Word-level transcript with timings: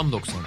Tam 0.00 0.12
90. 0.12 0.40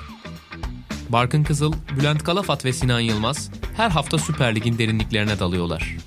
Barkın 1.09 1.43
Kızıl, 1.43 1.73
Bülent 1.99 2.23
Kalafat 2.23 2.65
ve 2.65 2.73
Sinan 2.73 2.99
Yılmaz 2.99 3.49
her 3.75 3.89
hafta 3.89 4.17
Süper 4.17 4.55
Lig'in 4.55 4.77
derinliklerine 4.77 5.39
dalıyorlar. 5.39 5.97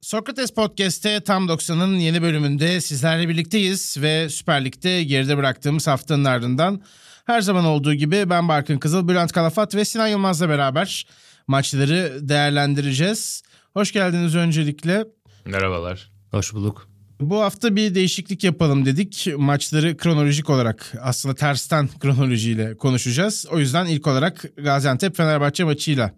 Sokrates 0.00 0.54
Podcast'te 0.54 1.20
Tam 1.20 1.46
90'ın 1.48 1.96
yeni 1.96 2.22
bölümünde 2.22 2.80
sizlerle 2.80 3.28
birlikteyiz 3.28 3.96
ve 4.02 4.28
Süper 4.28 4.64
Lig'de 4.64 5.04
geride 5.04 5.36
bıraktığımız 5.36 5.86
haftanın 5.86 6.24
ardından 6.24 6.82
her 7.26 7.40
zaman 7.40 7.64
olduğu 7.64 7.94
gibi 7.94 8.30
ben 8.30 8.48
Barkın 8.48 8.78
Kızıl, 8.78 9.08
Bülent 9.08 9.32
Kalafat 9.32 9.74
ve 9.74 9.84
Sinan 9.84 10.08
Yılmaz'la 10.08 10.48
beraber 10.48 11.06
maçları 11.46 12.28
değerlendireceğiz. 12.28 13.42
Hoş 13.74 13.92
geldiniz 13.92 14.34
öncelikle. 14.34 15.04
Merhabalar. 15.46 16.10
Hoş 16.30 16.54
bulduk. 16.54 16.88
Bu 17.20 17.40
hafta 17.40 17.76
bir 17.76 17.94
değişiklik 17.94 18.44
yapalım 18.44 18.86
dedik. 18.86 19.28
Maçları 19.36 19.96
kronolojik 19.96 20.50
olarak 20.50 20.92
aslında 21.02 21.34
tersten 21.34 21.88
kronolojiyle 22.00 22.76
konuşacağız. 22.76 23.46
O 23.50 23.58
yüzden 23.58 23.86
ilk 23.86 24.06
olarak 24.06 24.44
Gaziantep 24.56 25.16
Fenerbahçe 25.16 25.64
maçıyla 25.64 26.14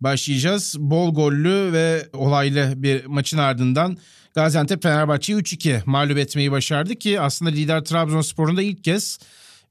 başlayacağız. 0.00 0.76
Bol 0.78 1.14
gollü 1.14 1.72
ve 1.72 2.08
olaylı 2.12 2.72
bir 2.76 3.04
maçın 3.04 3.38
ardından 3.38 3.96
Gaziantep 4.34 4.82
Fenerbahçe'yi 4.82 5.38
3-2 5.38 5.80
mağlup 5.86 6.18
etmeyi 6.18 6.50
başardı 6.52 6.94
ki 6.94 7.20
aslında 7.20 7.50
lider 7.50 7.84
Trabzonspor'un 7.84 8.56
da 8.56 8.62
ilk 8.62 8.84
kez 8.84 9.18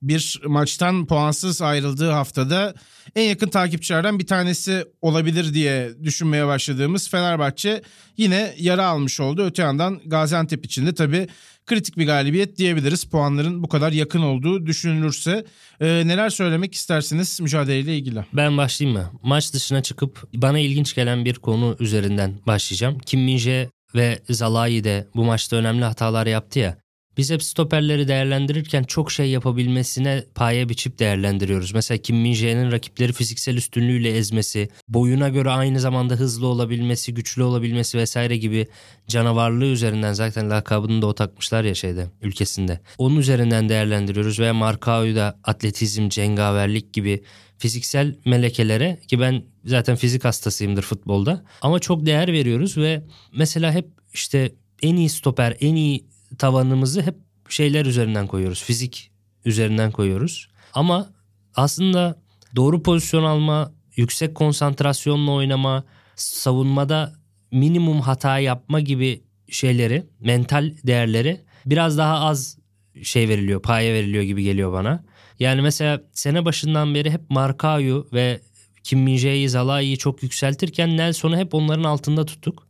bir 0.02 0.42
maçtan 0.46 1.06
puansız 1.06 1.62
ayrıldığı 1.62 2.12
haftada 2.12 2.74
en 3.16 3.30
yakın 3.30 3.50
takipçilerden 3.50 4.20
bir 4.20 4.28
tanesi 4.28 4.86
olabilir 5.02 5.54
diye 5.54 5.90
düşünmeye 6.04 6.48
başladığımız 6.48 7.10
Fenerbahçe 7.10 7.82
yine 8.18 8.56
yara 8.58 8.86
almış 8.86 9.20
oldu. 9.20 9.46
Öte 9.46 9.62
yandan 9.62 10.02
Gaziantep 10.06 10.66
için 10.66 10.86
de 10.86 10.94
tabii 10.94 11.28
kritik 11.66 11.98
bir 11.98 12.06
galibiyet 12.06 12.58
diyebiliriz. 12.58 13.04
Puanların 13.04 13.64
bu 13.64 13.70
kadar 13.70 13.92
yakın 13.92 14.22
olduğu 14.22 14.66
düşünülürse. 14.66 15.46
Ee, 15.82 16.04
neler 16.06 16.30
söylemek 16.30 16.74
istersiniz 16.74 17.42
mücadeleyle 17.42 17.98
ilgili? 17.98 18.26
Ben 18.34 18.58
başlayayım 18.58 19.00
mı? 19.00 19.12
Maç 19.24 19.54
dışına 19.54 19.84
çıkıp 19.84 20.28
bana 20.34 20.60
ilginç 20.60 20.96
gelen 20.96 21.26
bir 21.26 21.36
konu 21.36 21.76
üzerinden 21.80 22.40
başlayacağım. 22.48 23.00
Kim 23.00 23.22
Minje 23.22 23.70
ve 23.96 24.20
Zalai 24.30 24.84
de 24.84 25.08
bu 25.16 25.24
maçta 25.24 25.56
önemli 25.56 25.86
hatalar 25.86 26.28
yaptı 26.28 26.60
ya. 26.60 26.78
Biz 27.20 27.32
hep 27.32 27.44
stoperleri 27.44 28.08
değerlendirirken 28.08 28.84
çok 28.84 29.12
şey 29.12 29.30
yapabilmesine 29.30 30.24
paye 30.36 30.70
biçip 30.70 31.00
değerlendiriyoruz. 31.00 31.74
Mesela 31.74 31.98
Kim 31.98 32.18
Min 32.18 32.72
rakipleri 32.72 33.14
fiziksel 33.14 33.58
üstünlüğüyle 33.58 34.18
ezmesi, 34.18 34.70
boyuna 34.88 35.30
göre 35.30 35.50
aynı 35.50 35.80
zamanda 35.80 36.14
hızlı 36.14 36.48
olabilmesi, 36.48 37.14
güçlü 37.14 37.44
olabilmesi 37.44 37.98
vesaire 37.98 38.38
gibi 38.38 38.68
canavarlığı 39.08 39.66
üzerinden 39.66 40.14
zaten 40.14 40.50
lakabını 40.50 41.02
da 41.02 41.08
o 41.08 41.14
takmışlar 41.14 41.64
ya 41.64 41.76
şeyde 41.76 42.08
ülkesinde. 42.22 42.80
Onun 42.98 43.18
üzerinden 43.18 43.70
değerlendiriyoruz 43.70 44.40
veya 44.40 44.54
Markao'yu 44.54 45.16
da 45.16 45.40
atletizm, 45.44 46.10
cengaverlik 46.10 46.94
gibi 46.94 47.24
fiziksel 47.58 48.16
melekelere 48.26 49.00
ki 49.08 49.20
ben 49.20 49.44
zaten 49.66 49.96
fizik 49.96 50.26
hastasıyımdır 50.26 50.84
futbolda 50.84 51.46
ama 51.62 51.80
çok 51.80 52.06
değer 52.06 52.34
veriyoruz 52.34 52.78
ve 52.78 53.04
mesela 53.34 53.72
hep 53.72 53.88
işte 54.14 54.52
en 54.82 54.96
iyi 54.96 55.10
stoper, 55.10 55.58
en 55.60 55.76
iyi 55.76 56.10
tavanımızı 56.38 57.02
hep 57.02 57.16
şeyler 57.50 57.86
üzerinden 57.86 58.28
koyuyoruz. 58.28 58.64
Fizik 58.64 59.12
üzerinden 59.46 59.92
koyuyoruz. 59.92 60.48
Ama 60.74 61.10
aslında 61.56 62.22
doğru 62.56 62.84
pozisyon 62.84 63.24
alma, 63.24 63.74
yüksek 63.96 64.36
konsantrasyonla 64.36 65.32
oynama, 65.32 65.84
savunmada 66.16 67.14
minimum 67.52 68.02
hata 68.02 68.40
yapma 68.40 68.80
gibi 68.80 69.24
şeyleri, 69.50 70.06
mental 70.20 70.74
değerleri 70.84 71.42
biraz 71.66 71.98
daha 71.98 72.20
az 72.20 72.58
şey 73.04 73.30
veriliyor, 73.30 73.62
paye 73.62 73.94
veriliyor 73.94 74.24
gibi 74.24 74.44
geliyor 74.44 74.74
bana. 74.74 75.04
Yani 75.40 75.62
mesela 75.62 76.02
sene 76.14 76.46
başından 76.46 76.96
beri 76.96 77.12
hep 77.12 77.30
Markao'yu 77.30 78.08
ve 78.14 78.42
Kim 78.84 79.00
Min-jae'yi, 79.00 79.50
Zalai'yi 79.50 79.98
çok 79.98 80.24
yükseltirken 80.24 80.98
Nelson'u 80.98 81.38
hep 81.38 81.54
onların 81.54 81.84
altında 81.84 82.26
tuttuk. 82.26 82.68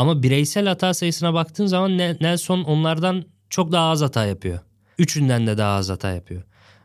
Ama 0.00 0.22
bireysel 0.22 0.66
hata 0.66 0.94
sayısına 0.94 1.34
baktığın 1.34 1.66
zaman 1.66 1.98
Nelson 1.98 2.62
onlardan 2.62 3.24
çok 3.50 3.72
daha 3.72 3.90
az 3.90 4.02
hata 4.02 4.24
yapıyor. 4.24 4.58
Üçünden 4.98 5.46
de 5.46 5.58
daha 5.58 5.76
az 5.76 5.90
hata 5.90 6.10
yapıyor. 6.10 6.42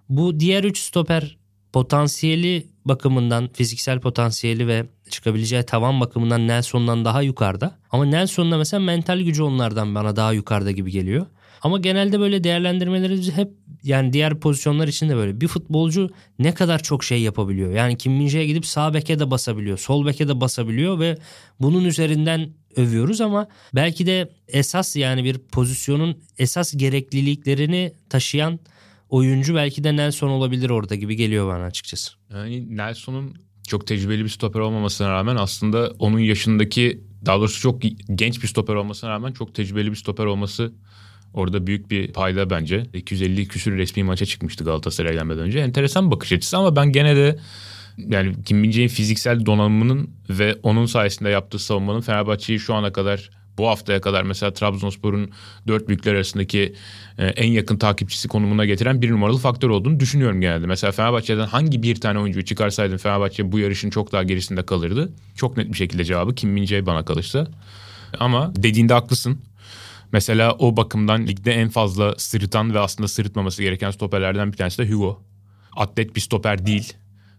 Bu 0.09 0.40
diğer 0.40 0.64
üç 0.64 0.80
stoper 0.80 1.38
potansiyeli 1.74 2.68
bakımından, 2.86 3.50
fiziksel 3.54 4.00
potansiyeli 4.00 4.68
ve 4.68 4.86
çıkabileceği 5.09 5.64
tavan 5.64 6.02
bakımından 6.02 6.48
Nelson'dan 6.48 7.06
daha 7.06 7.22
yukarıda. 7.22 7.78
Ama 7.92 8.06
Nelson'un 8.06 8.52
da 8.52 8.58
mesela 8.58 8.81
mental 8.81 9.20
gücü 9.20 9.44
onlardan 9.44 9.96
bana 9.96 10.16
daha 10.16 10.34
yukarıda 10.34 10.72
gibi 10.72 10.92
geliyor. 10.92 11.25
Ama 11.62 11.78
genelde 11.78 12.20
böyle 12.20 12.44
değerlendirmeleri 12.44 13.31
hep 13.31 13.52
yani 13.84 14.14
diğer 14.14 14.40
pozisyonlar 14.40 14.88
için 14.88 15.09
de 15.09 15.16
böyle. 15.16 15.42
Bir 15.42 15.48
futbolcu 15.48 16.09
ne 16.40 16.54
kadar 16.54 16.84
çok 16.84 17.04
şey 17.04 17.22
yapabiliyor. 17.22 17.72
Yani 17.72 17.98
Kim 17.98 18.14
min 18.14 18.28
gidip 18.28 18.66
sağ 18.66 18.94
beke 18.94 19.20
de 19.20 19.31
basabiliyor. 19.31 19.78
Sol 19.78 20.06
beke 20.06 20.28
de 20.28 20.42
basabiliyor 20.42 21.00
ve 21.00 21.18
bunun 21.59 21.86
üzerinden 21.86 22.50
övüyoruz 22.75 23.22
ama 23.22 23.47
belki 23.75 24.08
de 24.08 24.30
esas 24.47 24.96
yani 24.96 25.24
bir 25.24 25.38
pozisyonun 25.38 26.18
esas 26.38 26.74
gerekliliklerini 26.78 27.94
taşıyan 28.09 28.59
oyuncu 29.09 29.56
belki 29.56 29.84
de 29.84 29.96
Nelson 29.96 30.30
olabilir 30.30 30.69
orada 30.69 30.96
gibi 30.96 31.16
geliyor 31.16 31.47
bana 31.47 31.63
açıkçası. 31.63 32.13
Yani 32.31 32.78
Nelson'un 32.78 33.36
çok 33.68 33.88
tecrübeli 33.88 34.24
bir 34.24 34.30
stoper 34.30 34.59
olmamasına 34.59 35.09
rağmen 35.09 35.36
aslında 35.36 35.91
onun 36.00 36.19
yaşındaki 36.19 37.02
daha 37.25 37.40
doğrusu 37.40 37.62
çok 37.62 37.81
genç 38.16 38.44
bir 38.44 38.47
stoper 38.47 38.75
olmasına 38.75 39.09
rağmen 39.09 39.31
çok 39.31 39.56
tecrübeli 39.56 39.92
bir 39.92 39.96
stoper 39.96 40.25
olması 40.25 40.74
Orada 41.36 41.68
büyük 41.68 41.92
bir 41.92 42.13
payda 42.13 42.50
bence. 42.50 42.84
250 42.94 43.47
küsür 43.47 43.78
resmi 43.78 44.03
maça 44.03 44.25
çıkmıştı 44.25 44.63
Galatasaray 44.63 45.13
gelmeden 45.13 45.44
önce. 45.44 45.59
Enteresan 45.59 46.12
bakış 46.12 46.31
açısı 46.31 46.57
ama 46.57 46.75
ben 46.75 46.92
gene 46.92 47.16
de 47.16 47.40
yani 47.97 48.44
Kim 48.44 48.57
Min 48.57 48.88
fiziksel 48.88 49.45
donanımının 49.45 50.09
ve 50.29 50.56
onun 50.63 50.85
sayesinde 50.85 51.29
yaptığı 51.29 51.59
savunmanın 51.59 52.01
Fenerbahçe'yi 52.01 52.59
şu 52.59 52.73
ana 52.73 52.94
kadar 52.94 53.29
bu 53.57 53.67
haftaya 53.67 54.01
kadar 54.01 54.23
mesela 54.23 54.53
Trabzonspor'un 54.53 55.31
dört 55.67 55.88
büyükler 55.88 56.13
arasındaki 56.13 56.75
e, 57.17 57.25
en 57.28 57.51
yakın 57.51 57.78
takipçisi 57.78 58.28
konumuna 58.28 58.66
getiren 58.66 59.01
bir 59.01 59.11
numaralı 59.11 59.38
faktör 59.38 59.69
olduğunu 59.69 60.00
düşünüyorum 60.00 60.41
genelde. 60.41 60.67
Mesela 60.67 60.91
Fenerbahçe'den 60.91 61.47
hangi 61.47 61.83
bir 61.83 61.95
tane 61.95 62.19
oyuncuyu 62.19 62.45
çıkarsaydın 62.45 62.97
Fenerbahçe 62.97 63.51
bu 63.51 63.59
yarışın 63.59 63.89
çok 63.89 64.12
daha 64.12 64.23
gerisinde 64.23 64.66
kalırdı. 64.66 65.13
Çok 65.35 65.57
net 65.57 65.69
bir 65.69 65.77
şekilde 65.77 66.06
cevabı 66.06 66.35
Kim 66.35 66.50
Min 66.50 66.85
bana 66.85 67.06
kalırsa. 67.06 67.47
Ama 68.19 68.56
dediğinde 68.56 68.94
haklısın. 68.94 69.41
Mesela 70.12 70.53
o 70.53 70.77
bakımdan 70.77 71.27
ligde 71.27 71.51
en 71.53 71.69
fazla 71.69 72.16
sırıtan 72.17 72.73
ve 72.73 72.79
aslında 72.79 73.07
sırıtmaması 73.07 73.63
gereken 73.63 73.91
stoperlerden 73.91 74.51
bir 74.51 74.57
tanesi 74.57 74.77
de 74.77 74.91
Hugo. 74.91 75.22
Atlet 75.75 76.16
bir 76.16 76.22
stoper 76.22 76.66
değil. 76.66 76.94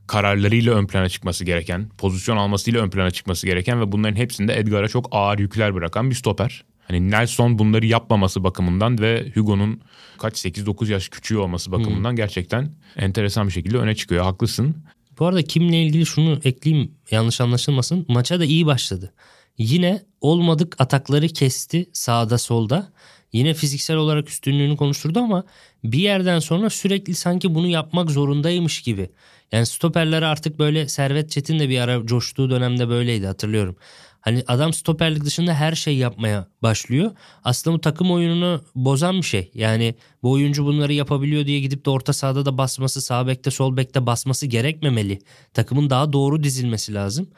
Kararlarıyla 0.07 0.75
ön 0.75 0.87
plana 0.87 1.09
çıkması 1.09 1.45
gereken, 1.45 1.89
pozisyon 1.99 2.37
almasıyla 2.37 2.83
ön 2.83 2.91
plana 2.91 3.11
çıkması 3.11 3.47
gereken 3.47 3.81
ve 3.81 3.93
bunların 3.93 4.17
hepsinde 4.17 4.59
Edgar'a 4.59 4.89
çok 4.89 5.09
ağır 5.11 5.39
yükler 5.39 5.75
bırakan 5.75 6.11
bir 6.11 6.15
stoper. 6.15 6.65
Hani 6.89 7.11
Nelson 7.11 7.59
bunları 7.59 7.87
yapmaması 7.87 8.45
bakımından 8.45 8.99
ve 9.01 9.33
Hugo'nun 9.35 9.81
kaç 10.19 10.45
8-9 10.45 10.93
yaş 10.93 11.09
küçüğü 11.09 11.37
olması 11.37 11.73
bakımından 11.73 12.11
hmm. 12.11 12.17
gerçekten 12.17 12.71
enteresan 12.97 13.47
bir 13.47 13.53
şekilde 13.53 13.79
öne 13.79 13.95
çıkıyor. 13.95 14.25
Haklısın. 14.25 14.77
Bu 15.19 15.27
arada 15.27 15.43
kimle 15.43 15.83
ilgili 15.83 16.07
şunu 16.07 16.41
ekleyeyim 16.45 16.91
yanlış 17.11 17.41
anlaşılmasın. 17.41 18.07
Maça 18.09 18.41
da 18.41 18.45
iyi 18.45 18.67
başladı. 18.67 19.13
Yine 19.59 20.03
olmadık 20.21 20.77
atakları 20.79 21.29
kesti 21.29 21.91
sağda 21.93 22.39
solda. 22.39 22.93
Yine 23.33 23.55
fiziksel 23.55 23.97
olarak 23.97 24.31
üstünlüğünü 24.31 24.77
konuşturdu 24.77 25.21
ama 25.21 25.45
bir 25.85 25.99
yerden 25.99 26.39
sonra 26.39 26.71
sürekli 26.71 27.15
sanki 27.15 27.55
bunu 27.55 27.67
yapmak 27.67 28.11
zorundaymış 28.11 28.83
gibi. 28.83 29.11
Yani 29.53 29.67
stoperler 29.67 30.23
artık 30.23 30.59
böyle 30.59 30.89
Servet 30.89 31.31
Çetin 31.31 31.59
de 31.59 31.69
bir 31.69 31.79
ara 31.81 32.07
coştuğu 32.07 32.51
dönemde 32.51 32.89
böyleydi 32.89 33.27
hatırlıyorum. 33.27 33.77
Hani 34.21 34.45
adam 34.47 34.73
stoperlik 34.73 35.25
dışında 35.25 35.55
her 35.55 35.75
şey 35.75 35.97
yapmaya 35.97 36.49
başlıyor. 36.63 37.11
Aslında 37.45 37.77
bu 37.77 37.81
takım 37.81 38.11
oyununu 38.11 38.65
bozan 38.75 39.17
bir 39.17 39.23
şey. 39.23 39.51
Yani 39.55 39.95
bu 40.23 40.31
oyuncu 40.31 40.65
bunları 40.65 40.93
yapabiliyor 40.93 41.47
diye 41.47 41.61
gidip 41.61 41.85
de 41.85 41.91
orta 41.91 42.13
sahada 42.13 42.47
da 42.47 42.59
basması, 42.59 43.01
sağ 43.01 43.27
bekte 43.27 43.51
sol 43.51 43.77
bekte 43.77 44.07
basması 44.07 44.47
gerekmemeli. 44.47 45.19
Takımın 45.55 45.91
daha 45.91 46.13
doğru 46.13 46.43
dizilmesi 46.43 46.95
lazım 46.95 47.29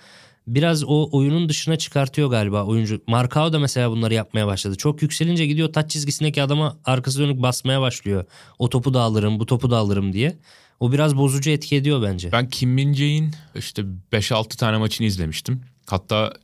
biraz 0.55 0.85
o 0.85 1.09
oyunun 1.13 1.49
dışına 1.49 1.77
çıkartıyor 1.77 2.31
galiba 2.31 2.65
oyuncu. 2.65 3.01
Markao 3.07 3.53
da 3.53 3.59
mesela 3.59 3.91
bunları 3.91 4.15
yapmaya 4.15 4.47
başladı. 4.47 4.77
Çok 4.77 5.03
yükselince 5.03 5.47
gidiyor 5.47 5.73
taç 5.73 5.91
çizgisindeki 5.91 6.43
adama 6.43 6.79
arkası 6.85 7.21
dönük 7.21 7.43
basmaya 7.43 7.81
başlıyor. 7.81 8.25
O 8.59 8.69
topu 8.69 8.95
da 8.95 9.01
alırım, 9.01 9.41
bu 9.41 9.47
topu 9.47 9.71
da 9.71 9.77
alırım 9.77 10.13
diye. 10.13 10.39
O 10.81 10.93
biraz 10.93 11.17
bozucu 11.17 11.51
etki 11.51 11.77
ediyor 11.77 12.03
bence. 12.03 12.33
Ben 12.33 12.49
Kim 12.49 12.71
Min 12.71 13.33
işte 13.55 13.85
5-6 14.13 14.57
tane 14.57 14.79
maçını 14.79 15.07
izlemiştim. 15.07 15.61
Hatta 15.87 16.35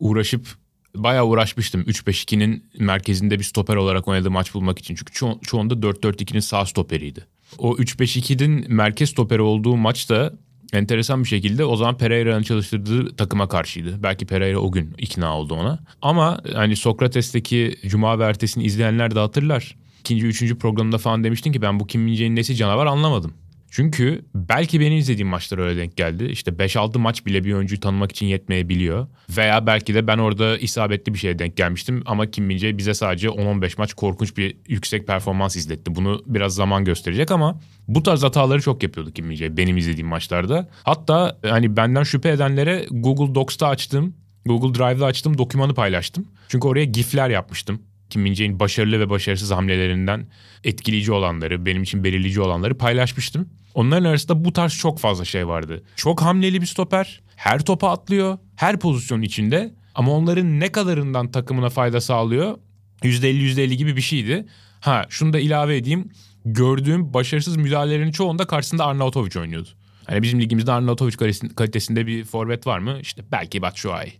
uğraşıp 0.00 0.46
bayağı 0.94 1.26
uğraşmıştım 1.26 1.82
3-5-2'nin 1.82 2.64
merkezinde 2.78 3.38
bir 3.38 3.44
stoper 3.44 3.76
olarak 3.76 4.08
oynadığı 4.08 4.30
maç 4.30 4.54
bulmak 4.54 4.78
için. 4.78 4.94
Çünkü 4.94 5.12
ço- 5.12 5.40
çoğunda 5.44 5.74
4-4-2'nin 5.74 6.40
sağ 6.40 6.66
stoperiydi. 6.66 7.26
O 7.58 7.76
3-5-2'nin 7.76 8.72
merkez 8.72 9.10
stoperi 9.10 9.42
olduğu 9.42 9.76
maçta 9.76 10.32
enteresan 10.72 11.22
bir 11.22 11.28
şekilde 11.28 11.64
o 11.64 11.76
zaman 11.76 11.98
Pereira'nın 11.98 12.42
çalıştırdığı 12.42 13.16
takıma 13.16 13.48
karşıydı. 13.48 14.02
Belki 14.02 14.26
Pereira 14.26 14.58
o 14.58 14.72
gün 14.72 14.94
ikna 14.98 15.38
oldu 15.38 15.54
ona. 15.54 15.78
Ama 16.02 16.40
hani 16.54 16.76
Sokrates'teki 16.76 17.76
Cuma 17.86 18.18
ve 18.18 18.24
ertesini 18.24 18.64
izleyenler 18.64 19.14
de 19.14 19.18
hatırlar. 19.18 19.76
İkinci, 20.00 20.26
üçüncü 20.26 20.58
programda 20.58 20.98
falan 20.98 21.24
demiştin 21.24 21.52
ki 21.52 21.62
ben 21.62 21.80
bu 21.80 21.86
Kim 21.86 22.02
Min 22.02 22.36
nesi 22.36 22.56
canavar 22.56 22.86
anlamadım. 22.86 23.32
Çünkü 23.70 24.24
belki 24.34 24.80
benim 24.80 24.98
izlediğim 24.98 25.28
maçlar 25.28 25.58
öyle 25.58 25.80
denk 25.80 25.96
geldi. 25.96 26.24
İşte 26.24 26.50
5-6 26.50 26.98
maç 26.98 27.26
bile 27.26 27.44
bir 27.44 27.52
oyuncuyu 27.52 27.80
tanımak 27.80 28.12
için 28.12 28.26
yetmeyebiliyor. 28.26 29.06
Veya 29.36 29.66
belki 29.66 29.94
de 29.94 30.06
ben 30.06 30.18
orada 30.18 30.58
isabetli 30.58 31.14
bir 31.14 31.18
şeye 31.18 31.38
denk 31.38 31.56
gelmiştim. 31.56 32.02
Ama 32.06 32.26
Kim 32.26 32.44
Min 32.44 32.78
bize 32.78 32.94
sadece 32.94 33.28
10-15 33.28 33.74
maç 33.78 33.94
korkunç 33.94 34.36
bir 34.36 34.56
yüksek 34.68 35.06
performans 35.06 35.56
izletti. 35.56 35.94
Bunu 35.94 36.22
biraz 36.26 36.54
zaman 36.54 36.84
gösterecek 36.84 37.30
ama 37.30 37.60
bu 37.88 38.02
tarz 38.02 38.22
hataları 38.22 38.62
çok 38.62 38.82
yapıyordu 38.82 39.12
Kim 39.12 39.26
Min 39.26 39.56
benim 39.56 39.76
izlediğim 39.76 40.08
maçlarda. 40.08 40.68
Hatta 40.82 41.38
hani 41.42 41.76
benden 41.76 42.02
şüphe 42.02 42.28
edenlere 42.28 42.86
Google 42.90 43.34
Docs'ta 43.34 43.68
açtım. 43.68 44.14
Google 44.46 44.78
Drive'da 44.78 45.06
açtım 45.06 45.38
dokümanı 45.38 45.74
paylaştım. 45.74 46.26
Çünkü 46.48 46.68
oraya 46.68 46.84
gifler 46.84 47.30
yapmıştım. 47.30 47.82
Kim 48.10 48.22
Min 48.22 48.60
başarılı 48.60 49.00
ve 49.00 49.10
başarısız 49.10 49.50
hamlelerinden 49.50 50.26
etkileyici 50.64 51.12
olanları, 51.12 51.66
benim 51.66 51.82
için 51.82 52.04
belirleyici 52.04 52.40
olanları 52.40 52.78
paylaşmıştım. 52.78 53.48
Onların 53.74 54.04
arasında 54.04 54.44
bu 54.44 54.52
tarz 54.52 54.76
çok 54.76 54.98
fazla 54.98 55.24
şey 55.24 55.48
vardı. 55.48 55.82
Çok 55.96 56.22
hamleli 56.22 56.60
bir 56.60 56.66
stoper. 56.66 57.20
Her 57.36 57.64
topa 57.64 57.90
atlıyor. 57.90 58.38
Her 58.56 58.78
pozisyon 58.78 59.22
içinde. 59.22 59.74
Ama 59.94 60.12
onların 60.12 60.60
ne 60.60 60.72
kadarından 60.72 61.30
takımına 61.30 61.70
fayda 61.70 62.00
sağlıyor? 62.00 62.58
%50 63.02 63.26
%50 63.26 63.74
gibi 63.74 63.96
bir 63.96 64.00
şeydi. 64.00 64.46
Ha 64.80 65.06
şunu 65.08 65.32
da 65.32 65.38
ilave 65.38 65.76
edeyim. 65.76 66.08
Gördüğüm 66.44 67.14
başarısız 67.14 67.56
müdahalelerin 67.56 68.12
çoğunda 68.12 68.46
karşısında 68.46 68.86
Arnautovic 68.86 69.40
oynuyordu. 69.40 69.68
Hani 70.04 70.22
bizim 70.22 70.40
ligimizde 70.40 70.72
Arnautovic 70.72 71.16
kalitesinde 71.56 72.06
bir 72.06 72.24
forvet 72.24 72.66
var 72.66 72.78
mı? 72.78 72.98
İşte 73.00 73.22
belki 73.32 73.62
Batshuayi. 73.62 74.12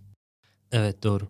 Evet 0.72 1.02
doğru. 1.02 1.28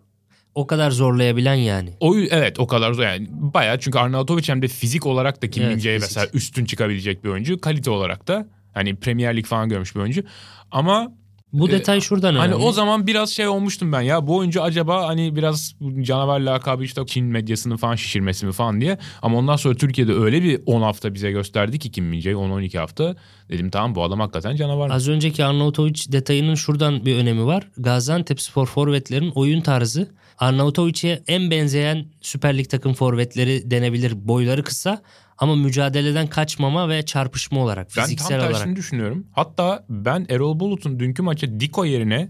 O 0.55 0.67
kadar 0.67 0.91
zorlayabilen 0.91 1.53
yani. 1.53 1.89
O 1.99 2.15
evet 2.17 2.59
o 2.59 2.67
kadar 2.67 2.93
zor 2.93 3.03
yani 3.03 3.27
bayağı 3.31 3.79
çünkü 3.79 3.99
Arnautovic 3.99 4.43
hem 4.47 4.61
de 4.61 4.67
fizik 4.67 5.05
olarak 5.05 5.41
da 5.41 5.49
Kim 5.49 5.63
evet, 5.63 5.85
mesela 6.01 6.27
üstün 6.33 6.65
çıkabilecek 6.65 7.23
bir 7.23 7.29
oyuncu. 7.29 7.61
Kalite 7.61 7.89
olarak 7.89 8.27
da 8.27 8.47
hani 8.73 8.95
Premier 8.95 9.37
Lig 9.37 9.45
falan 9.45 9.69
görmüş 9.69 9.95
bir 9.95 9.99
oyuncu. 9.99 10.23
Ama 10.71 11.11
bu 11.53 11.69
e, 11.69 11.71
detay 11.71 12.01
şuradan 12.01 12.27
hani 12.27 12.37
önemli. 12.37 12.53
Hani 12.53 12.65
o 12.65 12.71
zaman 12.71 13.07
biraz 13.07 13.29
şey 13.29 13.47
olmuştum 13.47 13.91
ben 13.91 14.01
ya 14.01 14.27
bu 14.27 14.35
oyuncu 14.35 14.63
acaba 14.63 15.07
hani 15.07 15.35
biraz 15.35 15.75
canavar 16.01 16.39
lakabı 16.39 16.83
işte 16.83 17.05
Çin 17.05 17.25
medyasını 17.25 17.77
falan 17.77 17.95
şişirmesi 17.95 18.45
mi 18.45 18.51
falan 18.51 18.81
diye. 18.81 18.97
Ama 19.21 19.37
ondan 19.37 19.55
sonra 19.55 19.75
Türkiye'de 19.75 20.13
öyle 20.13 20.43
bir 20.43 20.61
10 20.65 20.81
hafta 20.81 21.13
bize 21.13 21.31
gösterdi 21.31 21.79
ki 21.79 21.91
Kim 21.91 22.05
Min 22.05 22.21
10-12 22.21 22.77
hafta. 22.77 23.15
Dedim 23.49 23.69
tamam 23.69 23.95
bu 23.95 24.03
adam 24.03 24.19
hakikaten 24.19 24.55
canavar. 24.55 24.89
Az 24.89 25.09
önceki 25.09 25.45
Arnautovic 25.45 26.11
detayının 26.11 26.55
şuradan 26.55 27.05
bir 27.05 27.15
önemi 27.15 27.45
var. 27.45 27.67
Gaziantep 27.77 28.41
Spor 28.41 28.65
forvetlerin 28.65 29.31
oyun 29.35 29.61
tarzı 29.61 30.09
Arnavutovic'e 30.39 31.23
en 31.27 31.51
benzeyen 31.51 32.05
Süper 32.21 32.57
Lig 32.57 32.69
takım 32.69 32.93
forvetleri 32.93 33.71
denebilir. 33.71 34.27
Boyları 34.27 34.63
kısa 34.63 35.01
ama 35.39 35.55
mücadeleden 35.55 36.27
kaçmama 36.27 36.89
ve 36.89 37.05
çarpışma 37.05 37.59
olarak 37.59 37.91
fiziksel 37.91 38.27
olarak. 38.27 38.41
Ben 38.41 38.45
tam 38.45 38.51
tersini 38.51 38.63
olarak. 38.63 38.77
düşünüyorum. 38.77 39.27
Hatta 39.31 39.85
ben 39.89 40.25
Erol 40.29 40.59
Bulut'un 40.59 40.99
dünkü 40.99 41.21
maça 41.21 41.59
Diko 41.59 41.85
yerine 41.85 42.29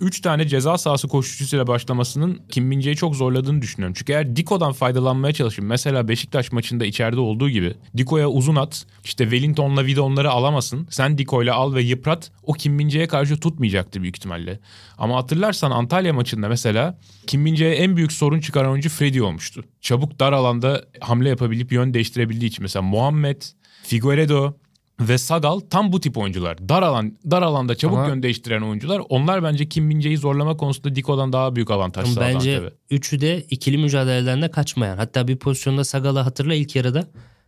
3 0.00 0.20
tane 0.20 0.48
ceza 0.48 0.78
sahası 0.78 1.08
koşucusuyla 1.08 1.66
başlamasının 1.66 2.40
Kim 2.48 2.64
Min 2.64 2.94
çok 2.94 3.16
zorladığını 3.16 3.62
düşünüyorum. 3.62 3.94
Çünkü 3.98 4.12
eğer 4.12 4.36
Diko'dan 4.36 4.72
faydalanmaya 4.72 5.32
çalışayım. 5.34 5.68
Mesela 5.68 6.08
Beşiktaş 6.08 6.52
maçında 6.52 6.84
içeride 6.84 7.20
olduğu 7.20 7.50
gibi 7.50 7.74
Diko'ya 7.96 8.28
uzun 8.28 8.56
at. 8.56 8.86
İşte 9.04 9.24
Wellington'la 9.24 9.86
Vidon'ları 9.86 10.30
alamasın. 10.30 10.86
Sen 10.90 11.18
Diko'yla 11.18 11.54
al 11.54 11.74
ve 11.74 11.82
yıprat. 11.82 12.30
O 12.42 12.52
Kim 12.52 12.74
min 12.74 13.06
karşı 13.06 13.40
tutmayacaktı 13.40 14.02
büyük 14.02 14.16
ihtimalle. 14.16 14.60
Ama 14.98 15.16
hatırlarsan 15.16 15.70
Antalya 15.70 16.12
maçında 16.12 16.48
mesela 16.48 16.98
Kim 17.26 17.40
min 17.40 17.56
en 17.56 17.96
büyük 17.96 18.12
sorun 18.12 18.40
çıkaran 18.40 18.70
oyuncu 18.70 18.88
Freddy 18.88 19.22
olmuştu. 19.22 19.64
Çabuk 19.80 20.20
dar 20.20 20.32
alanda 20.32 20.84
hamle 21.00 21.28
yapabilip 21.28 21.72
yön 21.72 21.94
değiştirebildiği 21.94 22.50
için. 22.50 22.62
Mesela 22.62 22.82
Muhammed, 22.82 23.42
Figueredo, 23.82 24.54
ve 25.00 25.18
Sagal 25.18 25.60
tam 25.60 25.92
bu 25.92 26.00
tip 26.00 26.18
oyuncular. 26.18 26.68
Dar 26.68 26.82
alan 26.82 27.16
dar 27.30 27.42
alanda 27.42 27.74
çabuk 27.74 27.98
Ama, 27.98 28.08
yön 28.08 28.22
değiştiren 28.22 28.62
oyuncular. 28.62 29.02
Onlar 29.08 29.42
bence 29.42 29.68
Kim 29.68 29.84
Mince'yi 29.84 30.16
zorlama 30.18 30.56
konusunda 30.56 30.94
Diko'dan 30.94 31.32
daha 31.32 31.56
büyük 31.56 31.70
avantaj 31.70 32.08
sağladı 32.08 32.34
Bence 32.34 32.56
Antep'e. 32.56 32.76
üçü 32.90 33.20
de 33.20 33.42
ikili 33.50 33.78
mücadeleden 33.78 34.42
de 34.42 34.50
kaçmayan. 34.50 34.96
Hatta 34.96 35.28
bir 35.28 35.36
pozisyonda 35.36 35.84
Sagal'ı 35.84 36.18
hatırla 36.18 36.54
ilk 36.54 36.76
yarıda 36.76 37.04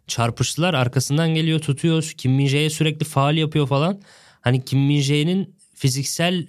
çarpıştılar. 0.06 0.74
Arkasından 0.74 1.34
geliyor 1.34 1.60
tutuyor. 1.60 2.14
Kim 2.16 2.32
Mince'ye 2.32 2.70
sürekli 2.70 3.04
faal 3.04 3.36
yapıyor 3.36 3.66
falan. 3.66 4.00
Hani 4.40 4.64
Kim 4.64 4.80
Mince'nin 4.80 5.56
fiziksel 5.74 6.46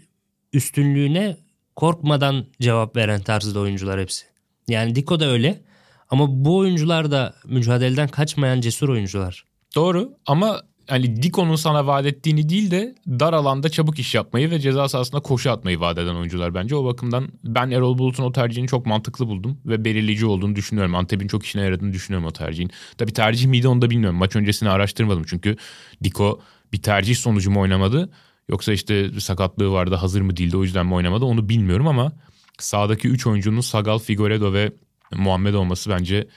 üstünlüğüne 0.54 1.38
korkmadan 1.75 2.45
cevap 2.62 2.95
veren 2.95 3.22
tarzda 3.22 3.60
oyuncular 3.60 4.00
hepsi. 4.00 4.25
Yani 4.68 4.95
Diko 4.95 5.19
da 5.19 5.25
öyle. 5.25 5.62
Ama 6.10 6.45
bu 6.45 6.57
oyuncular 6.57 7.12
da 7.12 7.34
mücadeleden 7.45 8.07
kaçmayan 8.07 8.62
cesur 8.62 8.90
oyuncular. 8.90 9.45
Doğru 9.75 10.13
ama 10.25 10.62
hani 10.90 11.24
Diko'nun 11.24 11.56
sana 11.56 11.88
vaat 11.88 12.06
ettiğini 12.06 12.50
değil 12.50 12.72
de 12.72 12.96
dar 13.08 13.34
alanda 13.34 13.70
çabuk 13.70 14.00
iş 14.00 14.16
yapmayı 14.16 14.52
ve 14.52 14.60
ceza 14.60 14.90
sahasında 14.90 15.22
koşu 15.22 15.52
atmayı 15.52 15.80
vaat 15.80 15.98
eden 15.98 16.16
oyuncular 16.16 16.54
bence. 16.54 16.76
O 16.76 16.86
bakımdan 16.86 17.30
ben 17.44 17.72
Erol 17.72 17.98
Bulut'un 17.98 18.24
o 18.24 18.32
tercihini 18.32 18.68
çok 18.68 18.86
mantıklı 18.86 19.28
buldum 19.28 19.58
ve 19.66 19.86
belirleyici 19.86 20.26
olduğunu 20.26 20.56
düşünüyorum. 20.56 20.96
Antep'in 20.96 21.28
çok 21.28 21.46
işine 21.46 21.62
yaradığını 21.62 21.94
düşünüyorum 21.94 22.28
o 22.28 22.32
tercihin. 22.32 22.72
Tabii 22.98 23.14
tercih 23.14 23.48
miydi 23.48 23.68
onu 23.68 23.82
da 23.82 23.90
bilmiyorum. 23.90 24.18
Maç 24.18 24.36
öncesini 24.36 24.70
araştırmadım 24.70 25.24
çünkü 25.24 25.56
Diko 26.04 26.40
bir 26.74 26.82
tercih 26.82 27.16
sonucu 27.16 27.52
mu 27.52 27.60
oynamadı 27.60 28.10
yoksa 28.50 28.74
işte 28.74 29.20
sakatlığı 29.20 29.72
vardı 29.72 29.96
hazır 29.96 30.22
mı 30.22 30.38
değildi 30.38 30.58
o 30.58 30.64
yüzden 30.64 30.86
mi 30.86 30.94
oynamadı 30.94 31.26
onu 31.26 31.50
bilmiyorum 31.50 31.88
ama 31.88 32.12
sağdaki 32.60 33.08
3 33.08 33.28
oyuncunun 33.28 33.62
Sagal, 33.62 34.00
Figueredo 34.00 34.54
ve 34.54 34.72
Muhammed 35.16 35.54
olması 35.54 35.90
bence 35.90 36.28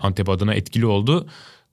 Antep 0.00 0.28
adına 0.28 0.54
etkili 0.54 0.86
oldu 0.86 1.28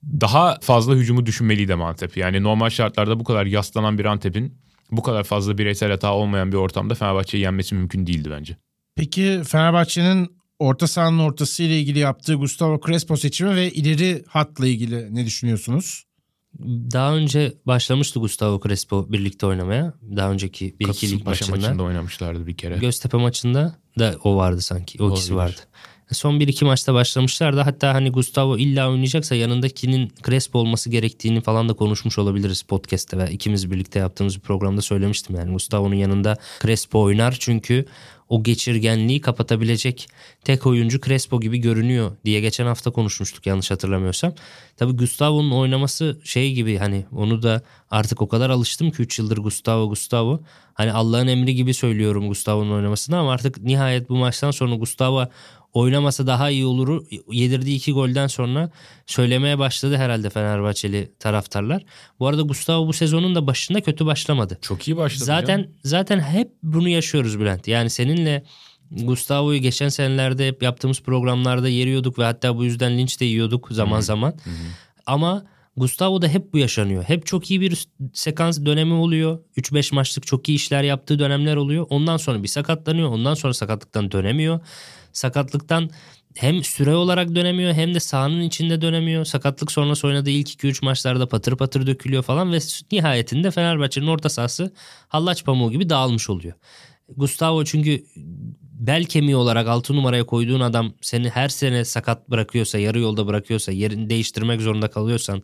daha 0.06 0.58
fazla 0.60 0.94
hücumu 0.94 1.26
düşünmeliydi 1.26 1.74
Antep. 1.74 2.16
Yani 2.16 2.42
normal 2.42 2.70
şartlarda 2.70 3.20
bu 3.20 3.24
kadar 3.24 3.46
yaslanan 3.46 3.98
bir 3.98 4.04
Antep'in 4.04 4.58
bu 4.90 5.02
kadar 5.02 5.24
fazla 5.24 5.58
bireysel 5.58 5.90
hata 5.90 6.14
olmayan 6.14 6.52
bir 6.52 6.56
ortamda 6.56 6.94
Fenerbahçe'yi 6.94 7.42
yenmesi 7.42 7.74
mümkün 7.74 8.06
değildi 8.06 8.30
bence. 8.30 8.56
Peki 8.96 9.42
Fenerbahçe'nin 9.48 10.36
orta 10.58 10.86
sahanın 10.86 11.18
ortası 11.18 11.62
ile 11.62 11.80
ilgili 11.80 11.98
yaptığı 11.98 12.34
Gustavo 12.34 12.80
Crespo 12.86 13.16
seçimi 13.16 13.56
ve 13.56 13.70
ileri 13.70 14.24
hatla 14.28 14.66
ilgili 14.66 15.14
ne 15.14 15.26
düşünüyorsunuz? 15.26 16.04
Daha 16.92 17.16
önce 17.16 17.54
başlamıştı 17.66 18.20
Gustavo 18.20 18.60
Crespo 18.68 19.12
birlikte 19.12 19.46
oynamaya. 19.46 19.94
Daha 20.16 20.30
önceki 20.30 20.76
bir 20.80 20.88
iki 20.88 21.10
lig 21.10 21.26
maçında. 21.26 21.56
maçında 21.56 21.82
oynamışlardı 21.82 22.46
bir 22.46 22.56
kere. 22.56 22.76
Göztepe 22.76 23.16
maçında 23.16 23.76
da 23.98 24.14
o 24.24 24.36
vardı 24.36 24.62
sanki. 24.62 24.98
O 25.00 25.04
Olabilir. 25.04 25.16
ikisi 25.18 25.36
vardı. 25.36 25.60
Son 26.12 26.40
bir 26.40 26.48
iki 26.48 26.64
maçta 26.64 26.94
başlamışlar 26.94 27.56
da 27.56 27.66
hatta 27.66 27.94
hani 27.94 28.10
Gustavo 28.10 28.58
illa 28.58 28.90
oynayacaksa 28.90 29.34
yanındakinin 29.34 30.12
Crespo 30.26 30.58
olması 30.58 30.90
gerektiğini 30.90 31.40
falan 31.40 31.68
da 31.68 31.72
konuşmuş 31.72 32.18
olabiliriz 32.18 32.62
podcast'te 32.62 33.18
ve 33.18 33.30
ikimiz 33.30 33.70
birlikte 33.70 33.98
yaptığımız 33.98 34.36
bir 34.36 34.40
programda 34.40 34.82
söylemiştim 34.82 35.36
yani 35.36 35.52
Gustavo'nun 35.52 35.94
yanında 35.94 36.36
Crespo 36.62 37.00
oynar 37.00 37.36
çünkü 37.40 37.86
o 38.28 38.42
geçirgenliği 38.42 39.20
kapatabilecek 39.20 40.08
tek 40.44 40.66
oyuncu 40.66 41.00
Crespo 41.00 41.40
gibi 41.40 41.58
görünüyor 41.58 42.12
diye 42.24 42.40
geçen 42.40 42.66
hafta 42.66 42.90
konuşmuştuk 42.90 43.46
yanlış 43.46 43.70
hatırlamıyorsam. 43.70 44.32
Tabi 44.76 44.92
Gustavo'nun 44.92 45.50
oynaması 45.50 46.20
şey 46.24 46.52
gibi 46.52 46.78
hani 46.78 47.06
onu 47.12 47.42
da 47.42 47.62
artık 47.90 48.22
o 48.22 48.28
kadar 48.28 48.50
alıştım 48.50 48.90
ki 48.90 49.02
3 49.02 49.18
yıldır 49.18 49.38
Gustavo 49.38 49.88
Gustavo. 49.88 50.40
Hani 50.74 50.92
Allah'ın 50.92 51.26
emri 51.26 51.54
gibi 51.54 51.74
söylüyorum 51.74 52.28
Gustavo'nun 52.28 52.72
oynamasını 52.72 53.18
ama 53.18 53.32
artık 53.32 53.62
nihayet 53.62 54.08
bu 54.08 54.16
maçtan 54.16 54.50
sonra 54.50 54.74
Gustavo 54.74 55.26
oynamasa 55.76 56.26
daha 56.26 56.50
iyi 56.50 56.66
olur 56.66 57.06
yedirdiği 57.32 57.76
iki 57.76 57.92
golden 57.92 58.26
sonra 58.26 58.70
söylemeye 59.06 59.58
başladı 59.58 59.96
herhalde 59.96 60.30
Fenerbahçeli 60.30 61.12
taraftarlar. 61.18 61.84
Bu 62.20 62.26
arada 62.26 62.42
Gustavo 62.42 62.86
bu 62.86 62.92
sezonun 62.92 63.34
da 63.34 63.46
başında 63.46 63.80
kötü 63.80 64.06
başlamadı. 64.06 64.58
Çok 64.62 64.88
iyi 64.88 64.96
başladı. 64.96 65.24
Zaten 65.24 65.58
canım. 65.58 65.70
zaten 65.84 66.20
hep 66.20 66.50
bunu 66.62 66.88
yaşıyoruz 66.88 67.40
Bülent. 67.40 67.68
Yani 67.68 67.90
seninle 67.90 68.44
Gustavo'yu 68.90 69.58
geçen 69.58 69.88
senelerde 69.88 70.48
hep 70.48 70.62
yaptığımız 70.62 71.00
programlarda 71.00 71.68
yeriyorduk 71.68 72.18
ve 72.18 72.24
hatta 72.24 72.56
bu 72.56 72.64
yüzden 72.64 72.98
linç 72.98 73.20
de 73.20 73.24
yiyorduk 73.24 73.68
zaman 73.70 73.96
Hı-hı. 73.96 74.02
zaman. 74.02 74.30
Hı-hı. 74.30 74.54
Ama 75.06 75.44
Gustavo'da 75.76 76.28
hep 76.28 76.52
bu 76.52 76.58
yaşanıyor. 76.58 77.04
Hep 77.04 77.26
çok 77.26 77.50
iyi 77.50 77.60
bir 77.60 77.86
sekans 78.12 78.64
dönemi 78.64 78.92
oluyor. 78.92 79.38
3-5 79.56 79.94
maçlık 79.94 80.26
çok 80.26 80.48
iyi 80.48 80.54
işler 80.54 80.82
yaptığı 80.82 81.18
dönemler 81.18 81.56
oluyor. 81.56 81.86
Ondan 81.90 82.16
sonra 82.16 82.42
bir 82.42 82.48
sakatlanıyor. 82.48 83.08
Ondan 83.08 83.34
sonra 83.34 83.54
sakatlıktan 83.54 84.12
dönemiyor 84.12 84.60
sakatlıktan 85.16 85.90
hem 86.34 86.64
süre 86.64 86.94
olarak 86.94 87.34
dönemiyor 87.34 87.72
hem 87.72 87.94
de 87.94 88.00
sahanın 88.00 88.40
içinde 88.40 88.80
dönemiyor. 88.80 89.24
Sakatlık 89.24 89.72
sonrası 89.72 90.06
oynadığı 90.06 90.30
ilk 90.30 90.48
2-3 90.48 90.84
maçlarda 90.84 91.28
patır 91.28 91.56
patır 91.56 91.86
dökülüyor 91.86 92.22
falan 92.22 92.52
ve 92.52 92.58
nihayetinde 92.92 93.50
Fenerbahçe'nin 93.50 94.06
orta 94.06 94.28
sahası 94.28 94.72
hallaç 95.08 95.44
pamuğu 95.44 95.70
gibi 95.70 95.88
dağılmış 95.88 96.30
oluyor. 96.30 96.54
Gustavo 97.16 97.64
çünkü 97.64 98.04
bel 98.62 99.04
kemiği 99.04 99.36
olarak 99.36 99.68
6 99.68 99.96
numaraya 99.96 100.26
koyduğun 100.26 100.60
adam 100.60 100.92
seni 101.00 101.28
her 101.28 101.48
sene 101.48 101.84
sakat 101.84 102.30
bırakıyorsa, 102.30 102.78
yarı 102.78 102.98
yolda 102.98 103.26
bırakıyorsa, 103.26 103.72
yerini 103.72 104.10
değiştirmek 104.10 104.60
zorunda 104.60 104.90
kalıyorsan 104.90 105.42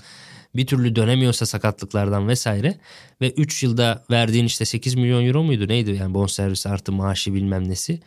bir 0.56 0.66
türlü 0.66 0.96
dönemiyorsa 0.96 1.46
sakatlıklardan 1.46 2.28
vesaire 2.28 2.78
ve 3.20 3.30
3 3.30 3.62
yılda 3.62 4.04
verdiğin 4.10 4.44
işte 4.44 4.64
8 4.64 4.94
milyon 4.94 5.26
euro 5.26 5.42
muydu 5.42 5.68
neydi 5.68 5.90
yani 5.90 6.14
bonservis 6.14 6.66
artı 6.66 6.92
maaşı 6.92 7.34
bilmem 7.34 7.68
nesi 7.68 8.00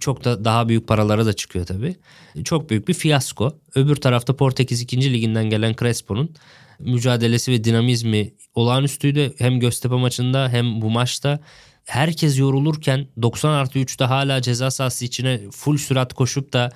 çok 0.00 0.24
da 0.24 0.44
daha 0.44 0.68
büyük 0.68 0.88
paralara 0.88 1.26
da 1.26 1.32
çıkıyor 1.32 1.66
tabii. 1.66 1.96
Çok 2.44 2.70
büyük 2.70 2.88
bir 2.88 2.94
fiyasko. 2.94 3.58
Öbür 3.74 3.96
tarafta 3.96 4.36
Portekiz 4.36 4.82
2. 4.82 5.12
liginden 5.12 5.44
gelen 5.44 5.74
Crespo'nun 5.80 6.34
mücadelesi 6.78 7.52
ve 7.52 7.64
dinamizmi 7.64 8.34
olağanüstüydü. 8.54 9.34
Hem 9.38 9.60
Göztepe 9.60 9.94
maçında 9.94 10.48
hem 10.48 10.80
bu 10.82 10.90
maçta 10.90 11.40
herkes 11.84 12.38
yorulurken 12.38 13.06
90 13.22 13.50
artı 13.50 13.78
3'te 13.78 14.04
hala 14.04 14.42
ceza 14.42 14.70
sahası 14.70 15.04
içine 15.04 15.40
full 15.50 15.78
sürat 15.78 16.14
koşup 16.14 16.52
da 16.52 16.70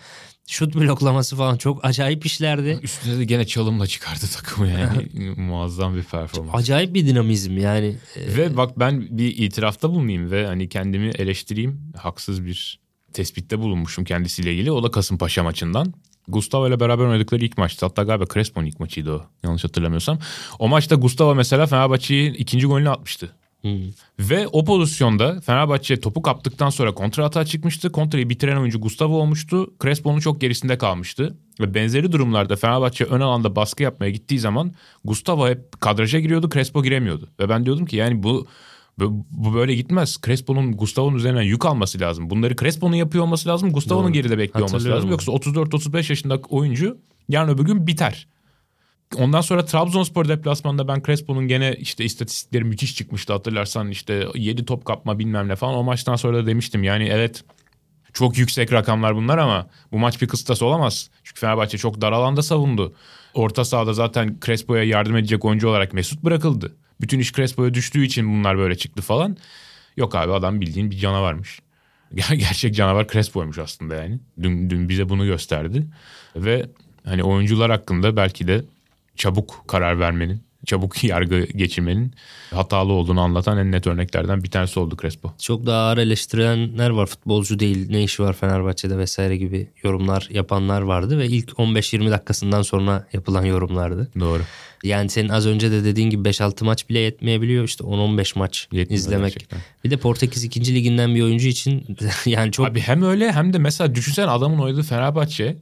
şut 0.47 0.75
bloklaması 0.75 1.37
falan 1.37 1.57
çok 1.57 1.85
acayip 1.85 2.27
işlerdi. 2.27 2.79
Üstüne 2.83 3.19
de 3.19 3.25
gene 3.25 3.47
çalımla 3.47 3.87
çıkardı 3.87 4.27
takımı 4.35 4.69
yani. 4.69 5.31
Muazzam 5.37 5.97
bir 5.97 6.03
performans. 6.03 6.55
Acayip 6.55 6.95
bir 6.95 7.07
dinamizm 7.07 7.59
yani. 7.59 7.97
Ve 8.17 8.57
bak 8.57 8.79
ben 8.79 9.19
bir 9.19 9.37
itirafta 9.37 9.91
bulunayım 9.91 10.31
ve 10.31 10.47
hani 10.47 10.69
kendimi 10.69 11.09
eleştireyim. 11.09 11.93
Haksız 11.97 12.45
bir 12.45 12.82
tespitte 13.13 13.59
bulunmuşum 13.59 14.05
kendisiyle 14.05 14.53
ilgili. 14.53 14.73
O 14.73 14.83
da 14.83 14.91
Kasımpaşa 14.91 15.43
maçından. 15.43 15.95
Gustavo 16.29 16.69
ile 16.69 16.81
beraber 16.81 17.05
oynadıkları 17.05 17.45
ilk 17.45 17.59
maçtı. 17.59 17.87
Hatta 17.87 18.03
galiba 18.03 18.25
Crespo'nun 18.35 18.67
ilk 18.67 18.81
maçıydı 18.81 19.13
o. 19.13 19.23
Yanlış 19.45 19.65
hatırlamıyorsam. 19.65 20.19
O 20.59 20.69
maçta 20.69 20.95
Gustavo 20.95 21.35
mesela 21.35 21.67
Fenerbahçe'yi 21.67 22.33
ikinci 22.33 22.67
golünü 22.67 22.91
atmıştı. 22.91 23.33
Hmm. 23.63 23.81
Ve 24.19 24.49
o 24.49 24.65
pozisyonda 24.65 25.41
Fenerbahçe 25.41 26.01
topu 26.01 26.23
kaptıktan 26.23 26.71
sonra 26.71 26.95
kontra 26.95 27.25
atağa 27.25 27.45
çıkmıştı. 27.45 27.93
Kontrayı 27.93 28.29
bitiren 28.29 28.57
oyuncu 28.57 28.81
Gustavo 28.81 29.17
olmuştu. 29.17 29.75
Crespo'nun 29.83 30.21
çok 30.21 30.41
gerisinde 30.41 30.79
kalmıştı. 30.79 31.37
Ve 31.61 31.75
benzeri 31.75 32.13
durumlarda 32.13 32.57
Fenerbahçe 32.57 33.05
ön 33.05 33.21
alanda 33.21 33.57
baskı 33.57 33.83
yapmaya 33.83 34.11
gittiği 34.11 34.39
zaman 34.39 34.73
Gustavo 35.05 35.49
hep 35.49 35.81
kadraja 35.81 36.21
giriyordu, 36.21 36.51
Crespo 36.51 36.83
giremiyordu. 36.83 37.29
Ve 37.41 37.49
ben 37.49 37.65
diyordum 37.65 37.87
ki 37.87 37.97
yani 37.97 38.23
bu 38.23 38.47
bu 39.11 39.55
böyle 39.55 39.75
gitmez. 39.75 40.19
Crespo'nun 40.27 40.73
Gustavo'nun 40.73 41.17
üzerinden 41.17 41.43
yük 41.43 41.67
alması 41.67 42.01
lazım. 42.01 42.31
Bunları 42.31 42.57
Crespo'nun 42.57 42.97
yapıyor 42.97 43.25
olması 43.25 43.49
lazım. 43.49 43.73
Gustavo'nun 43.73 44.13
geride 44.13 44.39
bekliyor 44.39 44.69
olması 44.69 44.89
lazım. 44.89 45.11
Yoksa 45.11 45.33
34-35 45.33 45.97
yaşındaki 45.97 46.43
oyuncu 46.49 46.99
yarın 47.29 47.49
öbür 47.49 47.65
gün 47.65 47.87
biter. 47.87 48.29
Ondan 49.19 49.41
sonra 49.41 49.65
Trabzonspor 49.65 50.29
deplasmanında 50.29 50.89
ben 50.89 51.03
Crespo'nun 51.07 51.49
gene 51.49 51.75
işte 51.79 52.05
istatistikleri 52.05 52.65
müthiş 52.65 52.97
çıkmıştı 52.97 53.33
hatırlarsan 53.33 53.89
işte 53.91 54.27
7 54.35 54.65
top 54.65 54.85
kapma 54.85 55.19
bilmem 55.19 55.49
ne 55.49 55.57
falan. 55.57 55.75
O 55.75 55.83
maçtan 55.83 56.17
sonra 56.17 56.37
da 56.37 56.47
demiştim 56.47 56.83
yani 56.83 57.05
evet 57.05 57.45
çok 58.13 58.39
yüksek 58.39 58.73
rakamlar 58.73 59.17
bunlar 59.17 59.39
ama 59.39 59.67
bu 59.93 59.99
maç 59.99 60.23
bir 60.23 60.29
kıstas 60.29 60.63
olamaz. 60.63 61.11
Çünkü 61.23 61.41
Fenerbahçe 61.41 61.79
çok 61.79 62.01
dar 62.01 62.13
alanda 62.13 62.43
savundu. 62.43 62.95
Orta 63.35 63.65
sahada 63.65 63.93
zaten 63.93 64.39
Crespo'ya 64.47 64.85
yardım 64.85 65.17
edecek 65.17 65.45
oyuncu 65.45 65.69
olarak 65.69 65.93
Mesut 65.93 66.25
bırakıldı. 66.25 66.77
Bütün 67.03 67.19
iş 67.19 67.33
Crespo'ya 67.33 67.75
düştüğü 67.75 68.05
için 68.05 68.35
bunlar 68.35 68.59
böyle 68.59 68.75
çıktı 68.75 69.03
falan. 69.03 69.37
Yok 69.97 70.15
abi 70.15 70.33
adam 70.33 70.61
bildiğin 70.61 70.91
bir 70.91 70.99
canavarmış. 70.99 71.61
Gerçek 72.15 72.75
canavar 72.75 73.09
Crespo'ymuş 73.09 73.59
aslında 73.59 73.95
yani. 73.95 74.19
Dün, 74.43 74.71
dün 74.71 74.89
bize 74.89 75.09
bunu 75.09 75.27
gösterdi. 75.27 75.87
Ve 76.37 76.67
hani 77.05 77.23
oyuncular 77.25 77.71
hakkında 77.71 78.17
belki 78.17 78.49
de 78.49 78.65
çabuk 79.17 79.65
karar 79.69 80.01
vermenin, 80.01 80.43
çabuk 80.67 81.05
yargı 81.13 81.41
geçirmenin 81.41 82.15
hatalı 82.51 82.93
olduğunu 82.93 83.21
anlatan 83.21 83.59
en 83.59 83.73
net 83.73 83.87
örneklerden 83.87 84.45
bir 84.45 84.51
tanesi 84.51 84.81
oldu 84.81 84.97
Crespo. 85.01 85.33
Çok 85.39 85.67
daha 85.67 85.89
ağır 85.89 85.99
eleştirenler 85.99 86.91
var. 86.91 87.07
Futbolcu 87.07 87.59
değil, 87.59 87.91
ne 87.91 88.03
işi 88.03 88.23
var 88.23 88.33
Fenerbahçe'de 88.33 88.99
vesaire 88.99 89.37
gibi 89.37 89.69
yorumlar 89.83 90.29
yapanlar 90.31 90.83
vardı 90.83 91.19
ve 91.19 91.27
ilk 91.27 91.51
15-20 91.51 92.11
dakikasından 92.11 92.63
sonra 92.63 93.07
yapılan 93.13 93.45
yorumlardı. 93.45 94.11
Doğru. 94.21 94.43
Yani 94.83 95.09
senin 95.09 95.29
az 95.29 95.47
önce 95.47 95.71
de 95.71 95.85
dediğin 95.85 96.11
gibi 96.11 96.29
5-6 96.29 96.65
maç 96.65 96.89
bile 96.89 96.99
yetmeyebiliyor 96.99 97.65
işte 97.65 97.85
10-15 97.85 98.39
maç 98.39 98.69
Yetmiyor 98.73 98.99
izlemek. 98.99 99.33
Gerçekten. 99.33 99.61
Bir 99.85 99.91
de 99.91 99.97
Portekiz 99.97 100.45
2. 100.45 100.75
liginden 100.75 101.15
bir 101.15 101.23
oyuncu 101.23 101.49
için 101.49 101.97
yani 102.27 102.53
çok... 102.53 102.67
Abi 102.67 102.81
hem 102.81 103.03
öyle 103.03 103.33
hem 103.33 103.53
de 103.53 103.59
mesela 103.59 103.95
düşünsen 103.95 104.29
adamın 104.29 104.59
oynadığı 104.59 104.83
Fenerbahçe 104.83 105.57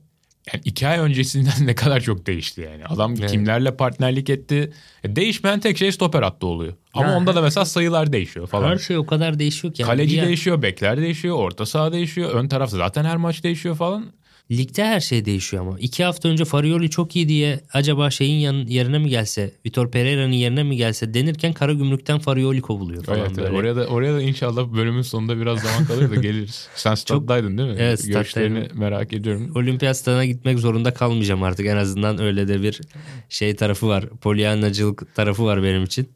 yani 0.52 0.62
iki 0.64 0.88
ay 0.88 0.98
öncesinden 0.98 1.52
ne 1.66 1.74
kadar 1.74 2.00
çok 2.00 2.26
değişti 2.26 2.60
yani. 2.60 2.86
Adam 2.86 3.14
evet. 3.18 3.30
kimlerle 3.30 3.76
partnerlik 3.76 4.30
etti. 4.30 4.72
E, 5.04 5.16
değişmeyen 5.16 5.60
tek 5.60 5.78
şey 5.78 5.92
stoper 5.92 6.22
attı 6.22 6.46
oluyor. 6.46 6.74
Ama 6.94 7.08
ha. 7.08 7.16
onda 7.16 7.34
da 7.34 7.42
mesela 7.42 7.64
sayılar 7.64 8.12
değişiyor 8.12 8.46
falan. 8.46 8.70
Her 8.70 8.78
şey 8.78 8.96
o 8.96 9.06
kadar 9.06 9.38
değişiyor 9.38 9.74
ki. 9.74 9.82
Yani. 9.82 9.90
Kaleci 9.90 10.22
değişiyor, 10.22 10.62
bekler 10.62 11.00
değişiyor, 11.00 11.36
orta 11.36 11.66
saha 11.66 11.92
değişiyor, 11.92 12.30
ön 12.30 12.48
tarafta 12.48 12.76
zaten 12.76 13.04
her 13.04 13.16
maç 13.16 13.44
değişiyor 13.44 13.76
falan. 13.76 14.06
Ligde 14.50 14.84
her 14.84 15.00
şey 15.00 15.24
değişiyor 15.24 15.66
ama. 15.66 15.78
iki 15.78 16.04
hafta 16.04 16.28
önce 16.28 16.44
Farioli 16.44 16.90
çok 16.90 17.16
iyi 17.16 17.28
diye 17.28 17.60
acaba 17.72 18.10
şeyin 18.10 18.38
yan, 18.38 18.54
yerine 18.54 18.98
mi 18.98 19.08
gelse, 19.08 19.50
Vitor 19.66 19.90
Pereira'nın 19.90 20.32
yerine 20.32 20.62
mi 20.62 20.76
gelse 20.76 21.14
denirken 21.14 21.52
Kara 21.52 21.72
Gümrük'ten 21.72 22.18
Farioli 22.18 22.60
kovuluyor 22.60 23.04
falan 23.04 23.20
evet, 23.20 23.36
böyle. 23.36 23.56
Oraya 23.56 23.76
da, 23.76 23.86
oraya 23.86 24.14
da 24.14 24.22
inşallah 24.22 24.72
bölümün 24.72 25.02
sonunda 25.02 25.40
biraz 25.40 25.60
zaman 25.60 25.84
kalır 25.84 26.10
da 26.10 26.14
geliriz. 26.20 26.68
Sen 26.74 26.94
staddaydın 26.94 27.58
değil 27.58 27.68
mi? 27.68 27.76
Evet 27.78 28.06
Görüşlerini 28.06 28.68
merak 28.74 29.12
ediyorum. 29.12 29.52
Olimpiyat 29.54 29.96
stadına 29.96 30.24
gitmek 30.24 30.58
zorunda 30.58 30.94
kalmayacağım 30.94 31.42
artık. 31.42 31.66
En 31.66 31.76
azından 31.76 32.20
öyle 32.20 32.48
de 32.48 32.62
bir 32.62 32.80
şey 33.28 33.56
tarafı 33.56 33.88
var. 33.88 34.08
Polyanacılık 34.20 35.14
tarafı 35.14 35.44
var 35.44 35.62
benim 35.62 35.84
için. 35.84 36.08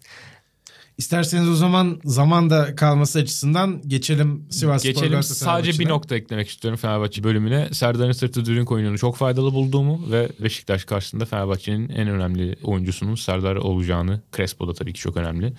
İsterseniz 0.99 1.49
o 1.49 1.55
zaman 1.55 2.01
zaman 2.05 2.51
da 2.51 2.75
kalması 2.75 3.19
açısından 3.19 3.83
geçelim 3.87 4.47
Sivas 4.51 4.83
Geçelim 4.83 5.23
sadece 5.23 5.79
bir 5.79 5.89
nokta 5.89 6.17
eklemek 6.17 6.49
istiyorum 6.49 6.79
Fenerbahçe 6.79 7.25
bölümüne. 7.25 7.69
Serdar'ın 7.73 8.13
sırtı 8.13 8.45
dürünk 8.45 8.73
oyununu 8.73 8.99
çok 8.99 9.17
faydalı 9.17 9.53
bulduğumu 9.53 10.13
ve 10.13 10.29
Beşiktaş 10.41 10.85
karşısında 10.85 11.25
Fenerbahçe'nin 11.25 11.89
en 11.89 12.09
önemli 12.09 12.57
oyuncusunun 12.63 13.15
Serdar 13.15 13.57
olacağını. 13.57 14.21
Crespo 14.37 14.69
da 14.69 14.75
tabii 14.75 14.93
ki 14.93 15.01
çok 15.01 15.17
önemli 15.17 15.53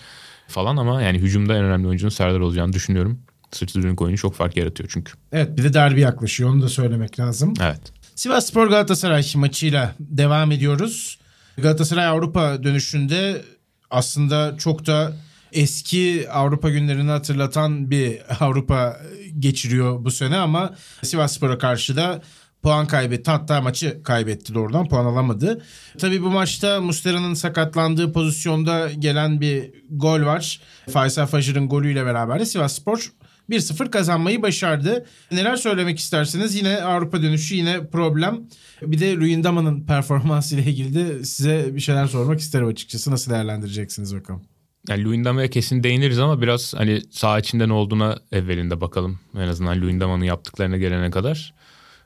falan 0.48 0.78
ama 0.78 1.02
yani 1.02 1.20
hücumda 1.20 1.58
en 1.58 1.64
önemli 1.64 1.88
oyuncunun 1.88 2.10
Serdar 2.10 2.40
olacağını 2.40 2.74
düşünüyorum. 2.74 3.20
Sırtı 3.52 3.82
dürünk 3.82 4.02
oyunu 4.02 4.18
çok 4.18 4.36
fark 4.36 4.58
yaratıyor 4.58 4.90
çünkü. 4.94 5.14
Evet 5.32 5.58
bir 5.58 5.64
de 5.64 5.74
derbi 5.74 6.00
yaklaşıyor 6.00 6.50
onu 6.50 6.62
da 6.62 6.70
söylemek 6.70 7.20
lazım. 7.20 7.54
Evet. 7.62 7.82
Sivas 8.16 8.46
Spor 8.46 8.68
Galatasaray 8.68 9.24
maçıyla 9.36 9.96
devam 10.00 10.52
ediyoruz. 10.52 11.20
Galatasaray 11.58 12.06
Avrupa 12.06 12.64
dönüşünde 12.64 13.42
aslında 13.90 14.58
çok 14.58 14.86
da 14.86 15.14
eski 15.56 16.28
Avrupa 16.32 16.70
günlerini 16.70 17.12
hatırlatan 17.12 17.92
bir 17.92 18.22
Avrupa 18.40 19.02
geçiriyor 19.40 20.06
bu 20.06 20.12
sene 20.12 20.38
ama 20.38 20.76
Sivasspor'a 21.04 21.58
karşı 21.58 21.96
da 21.96 22.22
puan 22.64 22.88
kaybetti. 22.88 23.32
Hatta 23.32 23.62
maçı 23.62 24.04
kaybetti 24.04 24.54
doğrudan 24.54 24.88
puan 24.88 25.06
alamadı. 25.06 25.62
Tabii 25.98 26.22
bu 26.22 26.30
maçta 26.30 26.82
Mustera'nın 26.82 27.34
sakatlandığı 27.34 28.14
pozisyonda 28.14 28.92
gelen 29.00 29.42
bir 29.42 29.74
gol 29.90 30.22
var. 30.22 30.62
Faysal 30.90 31.26
Fajır'ın 31.26 31.70
golüyle 31.70 32.06
beraber 32.06 32.40
de 32.40 32.46
Sivasspor 32.46 33.12
1-0 33.50 33.90
kazanmayı 33.90 34.42
başardı. 34.42 35.06
Neler 35.32 35.56
söylemek 35.56 36.00
istersiniz? 36.00 36.56
Yine 36.56 36.82
Avrupa 36.82 37.22
dönüşü 37.22 37.56
yine 37.56 37.88
problem. 37.88 38.42
Bir 38.82 39.00
de 39.00 39.16
Luyendama'nın 39.16 39.86
performansı 39.86 40.56
ile 40.56 40.64
ilgili 40.64 40.96
de 40.96 41.24
size 41.24 41.76
bir 41.76 41.82
şeyler 41.82 42.08
sormak 42.08 42.40
isterim 42.40 42.68
açıkçası. 42.68 43.12
Nasıl 43.12 43.32
değerlendireceksiniz 43.32 44.16
bakalım? 44.16 44.55
Yani 44.90 45.04
Luyendama'ya 45.04 45.48
kesin 45.50 45.84
değiniriz 45.84 46.20
ama 46.20 46.42
biraz 46.42 46.74
hani 46.74 47.02
sağ 47.12 47.40
içinde 47.40 47.68
ne 47.68 47.74
olduğuna 47.74 48.18
evvelinde 48.32 48.82
bakalım. 48.82 49.20
En 49.36 49.48
azından 49.48 49.82
Luyendama'nın 49.82 50.24
yaptıklarına 50.24 50.78
gelene 50.78 51.12
kadar. 51.12 51.54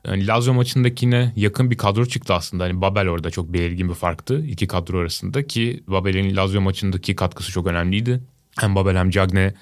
Yani 0.07 0.27
Lazio 0.27 0.53
maçındakine 0.53 1.33
yakın 1.35 1.71
bir 1.71 1.77
kadro 1.77 2.05
çıktı 2.05 2.33
aslında. 2.33 2.63
Hani 2.63 2.81
Babel 2.81 3.07
orada 3.07 3.29
çok 3.29 3.53
belirgin 3.53 3.89
bir 3.89 3.93
farktı 3.93 4.45
iki 4.45 4.67
kadro 4.67 4.99
arasında 4.99 5.47
ki 5.47 5.83
Babel'in 5.87 6.35
Lazio 6.35 6.61
maçındaki 6.61 7.15
katkısı 7.15 7.51
çok 7.51 7.67
önemliydi. 7.67 8.21
Hem 8.59 8.75
Babel 8.75 8.97
hem 8.97 9.09
Cagne 9.09 9.53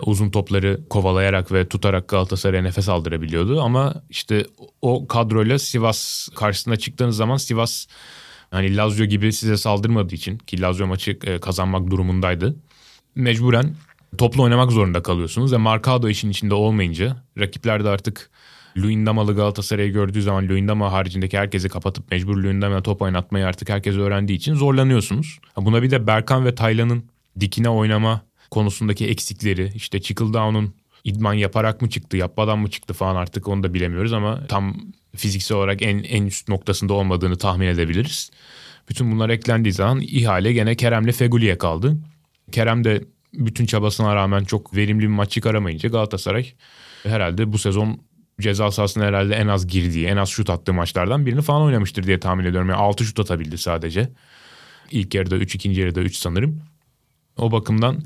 uzun 0.00 0.30
topları 0.30 0.80
kovalayarak 0.90 1.52
ve 1.52 1.68
tutarak 1.68 2.08
Galatasaray'a 2.08 2.62
nefes 2.62 2.88
aldırabiliyordu. 2.88 3.60
Ama 3.62 3.94
işte 4.10 4.46
o 4.82 5.06
kadroyla 5.06 5.58
Sivas 5.58 6.28
karşısına 6.34 6.76
çıktığınız 6.76 7.16
zaman 7.16 7.36
Sivas 7.36 7.86
hani 8.50 8.76
Lazio 8.76 9.04
gibi 9.04 9.32
size 9.32 9.56
saldırmadığı 9.56 10.14
için 10.14 10.38
ki 10.38 10.60
Lazio 10.60 10.86
maçı 10.86 11.18
e, 11.24 11.38
kazanmak 11.38 11.90
durumundaydı. 11.90 12.56
Mecburen 13.16 13.74
toplu 14.18 14.42
oynamak 14.42 14.72
zorunda 14.72 15.02
kalıyorsunuz 15.02 15.52
ve 15.52 15.56
Marcado 15.56 16.08
işin 16.08 16.30
içinde 16.30 16.54
olmayınca 16.54 17.16
rakipler 17.38 17.84
de 17.84 17.88
artık 17.88 18.30
Luyendamalı 18.76 19.34
Galatasaray'ı 19.36 19.92
gördüğü 19.92 20.22
zaman 20.22 20.48
Luyendama 20.48 20.92
haricindeki 20.92 21.38
herkesi 21.38 21.68
kapatıp 21.68 22.10
mecbur 22.10 22.36
Luyendama'ya 22.36 22.82
top 22.82 23.02
oynatmayı 23.02 23.46
artık 23.46 23.68
herkes 23.68 23.96
öğrendiği 23.96 24.38
için 24.38 24.54
zorlanıyorsunuz. 24.54 25.38
Buna 25.56 25.82
bir 25.82 25.90
de 25.90 26.06
Berkan 26.06 26.44
ve 26.44 26.54
Taylan'ın 26.54 27.04
dikine 27.40 27.68
oynama 27.68 28.20
konusundaki 28.50 29.06
eksikleri 29.06 29.72
işte 29.74 30.02
Chickledown'un 30.02 30.74
idman 31.04 31.34
yaparak 31.34 31.82
mı 31.82 31.90
çıktı 31.90 32.16
yapmadan 32.16 32.58
mı 32.58 32.70
çıktı 32.70 32.94
falan 32.94 33.16
artık 33.16 33.48
onu 33.48 33.62
da 33.62 33.74
bilemiyoruz 33.74 34.12
ama 34.12 34.46
tam 34.46 34.76
fiziksel 35.16 35.56
olarak 35.56 35.82
en, 35.82 35.98
en 35.98 36.26
üst 36.26 36.48
noktasında 36.48 36.92
olmadığını 36.92 37.38
tahmin 37.38 37.66
edebiliriz. 37.66 38.30
Bütün 38.88 39.12
bunlar 39.12 39.30
eklendiği 39.30 39.72
zaman 39.72 40.00
ihale 40.00 40.52
gene 40.52 40.74
Kerem'le 40.74 41.12
Feguli'ye 41.12 41.58
kaldı. 41.58 41.96
Kerem 42.52 42.84
de 42.84 43.04
bütün 43.34 43.66
çabasına 43.66 44.14
rağmen 44.14 44.44
çok 44.44 44.76
verimli 44.76 45.02
bir 45.02 45.06
maç 45.06 45.30
çıkaramayınca 45.30 45.88
Galatasaray 45.88 46.52
herhalde 47.02 47.52
bu 47.52 47.58
sezon 47.58 48.00
ceza 48.40 48.70
sahasına 48.70 49.04
herhalde 49.04 49.34
en 49.34 49.48
az 49.48 49.66
girdiği, 49.66 50.06
en 50.06 50.16
az 50.16 50.28
şut 50.28 50.50
attığı 50.50 50.72
maçlardan 50.72 51.26
birini 51.26 51.42
falan 51.42 51.62
oynamıştır 51.62 52.02
diye 52.02 52.20
tahmin 52.20 52.44
ediyorum. 52.44 52.68
Yani 52.68 52.78
6 52.78 53.04
şut 53.04 53.20
atabildi 53.20 53.58
sadece. 53.58 54.12
İlk 54.90 55.14
yarıda 55.14 55.36
3, 55.36 55.54
ikinci 55.54 55.80
yarıda 55.80 56.00
3 56.00 56.16
sanırım. 56.16 56.62
O 57.36 57.52
bakımdan 57.52 58.02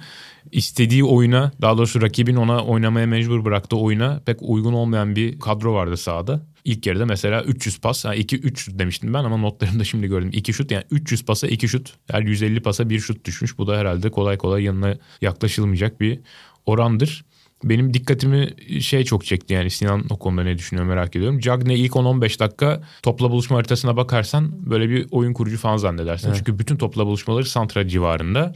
istediği 0.53 1.05
oyuna 1.05 1.53
daha 1.61 1.79
doğrusu 1.79 2.03
rakibin 2.03 2.37
ona 2.37 2.65
oynamaya 2.65 3.07
mecbur 3.07 3.45
bıraktığı 3.45 3.77
oyuna 3.77 4.23
pek 4.27 4.37
uygun 4.41 4.73
olmayan 4.73 5.17
bir 5.17 5.39
kadro 5.39 5.75
vardı 5.75 5.97
sahada. 5.97 6.47
İlk 6.65 6.87
yarıda 6.87 7.07
mesela 7.07 7.43
300 7.43 7.79
pas, 7.81 8.05
yani 8.05 8.17
2 8.17 8.37
3 8.37 8.69
demiştim 8.73 9.15
ben 9.15 9.25
ama 9.25 9.37
notlarımda 9.37 9.85
şimdi 9.85 10.07
gördüm. 10.07 10.31
2 10.33 10.53
şut 10.53 10.71
yani 10.71 10.85
300 10.91 11.25
pasa 11.25 11.47
2 11.47 11.69
şut. 11.69 11.95
Her 12.11 12.23
150 12.23 12.63
pasa 12.63 12.91
1 12.91 13.01
şut 13.01 13.25
düşmüş. 13.25 13.59
Bu 13.59 13.67
da 13.67 13.79
herhalde 13.79 14.11
kolay 14.11 14.39
kolay 14.39 14.63
yanına 14.63 14.97
yaklaşılmayacak 15.21 16.01
bir 16.01 16.21
orandır. 16.67 17.25
Benim 17.65 17.95
dikkatimi 17.95 18.55
şey 18.81 19.05
çok 19.05 19.25
çekti 19.25 19.55
yani 19.55 19.71
Sinan 19.71 20.05
o 20.11 20.19
konuda 20.19 20.43
ne 20.43 20.59
düşünüyor 20.59 20.87
merak 20.87 21.17
ediyorum. 21.17 21.41
Cagne 21.41 21.77
ilk 21.77 21.93
10-15 21.93 22.39
dakika 22.39 22.83
topla 23.03 23.31
buluşma 23.31 23.57
haritasına 23.57 23.97
bakarsan 23.97 24.71
böyle 24.71 24.91
bir 24.91 25.07
oyun 25.11 25.33
kurucu 25.33 25.59
falan 25.59 25.77
zannedersin. 25.77 26.29
Evet. 26.29 26.37
Çünkü 26.39 26.59
bütün 26.59 26.77
topla 26.77 27.07
buluşmaları 27.07 27.45
santra 27.45 27.89
civarında. 27.89 28.55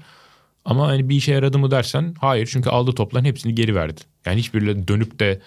Ama 0.64 0.88
hani 0.88 1.08
bir 1.08 1.16
işe 1.16 1.32
yaradı 1.32 1.58
mı 1.58 1.70
dersen 1.70 2.14
hayır 2.18 2.48
çünkü 2.52 2.70
aldığı 2.70 2.92
topların 2.92 3.24
hepsini 3.24 3.54
geri 3.54 3.74
verdi. 3.74 4.00
Yani 4.26 4.38
hiçbiriyle 4.38 4.88
dönüp 4.88 5.20
de 5.20 5.40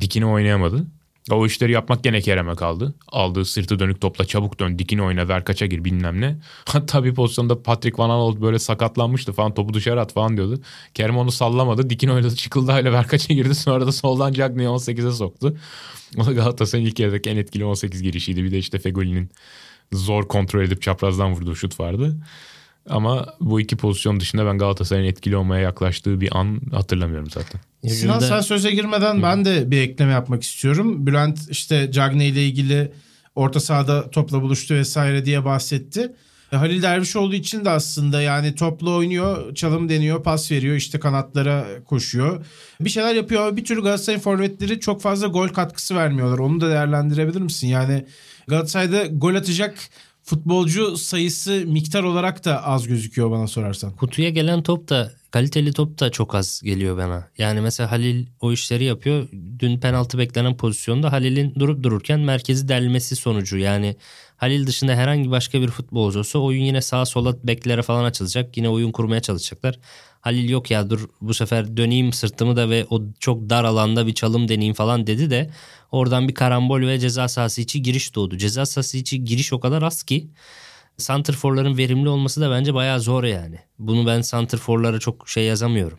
dikini 0.00 0.26
oynayamadı. 0.26 0.86
O 1.30 1.46
işleri 1.46 1.72
yapmak 1.72 2.04
gene 2.04 2.20
Kerem'e 2.20 2.54
kaldı. 2.54 2.94
Aldığı 3.08 3.44
sırtı 3.44 3.78
dönük 3.78 4.00
topla 4.00 4.24
çabuk 4.24 4.60
dön 4.60 4.78
dikini 4.78 5.02
oyna 5.02 5.28
ver 5.28 5.44
kaça 5.44 5.66
gir 5.66 5.84
bilmem 5.84 6.20
ne. 6.20 6.36
Hatta 6.68 7.04
bir 7.04 7.14
pozisyonda 7.14 7.62
Patrick 7.62 8.02
Van 8.02 8.10
Aanholt 8.10 8.40
böyle 8.40 8.58
sakatlanmıştı 8.58 9.32
falan 9.32 9.54
topu 9.54 9.74
dışarı 9.74 10.00
at 10.00 10.12
falan 10.12 10.36
diyordu. 10.36 10.60
Kerem 10.94 11.18
onu 11.18 11.32
sallamadı 11.32 11.90
dikini 11.90 12.12
oynadı 12.12 12.36
çıkıldayla 12.36 12.92
ver 12.92 13.06
kaça 13.06 13.34
girdi 13.34 13.54
sonra 13.54 13.86
da 13.86 13.92
soldan 13.92 14.32
Cagney'i 14.32 14.68
18'e 14.68 15.12
soktu. 15.12 15.56
O 16.18 16.26
da 16.26 16.32
Galatasaray'ın 16.32 16.88
ilk 16.88 16.98
yarıdaki 16.98 17.30
en 17.30 17.36
etkili 17.36 17.64
18 17.64 18.02
girişiydi. 18.02 18.44
Bir 18.44 18.50
de 18.50 18.58
işte 18.58 18.78
Fegoli'nin 18.78 19.30
zor 19.92 20.28
kontrol 20.28 20.62
edip 20.62 20.82
çaprazdan 20.82 21.32
vurduğu 21.32 21.56
şut 21.56 21.80
vardı. 21.80 22.16
Ama 22.88 23.26
bu 23.40 23.60
iki 23.60 23.76
pozisyon 23.76 24.20
dışında 24.20 24.46
ben 24.46 24.58
Galatasaray'ın 24.58 25.08
etkili 25.08 25.36
olmaya 25.36 25.62
yaklaştığı 25.62 26.20
bir 26.20 26.38
an 26.38 26.60
hatırlamıyorum 26.72 27.30
zaten. 27.30 27.60
Sinan 27.88 28.18
sen 28.18 28.40
söze 28.40 28.70
girmeden 28.70 29.18
Hı. 29.18 29.22
ben 29.22 29.44
de 29.44 29.70
bir 29.70 29.80
ekleme 29.80 30.12
yapmak 30.12 30.42
istiyorum. 30.42 31.06
Bülent 31.06 31.38
işte 31.50 31.92
Cagne 31.92 32.26
ile 32.26 32.46
ilgili 32.46 32.92
orta 33.34 33.60
sahada 33.60 34.10
topla 34.10 34.42
buluştu 34.42 34.74
vesaire 34.74 35.24
diye 35.24 35.44
bahsetti. 35.44 36.12
E, 36.52 36.56
Halil 36.56 36.82
Dervişoğlu 36.82 37.34
için 37.34 37.64
de 37.64 37.70
aslında 37.70 38.22
yani 38.22 38.54
topla 38.54 38.90
oynuyor, 38.90 39.54
çalım 39.54 39.88
deniyor, 39.88 40.22
pas 40.22 40.50
veriyor, 40.50 40.76
işte 40.76 41.00
kanatlara 41.00 41.66
koşuyor. 41.84 42.44
Bir 42.80 42.90
şeyler 42.90 43.14
yapıyor 43.14 43.42
ama 43.42 43.56
bir 43.56 43.64
türlü 43.64 43.82
Galatasaray 43.82 44.20
forvetleri 44.20 44.80
çok 44.80 45.02
fazla 45.02 45.26
gol 45.26 45.48
katkısı 45.48 45.96
vermiyorlar. 45.96 46.38
Onu 46.38 46.60
da 46.60 46.70
değerlendirebilir 46.70 47.40
misin? 47.40 47.68
Yani 47.68 48.04
Galatasaray'da 48.48 49.06
gol 49.06 49.34
atacak 49.34 49.74
futbolcu 50.28 50.96
sayısı 50.96 51.64
miktar 51.66 52.02
olarak 52.02 52.44
da 52.44 52.64
az 52.64 52.88
gözüküyor 52.88 53.30
bana 53.30 53.46
sorarsan. 53.46 53.96
Kutuya 53.96 54.28
gelen 54.28 54.62
top 54.62 54.88
da 54.88 55.12
kaliteli 55.30 55.72
top 55.72 56.00
da 56.00 56.10
çok 56.10 56.34
az 56.34 56.60
geliyor 56.64 56.96
bana. 56.96 57.28
Yani 57.38 57.60
mesela 57.60 57.90
Halil 57.90 58.26
o 58.40 58.52
işleri 58.52 58.84
yapıyor. 58.84 59.28
Dün 59.58 59.80
penaltı 59.80 60.18
beklenen 60.18 60.56
pozisyonda 60.56 61.12
Halil'in 61.12 61.54
durup 61.54 61.82
dururken 61.82 62.20
merkezi 62.20 62.68
delmesi 62.68 63.16
sonucu. 63.16 63.58
Yani 63.58 63.96
Halil 64.36 64.66
dışında 64.66 64.94
herhangi 64.94 65.30
başka 65.30 65.60
bir 65.60 65.68
futbolcu 65.68 66.18
olsa 66.18 66.38
oyun 66.38 66.64
yine 66.64 66.82
sağa 66.82 67.06
sola 67.06 67.36
beklere 67.44 67.82
falan 67.82 68.04
açılacak. 68.04 68.56
Yine 68.56 68.68
oyun 68.68 68.92
kurmaya 68.92 69.20
çalışacaklar. 69.20 69.78
Halil 70.28 70.48
yok 70.48 70.70
ya 70.70 70.90
dur 70.90 71.08
bu 71.20 71.34
sefer 71.34 71.76
döneyim 71.76 72.12
sırtımı 72.12 72.56
da 72.56 72.70
ve 72.70 72.86
o 72.90 73.02
çok 73.20 73.50
dar 73.50 73.64
alanda 73.64 74.06
bir 74.06 74.14
çalım 74.14 74.48
deneyeyim 74.48 74.74
falan 74.74 75.06
dedi 75.06 75.30
de 75.30 75.50
oradan 75.92 76.28
bir 76.28 76.34
karambol 76.34 76.80
ve 76.80 76.98
ceza 76.98 77.28
sahası 77.28 77.60
içi 77.60 77.82
giriş 77.82 78.14
doğdu. 78.14 78.36
Ceza 78.36 78.66
sahası 78.66 78.98
içi 78.98 79.24
giriş 79.24 79.52
o 79.52 79.60
kadar 79.60 79.82
az 79.82 80.02
ki 80.02 80.28
Santrfor'ların 80.96 81.78
verimli 81.78 82.08
olması 82.08 82.40
da 82.40 82.50
bence 82.50 82.74
bayağı 82.74 83.00
zor 83.00 83.24
yani. 83.24 83.58
Bunu 83.78 84.06
ben 84.06 84.20
Santrfor'lara 84.20 84.98
çok 84.98 85.28
şey 85.28 85.44
yazamıyorum. 85.44 85.98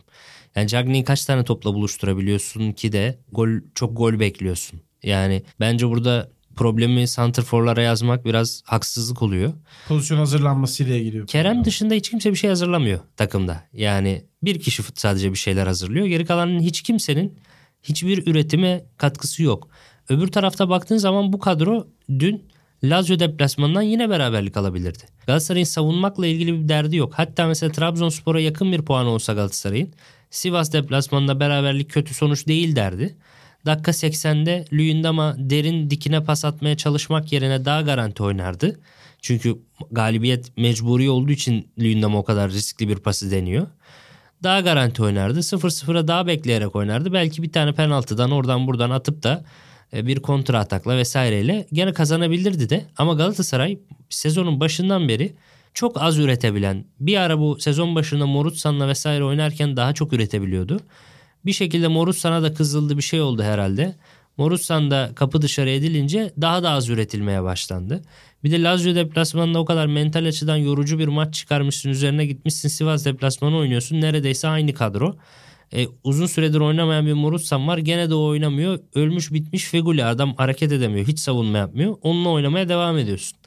Yani 0.56 0.68
Cagney'i 0.68 1.04
kaç 1.04 1.24
tane 1.24 1.44
topla 1.44 1.74
buluşturabiliyorsun 1.74 2.72
ki 2.72 2.92
de 2.92 3.18
gol 3.32 3.48
çok 3.74 3.96
gol 3.96 4.20
bekliyorsun. 4.20 4.80
Yani 5.02 5.42
bence 5.60 5.88
burada 5.88 6.30
problemi 6.60 7.08
santrforlara 7.08 7.82
yazmak 7.82 8.24
biraz 8.24 8.62
haksızlık 8.64 9.22
oluyor. 9.22 9.52
Pozisyon 9.88 10.18
hazırlanmasıyla 10.18 10.96
ilgili. 10.96 11.26
Kerem 11.26 11.64
dışında 11.64 11.94
hiç 11.94 12.10
kimse 12.10 12.30
bir 12.30 12.36
şey 12.36 12.50
hazırlamıyor 12.50 13.00
takımda. 13.16 13.64
Yani 13.72 14.24
bir 14.42 14.60
kişi 14.60 14.82
sadece 14.94 15.32
bir 15.32 15.38
şeyler 15.38 15.66
hazırlıyor. 15.66 16.06
Geri 16.06 16.24
kalanın 16.24 16.60
hiç 16.60 16.82
kimsenin 16.82 17.38
hiçbir 17.82 18.26
üretime 18.26 18.84
katkısı 18.96 19.42
yok. 19.42 19.68
Öbür 20.08 20.28
tarafta 20.28 20.68
baktığın 20.68 20.96
zaman 20.96 21.32
bu 21.32 21.38
kadro 21.38 21.86
dün 22.08 22.44
Lazio 22.84 23.18
deplasmanından 23.18 23.82
yine 23.82 24.10
beraberlik 24.10 24.56
alabilirdi. 24.56 25.02
Galatasaray'ın 25.26 25.64
savunmakla 25.64 26.26
ilgili 26.26 26.62
bir 26.62 26.68
derdi 26.68 26.96
yok. 26.96 27.12
Hatta 27.16 27.46
mesela 27.46 27.72
Trabzonspor'a 27.72 28.40
yakın 28.40 28.72
bir 28.72 28.82
puan 28.82 29.06
olsa 29.06 29.32
Galatasaray'ın 29.32 29.92
Sivas 30.30 30.72
deplasmanında 30.72 31.40
beraberlik 31.40 31.90
kötü 31.90 32.14
sonuç 32.14 32.46
değil 32.46 32.76
derdi. 32.76 33.16
Dakika 33.66 33.90
80'de 33.90 34.64
Luyendama 34.72 35.34
derin 35.38 35.90
dikine 35.90 36.24
pas 36.24 36.44
atmaya 36.44 36.76
çalışmak 36.76 37.32
yerine 37.32 37.64
daha 37.64 37.80
garanti 37.80 38.22
oynardı. 38.22 38.80
Çünkü 39.20 39.58
galibiyet 39.90 40.56
mecburi 40.56 41.10
olduğu 41.10 41.32
için 41.32 41.68
Luyendama 41.78 42.18
o 42.18 42.24
kadar 42.24 42.50
riskli 42.50 42.88
bir 42.88 42.96
pası 42.96 43.30
deniyor. 43.30 43.66
Daha 44.42 44.60
garanti 44.60 45.02
oynardı. 45.02 45.38
0-0'a 45.38 46.08
daha 46.08 46.26
bekleyerek 46.26 46.76
oynardı. 46.76 47.12
Belki 47.12 47.42
bir 47.42 47.52
tane 47.52 47.72
penaltıdan 47.72 48.30
oradan 48.30 48.66
buradan 48.66 48.90
atıp 48.90 49.22
da 49.22 49.44
e, 49.92 50.06
bir 50.06 50.20
kontra 50.20 50.58
atakla 50.58 50.96
vesaireyle 50.96 51.66
gene 51.72 51.92
kazanabilirdi 51.92 52.70
de. 52.70 52.84
Ama 52.96 53.14
Galatasaray 53.14 53.78
sezonun 54.08 54.60
başından 54.60 55.08
beri 55.08 55.32
çok 55.74 56.02
az 56.02 56.18
üretebilen 56.18 56.84
bir 57.00 57.16
ara 57.16 57.38
bu 57.38 57.60
sezon 57.60 57.94
başında 57.94 58.26
Morutsan'la 58.26 58.88
vesaire 58.88 59.24
oynarken 59.24 59.76
daha 59.76 59.92
çok 59.92 60.12
üretebiliyordu. 60.12 60.80
Bir 61.46 61.52
şekilde 61.52 61.88
Morutsan'a 61.88 62.42
da 62.42 62.54
kızıldı 62.54 62.96
bir 62.96 63.02
şey 63.02 63.20
oldu 63.20 63.42
herhalde. 63.42 63.96
Morutsan 64.36 64.90
da 64.90 65.10
kapı 65.14 65.42
dışarı 65.42 65.70
edilince 65.70 66.32
daha 66.40 66.62
da 66.62 66.70
az 66.70 66.88
üretilmeye 66.88 67.42
başlandı. 67.42 68.02
Bir 68.44 68.50
de 68.50 68.62
Lazio 68.62 68.94
deplasmanında 68.94 69.58
o 69.58 69.64
kadar 69.64 69.86
mental 69.86 70.24
açıdan 70.24 70.56
yorucu 70.56 70.98
bir 70.98 71.08
maç 71.08 71.34
çıkarmışsın. 71.34 71.90
Üzerine 71.90 72.26
gitmişsin 72.26 72.68
Sivas 72.68 73.04
deplasmanı 73.04 73.56
oynuyorsun. 73.56 74.00
Neredeyse 74.00 74.48
aynı 74.48 74.74
kadro. 74.74 75.16
E, 75.72 75.86
uzun 76.04 76.26
süredir 76.26 76.60
oynamayan 76.60 77.06
bir 77.06 77.12
Morutsan 77.12 77.68
var. 77.68 77.78
Gene 77.78 78.10
de 78.10 78.14
o 78.14 78.24
oynamıyor. 78.24 78.78
Ölmüş 78.94 79.32
bitmiş 79.32 79.64
Feguli 79.64 80.04
adam 80.04 80.34
hareket 80.36 80.72
edemiyor. 80.72 81.06
Hiç 81.06 81.18
savunma 81.18 81.58
yapmıyor. 81.58 81.96
Onunla 82.02 82.28
oynamaya 82.28 82.68
devam 82.68 82.98
ediyorsun. 82.98 83.38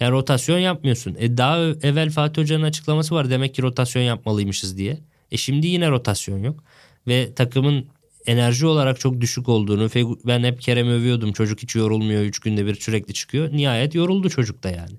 Yani 0.00 0.10
rotasyon 0.10 0.58
yapmıyorsun. 0.58 1.16
E 1.18 1.36
daha 1.36 1.58
evvel 1.58 2.10
Fatih 2.10 2.42
Hoca'nın 2.42 2.64
açıklaması 2.64 3.14
var. 3.14 3.30
Demek 3.30 3.54
ki 3.54 3.62
rotasyon 3.62 4.02
yapmalıymışız 4.02 4.76
diye. 4.76 4.98
E 5.30 5.36
şimdi 5.36 5.66
yine 5.66 5.90
rotasyon 5.90 6.38
yok 6.38 6.64
ve 7.06 7.34
takımın 7.34 7.86
enerji 8.26 8.66
olarak 8.66 9.00
çok 9.00 9.20
düşük 9.20 9.48
olduğunu 9.48 9.88
ben 10.26 10.44
hep 10.44 10.60
Kerem 10.60 10.88
övüyordum 10.88 11.32
çocuk 11.32 11.62
hiç 11.62 11.74
yorulmuyor 11.74 12.22
3 12.22 12.38
günde 12.38 12.66
bir 12.66 12.74
sürekli 12.74 13.14
çıkıyor. 13.14 13.52
Nihayet 13.52 13.94
yoruldu 13.94 14.30
çocuk 14.30 14.62
da 14.62 14.70
yani. 14.70 14.96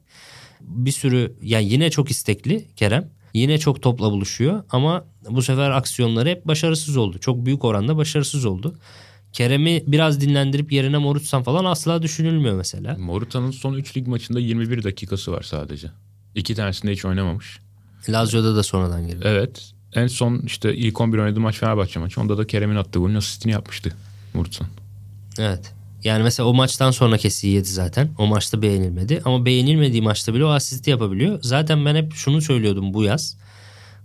Bir 0.61 0.91
sürü 0.91 1.35
yani 1.41 1.65
yine 1.65 1.89
çok 1.89 2.11
istekli 2.11 2.67
Kerem. 2.75 3.11
Yine 3.33 3.57
çok 3.57 3.81
topla 3.81 4.11
buluşuyor 4.11 4.63
ama 4.69 5.05
bu 5.29 5.41
sefer 5.41 5.71
aksiyonları 5.71 6.29
hep 6.29 6.47
başarısız 6.47 6.97
oldu. 6.97 7.19
Çok 7.19 7.45
büyük 7.45 7.65
oranda 7.65 7.97
başarısız 7.97 8.45
oldu. 8.45 8.75
Kerem'i 9.33 9.83
biraz 9.87 10.21
dinlendirip 10.21 10.71
yerine 10.71 10.97
Morutsan 10.97 11.43
falan 11.43 11.65
asla 11.65 12.01
düşünülmüyor 12.01 12.55
mesela. 12.55 12.97
Morutsan'ın 12.97 13.51
son 13.51 13.73
3 13.73 13.97
lig 13.97 14.07
maçında 14.07 14.39
21 14.39 14.83
dakikası 14.83 15.31
var 15.31 15.41
sadece. 15.41 15.87
İki 16.35 16.55
tanesinde 16.55 16.91
hiç 16.91 17.05
oynamamış. 17.05 17.59
Lazio'da 18.09 18.55
da 18.55 18.63
sonradan 18.63 19.07
girdi. 19.07 19.21
Evet. 19.23 19.73
En 19.93 20.07
son 20.07 20.41
işte 20.45 20.75
ilk 20.75 21.01
11 21.01 21.17
oynadığı 21.17 21.39
maç 21.39 21.57
Fenerbahçe 21.57 21.99
maçı. 21.99 22.21
Onda 22.21 22.37
da 22.37 22.47
Kerem'in 22.47 22.75
attığı 22.75 22.99
golün 22.99 23.15
asistini 23.15 23.51
yapmıştı 23.51 23.95
Murtsan. 24.33 24.67
Evet. 25.39 25.73
Yani 26.03 26.23
mesela 26.23 26.49
o 26.49 26.53
maçtan 26.53 26.91
sonra 26.91 27.17
kesi 27.17 27.47
yedi 27.47 27.67
zaten. 27.67 28.09
O 28.17 28.27
maçta 28.27 28.61
beğenilmedi. 28.61 29.21
Ama 29.25 29.45
beğenilmediği 29.45 30.01
maçta 30.01 30.33
bile 30.33 30.45
o 30.45 30.49
asisti 30.49 30.89
yapabiliyor. 30.89 31.39
Zaten 31.41 31.85
ben 31.85 31.95
hep 31.95 32.13
şunu 32.13 32.41
söylüyordum 32.41 32.93
bu 32.93 33.03
yaz. 33.03 33.37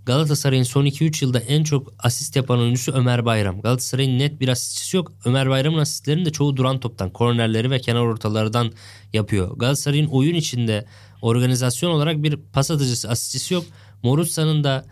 Galatasaray'ın 0.05 0.63
son 0.63 0.85
2-3 0.85 1.25
yılda 1.25 1.39
en 1.39 1.63
çok 1.63 1.93
asist 1.99 2.35
yapan 2.35 2.59
oyuncusu 2.59 2.91
Ömer 2.91 3.25
Bayram. 3.25 3.61
Galatasaray'ın 3.61 4.19
net 4.19 4.39
bir 4.39 4.47
asistçisi 4.47 4.97
yok. 4.97 5.11
Ömer 5.25 5.49
Bayram'ın 5.49 5.79
asistlerini 5.79 6.25
de 6.25 6.31
çoğu 6.31 6.57
duran 6.57 6.79
toptan, 6.79 7.09
kornerleri 7.09 7.71
ve 7.71 7.79
kenar 7.79 7.99
ortalardan 7.99 8.71
yapıyor. 9.13 9.57
Galatasaray'ın 9.57 10.07
oyun 10.07 10.35
içinde 10.35 10.85
organizasyon 11.21 11.91
olarak 11.91 12.23
bir 12.23 12.35
pas 12.53 12.71
atıcısı, 12.71 13.09
asistçisi 13.09 13.53
yok. 13.53 13.65
Morutsa'nın 14.03 14.63
da 14.63 14.85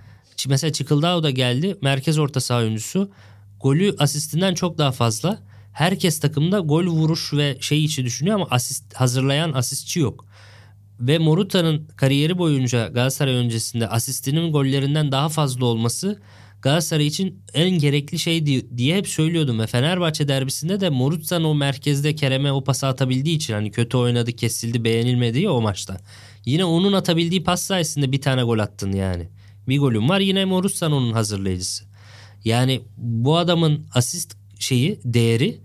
Mesela 0.50 0.74
Çıkıldao 0.74 1.24
da 1.24 1.30
geldi. 1.30 1.78
Merkez 1.82 2.20
orta 2.20 2.40
saha 2.40 2.60
oyuncusu. 2.60 3.12
Golü 3.60 3.96
asistinden 4.00 4.54
çok 4.54 4.78
daha 4.78 4.92
fazla. 4.92 5.40
Herkes 5.74 6.20
takımda 6.20 6.60
gol 6.60 6.86
vuruş 6.86 7.34
ve 7.34 7.58
şey 7.62 7.86
içi 7.86 8.06
düşünüyor 8.06 8.36
ama 8.36 8.48
asist 8.50 8.94
hazırlayan 8.94 9.54
asistçi 9.54 10.00
yok. 10.00 10.26
Ve 11.00 11.18
Moruta'nın 11.18 11.88
kariyeri 11.96 12.38
boyunca 12.38 12.88
Galatasaray 12.88 13.34
öncesinde 13.34 13.88
asistinin 13.88 14.52
gollerinden 14.52 15.12
daha 15.12 15.30
fazla 15.30 15.66
olması 15.66 16.22
Galatasaray 16.62 17.08
için 17.08 17.44
en 17.54 17.70
gerekli 17.70 18.20
şey 18.20 18.46
diye 18.78 18.98
hep 18.98 19.08
söylüyordum 19.08 19.60
ve 19.60 19.68
Fenerbahçe 19.68 20.28
derbisinde 20.28 20.80
de 20.80 20.90
Morutsan 20.90 21.44
o 21.44 21.56
merkezde 21.56 22.16
Kerem'e 22.16 22.52
o 22.52 22.64
pası 22.64 22.88
atabildiği 22.88 23.36
için 23.36 23.54
hani 23.54 23.72
kötü 23.72 23.98
oynadı 23.98 24.32
kesildi 24.32 24.84
beğenilmedi 24.84 25.40
ya 25.40 25.52
o 25.52 25.62
maçta. 25.62 25.98
Yine 26.46 26.66
onun 26.66 26.94
atabildiği 26.94 27.44
pas 27.44 27.62
sayesinde 27.62 28.12
bir 28.12 28.22
tane 28.22 28.44
gol 28.44 28.60
attın 28.60 28.92
yani. 28.92 29.30
Bir 29.68 29.80
golün 29.80 30.10
var 30.10 30.20
yine 30.20 30.46
Morutsan 30.46 30.92
onun 30.92 31.14
hazırlayıcısı. 31.14 31.84
Yani 32.46 32.82
bu 32.98 33.38
adamın 33.38 33.86
asist 33.94 34.38
şeyi 34.60 35.00
değeri 35.04 35.60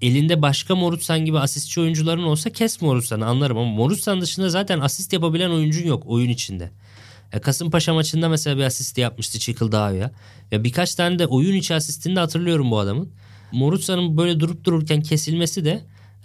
elinde 0.00 0.42
başka 0.42 0.74
Morutsan 0.74 1.24
gibi 1.24 1.38
asistçi 1.38 1.80
oyuncuların 1.80 2.22
olsa 2.22 2.50
kes 2.50 2.82
Morutsan'ı 2.82 3.26
anlarım 3.26 3.58
ama 3.58 3.70
Morutsan 3.70 4.20
dışında 4.20 4.48
zaten 4.48 4.80
asist 4.80 5.12
yapabilen 5.12 5.50
oyuncun 5.50 5.86
yok 5.86 6.02
oyun 6.06 6.28
içinde. 6.28 6.70
E, 7.32 7.38
Kasımpaşa 7.38 7.94
maçında 7.94 8.28
mesela 8.28 8.56
bir 8.56 8.62
asist 8.62 8.98
yapmıştı 8.98 9.38
Çikıldağ'a. 9.38 9.92
Ya 9.92 10.64
birkaç 10.64 10.94
tane 10.94 11.18
de 11.18 11.26
oyun 11.26 11.54
içi 11.54 11.74
asistini 11.74 12.16
de 12.16 12.20
hatırlıyorum 12.20 12.70
bu 12.70 12.78
adamın. 12.78 13.12
Morutsan'ın 13.52 14.16
böyle 14.16 14.40
durup 14.40 14.64
dururken 14.64 15.02
kesilmesi 15.02 15.64
de 15.64 15.84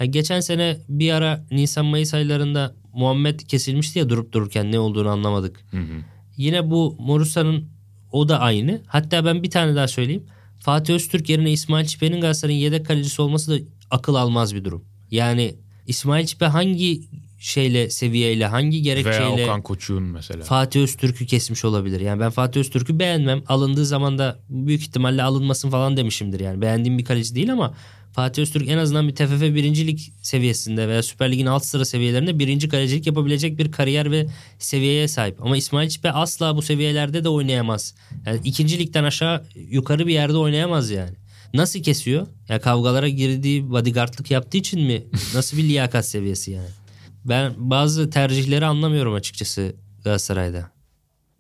geçen 0.09 0.39
sene 0.39 0.77
bir 0.89 1.11
ara 1.11 1.45
Nisan 1.51 1.85
Mayıs 1.85 2.13
aylarında 2.13 2.75
Muhammed 2.93 3.39
kesilmişti 3.39 3.99
ya 3.99 4.09
durup 4.09 4.31
dururken 4.31 4.71
ne 4.71 4.79
olduğunu 4.79 5.09
anlamadık. 5.09 5.59
Hı 5.71 5.77
hı. 5.77 6.12
Yine 6.37 6.69
bu 6.69 6.95
Morutsan'ın 6.99 7.69
o 8.11 8.29
da 8.29 8.39
aynı. 8.39 8.81
Hatta 8.87 9.25
ben 9.25 9.43
bir 9.43 9.51
tane 9.51 9.75
daha 9.75 9.87
söyleyeyim. 9.87 10.23
Fatih 10.59 10.93
Öztürk 10.93 11.29
yerine 11.29 11.51
İsmail 11.51 11.85
Çipe'nin 11.85 12.21
Galatasaray'ın 12.21 12.59
yedek 12.59 12.85
kalecisi 12.85 13.21
olması 13.21 13.51
da 13.51 13.65
akıl 13.91 14.15
almaz 14.15 14.55
bir 14.55 14.63
durum. 14.63 14.85
Yani 15.11 15.55
İsmail 15.87 16.25
Çipe 16.25 16.45
hangi 16.45 17.01
şeyle 17.43 17.89
seviyeyle 17.89 18.45
hangi 18.45 18.77
Veya 18.77 18.83
gerekçeyle 18.83 19.43
Okan 19.43 19.61
Koçuk'un 19.61 20.03
mesela. 20.03 20.43
Fatih 20.43 20.81
Öztürk'ü 20.81 21.25
kesmiş 21.25 21.65
olabilir. 21.65 21.99
Yani 21.99 22.19
ben 22.19 22.29
Fatih 22.29 22.59
Öztürk'ü 22.59 22.99
beğenmem. 22.99 23.43
Alındığı 23.47 23.85
zaman 23.85 24.17
da 24.17 24.39
büyük 24.49 24.81
ihtimalle 24.81 25.23
alınmasın 25.23 25.69
falan 25.69 25.97
demişimdir. 25.97 26.39
Yani 26.39 26.61
beğendiğim 26.61 26.97
bir 26.97 27.05
kaleci 27.05 27.35
değil 27.35 27.51
ama 27.51 27.73
Fatih 28.11 28.41
Öztürk 28.41 28.69
en 28.69 28.77
azından 28.77 29.07
bir 29.07 29.15
TFF 29.15 29.41
birincilik 29.41 30.13
seviyesinde 30.21 30.87
veya 30.87 31.03
Süper 31.03 31.31
Lig'in 31.31 31.45
alt 31.45 31.65
sıra 31.65 31.85
seviyelerinde 31.85 32.39
birinci 32.39 32.69
kalecilik 32.69 33.07
yapabilecek 33.07 33.57
bir 33.57 33.71
kariyer 33.71 34.11
ve 34.11 34.27
seviyeye 34.59 35.07
sahip. 35.07 35.41
Ama 35.41 35.57
İsmail 35.57 35.89
Çipe 35.89 36.11
asla 36.11 36.55
bu 36.55 36.61
seviyelerde 36.61 37.23
de 37.23 37.29
oynayamaz. 37.29 37.95
Yani 38.25 38.39
ikinci 38.43 38.79
ligden 38.79 39.03
aşağı 39.03 39.43
yukarı 39.55 40.07
bir 40.07 40.13
yerde 40.13 40.37
oynayamaz 40.37 40.89
yani. 40.89 41.15
Nasıl 41.53 41.83
kesiyor? 41.83 42.27
Ya 42.49 42.61
kavgalara 42.61 43.09
girdiği 43.09 43.69
bodyguardlık 43.69 44.31
yaptığı 44.31 44.57
için 44.57 44.81
mi? 44.81 45.03
Nasıl 45.35 45.57
bir 45.57 45.63
liyakat 45.63 46.07
seviyesi 46.07 46.51
yani? 46.51 46.82
Ben 47.25 47.53
bazı 47.57 48.09
tercihleri 48.09 48.65
anlamıyorum 48.65 49.13
açıkçası 49.13 49.75
Galatasaray'da. 50.03 50.71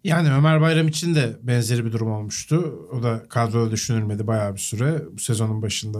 Yani 0.03 0.33
Ömer 0.33 0.61
Bayram 0.61 0.87
için 0.87 1.15
de 1.15 1.37
benzeri 1.43 1.85
bir 1.85 1.91
durum 1.91 2.11
olmuştu. 2.11 2.87
O 2.91 3.03
da 3.03 3.23
kadroda 3.29 3.71
düşünülmedi 3.71 4.27
bayağı 4.27 4.53
bir 4.53 4.59
süre 4.59 5.01
bu 5.11 5.19
sezonun 5.19 5.61
başında. 5.61 5.99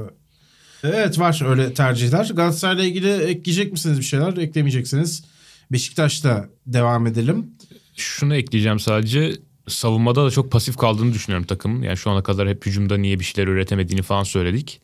Evet 0.83 1.19
var 1.19 1.49
öyle 1.49 1.73
tercihler. 1.73 2.29
Galatasaray'la 2.33 2.83
ilgili 2.83 3.11
ekleyecek 3.11 3.71
misiniz 3.71 3.99
bir 3.99 4.03
şeyler? 4.03 4.37
Eklemeyeceksiniz. 4.37 5.23
Beşiktaş'ta 5.71 6.49
devam 6.67 7.07
edelim. 7.07 7.51
Şunu 7.95 8.35
ekleyeceğim 8.35 8.79
sadece. 8.79 9.33
Savunmada 9.67 10.25
da 10.25 10.31
çok 10.31 10.51
pasif 10.51 10.77
kaldığını 10.77 11.13
düşünüyorum 11.13 11.47
takımın. 11.47 11.81
Yani 11.81 11.97
şu 11.97 12.11
ana 12.11 12.23
kadar 12.23 12.49
hep 12.49 12.65
hücumda 12.65 12.97
niye 12.97 13.19
bir 13.19 13.25
şeyler 13.25 13.51
üretemediğini 13.51 14.01
falan 14.01 14.23
söyledik. 14.23 14.81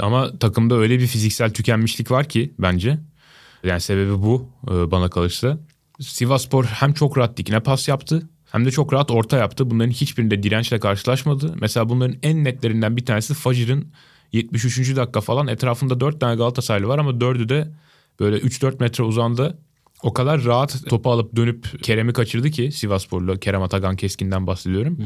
Ama 0.00 0.38
takımda 0.38 0.74
öyle 0.74 0.98
bir 0.98 1.06
fiziksel 1.06 1.52
tükenmişlik 1.52 2.10
var 2.10 2.28
ki 2.28 2.54
bence. 2.58 2.98
Yani 3.64 3.80
sebebi 3.80 4.22
bu 4.22 4.48
e, 4.70 4.90
bana 4.90 5.10
kalırsa. 5.10 5.58
Sivaspor 6.00 6.64
hem 6.64 6.92
çok 6.92 7.18
rahat 7.18 7.36
dikine 7.36 7.60
pas 7.60 7.88
yaptı 7.88 8.28
hem 8.52 8.64
de 8.64 8.70
çok 8.70 8.92
rahat 8.92 9.10
orta 9.10 9.36
yaptı. 9.36 9.70
Bunların 9.70 9.90
hiçbirinde 9.90 10.42
dirençle 10.42 10.80
karşılaşmadı. 10.80 11.54
Mesela 11.60 11.88
bunların 11.88 12.16
en 12.22 12.44
netlerinden 12.44 12.96
bir 12.96 13.06
tanesi 13.06 13.34
Fajr'ın 13.34 13.92
73. 14.32 14.96
dakika 14.96 15.20
falan 15.20 15.48
etrafında 15.48 16.00
4 16.00 16.20
tane 16.20 16.36
Galatasaraylı 16.36 16.88
var 16.88 16.98
ama 16.98 17.10
4'ü 17.10 17.48
de 17.48 17.68
böyle 18.20 18.36
3-4 18.36 18.80
metre 18.80 19.04
uzanda 19.04 19.58
o 20.02 20.12
kadar 20.14 20.44
rahat 20.44 20.88
topu 20.88 21.10
alıp 21.10 21.36
dönüp 21.36 21.82
Kerem'i 21.82 22.12
kaçırdı 22.12 22.50
ki 22.50 22.72
Sivassporlu 22.72 23.38
Kerem 23.38 23.62
Atagan 23.62 23.96
Keskin'den 23.96 24.46
bahsediyorum. 24.46 24.98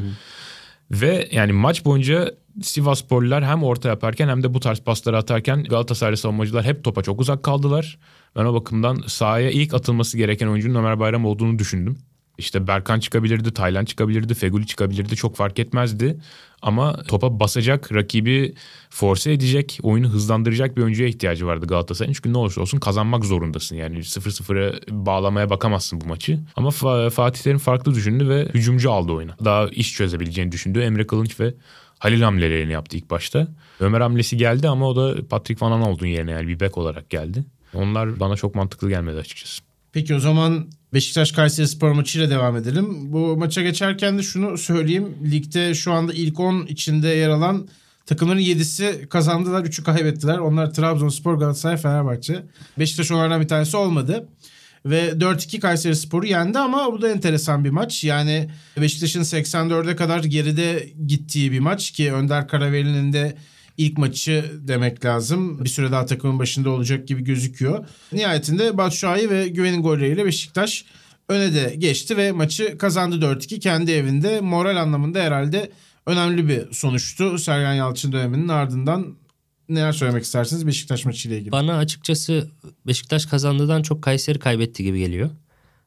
Ve 0.91 1.29
yani 1.31 1.53
maç 1.53 1.85
boyunca 1.85 2.31
Sivassporlular 2.61 3.45
hem 3.45 3.63
orta 3.63 3.89
yaparken 3.89 4.27
hem 4.27 4.43
de 4.43 4.53
bu 4.53 4.59
tarz 4.59 4.79
pasları 4.79 5.17
atarken 5.17 5.63
Galatasaraylı 5.63 6.17
savunmacılar 6.17 6.65
hep 6.65 6.83
topa 6.83 7.03
çok 7.03 7.21
uzak 7.21 7.43
kaldılar. 7.43 7.99
Ben 8.35 8.45
o 8.45 8.53
bakımdan 8.53 9.03
sahaya 9.07 9.49
ilk 9.49 9.73
atılması 9.73 10.17
gereken 10.17 10.47
oyuncunun 10.47 10.75
Ömer 10.75 10.99
Bayram 10.99 11.25
olduğunu 11.25 11.59
düşündüm. 11.59 11.97
İşte 12.39 12.67
Berkan 12.67 12.99
çıkabilirdi, 12.99 13.53
Taylan 13.53 13.85
çıkabilirdi, 13.85 14.33
Feguli 14.33 14.67
çıkabilirdi 14.67 15.15
çok 15.15 15.35
fark 15.35 15.59
etmezdi. 15.59 16.19
Ama 16.61 17.03
topa 17.03 17.39
basacak, 17.39 17.93
rakibi 17.93 18.53
force 18.89 19.31
edecek, 19.31 19.79
oyunu 19.83 20.09
hızlandıracak 20.09 20.77
bir 20.77 20.81
oyuncuya 20.81 21.09
ihtiyacı 21.09 21.47
vardı 21.47 21.67
Galatasaray'ın. 21.67 22.13
Çünkü 22.13 22.33
ne 22.33 22.37
olursa 22.37 22.61
olsun 22.61 22.79
kazanmak 22.79 23.25
zorundasın. 23.25 23.75
Yani 23.75 23.97
0-0'a 23.97 24.79
bağlamaya 25.05 25.49
bakamazsın 25.49 26.01
bu 26.01 26.05
maçı. 26.05 26.39
Ama 26.55 26.69
Fa- 26.69 27.09
Fatih 27.09 27.41
Terim 27.43 27.57
farklı 27.57 27.95
düşündü 27.95 28.29
ve 28.29 28.45
hücumcu 28.53 28.91
aldı 28.91 29.11
oyuna. 29.11 29.35
Daha 29.45 29.67
iş 29.67 29.93
çözebileceğini 29.93 30.51
düşündü. 30.51 30.79
Emre 30.79 31.07
Kılınç 31.07 31.39
ve 31.39 31.53
Halil 31.99 32.21
hamlelerini 32.21 32.73
yaptı 32.73 32.97
ilk 32.97 33.09
başta. 33.09 33.47
Ömer 33.79 34.01
hamlesi 34.01 34.37
geldi 34.37 34.69
ama 34.69 34.87
o 34.87 34.95
da 34.95 35.27
Patrick 35.27 35.65
Van 35.65 35.71
Aanholt'un 35.71 36.07
yerine 36.07 36.31
yani 36.31 36.47
bir 36.47 36.59
bek 36.59 36.77
olarak 36.77 37.09
geldi. 37.09 37.43
Onlar 37.73 38.19
bana 38.19 38.35
çok 38.35 38.55
mantıklı 38.55 38.89
gelmedi 38.89 39.17
açıkçası. 39.17 39.61
Peki 39.93 40.15
o 40.15 40.19
zaman 40.19 40.67
Beşiktaş 40.93 41.31
Kayseri 41.31 41.67
Spor 41.67 41.91
maçıyla 41.91 42.29
devam 42.29 42.57
edelim. 42.57 43.13
Bu 43.13 43.37
maça 43.37 43.61
geçerken 43.61 44.17
de 44.17 44.23
şunu 44.23 44.57
söyleyeyim. 44.57 45.17
Ligde 45.31 45.73
şu 45.73 45.91
anda 45.91 46.13
ilk 46.13 46.39
10 46.39 46.65
içinde 46.65 47.07
yer 47.07 47.29
alan 47.29 47.67
takımların 48.05 48.39
7'si 48.39 49.07
kazandılar, 49.07 49.65
3'ü 49.65 49.83
kaybettiler. 49.83 50.37
Onlar 50.37 50.73
Trabzonspor, 50.73 51.33
Galatasaray, 51.33 51.77
Fenerbahçe. 51.77 52.43
Beşiktaş 52.79 53.11
onlardan 53.11 53.41
bir 53.41 53.47
tanesi 53.47 53.77
olmadı. 53.77 54.29
Ve 54.85 55.09
4-2 55.09 55.59
Kayseri 55.59 55.95
Spor'u 55.95 56.25
yendi 56.25 56.59
ama 56.59 56.93
bu 56.93 57.01
da 57.01 57.09
enteresan 57.09 57.63
bir 57.63 57.69
maç. 57.69 58.03
Yani 58.03 58.49
Beşiktaş'ın 58.81 59.23
84'e 59.23 59.95
kadar 59.95 60.23
geride 60.23 60.89
gittiği 61.07 61.51
bir 61.51 61.59
maç 61.59 61.91
ki 61.91 62.13
Önder 62.13 62.47
Karaveli'nin 62.47 63.13
de 63.13 63.37
ilk 63.79 63.97
maçı 63.97 64.51
demek 64.67 65.05
lazım. 65.05 65.63
Bir 65.63 65.69
süre 65.69 65.91
daha 65.91 66.05
takımın 66.05 66.39
başında 66.39 66.69
olacak 66.69 67.07
gibi 67.07 67.23
gözüküyor. 67.23 67.85
Nihayetinde 68.13 68.77
Batshuayi 68.77 69.29
ve 69.29 69.47
Güven'in 69.47 69.81
golleriyle 69.81 70.25
Beşiktaş 70.25 70.85
öne 71.29 71.53
de 71.53 71.75
geçti 71.77 72.17
ve 72.17 72.31
maçı 72.31 72.77
kazandı 72.77 73.15
4-2 73.15 73.59
kendi 73.59 73.91
evinde. 73.91 74.41
Moral 74.41 74.77
anlamında 74.77 75.19
herhalde 75.19 75.71
önemli 76.05 76.47
bir 76.47 76.73
sonuçtu. 76.73 77.37
Sergen 77.37 77.73
Yalçın 77.73 78.11
döneminin 78.11 78.47
ardından 78.47 79.15
neler 79.69 79.91
söylemek 79.91 80.23
istersiniz 80.23 80.67
Beşiktaş 80.67 81.05
maçıyla 81.05 81.37
ilgili? 81.37 81.51
Bana 81.51 81.77
açıkçası 81.77 82.49
Beşiktaş 82.87 83.25
kazandığından 83.25 83.81
çok 83.81 84.01
Kayseri 84.01 84.39
kaybetti 84.39 84.83
gibi 84.83 84.99
geliyor. 84.99 85.29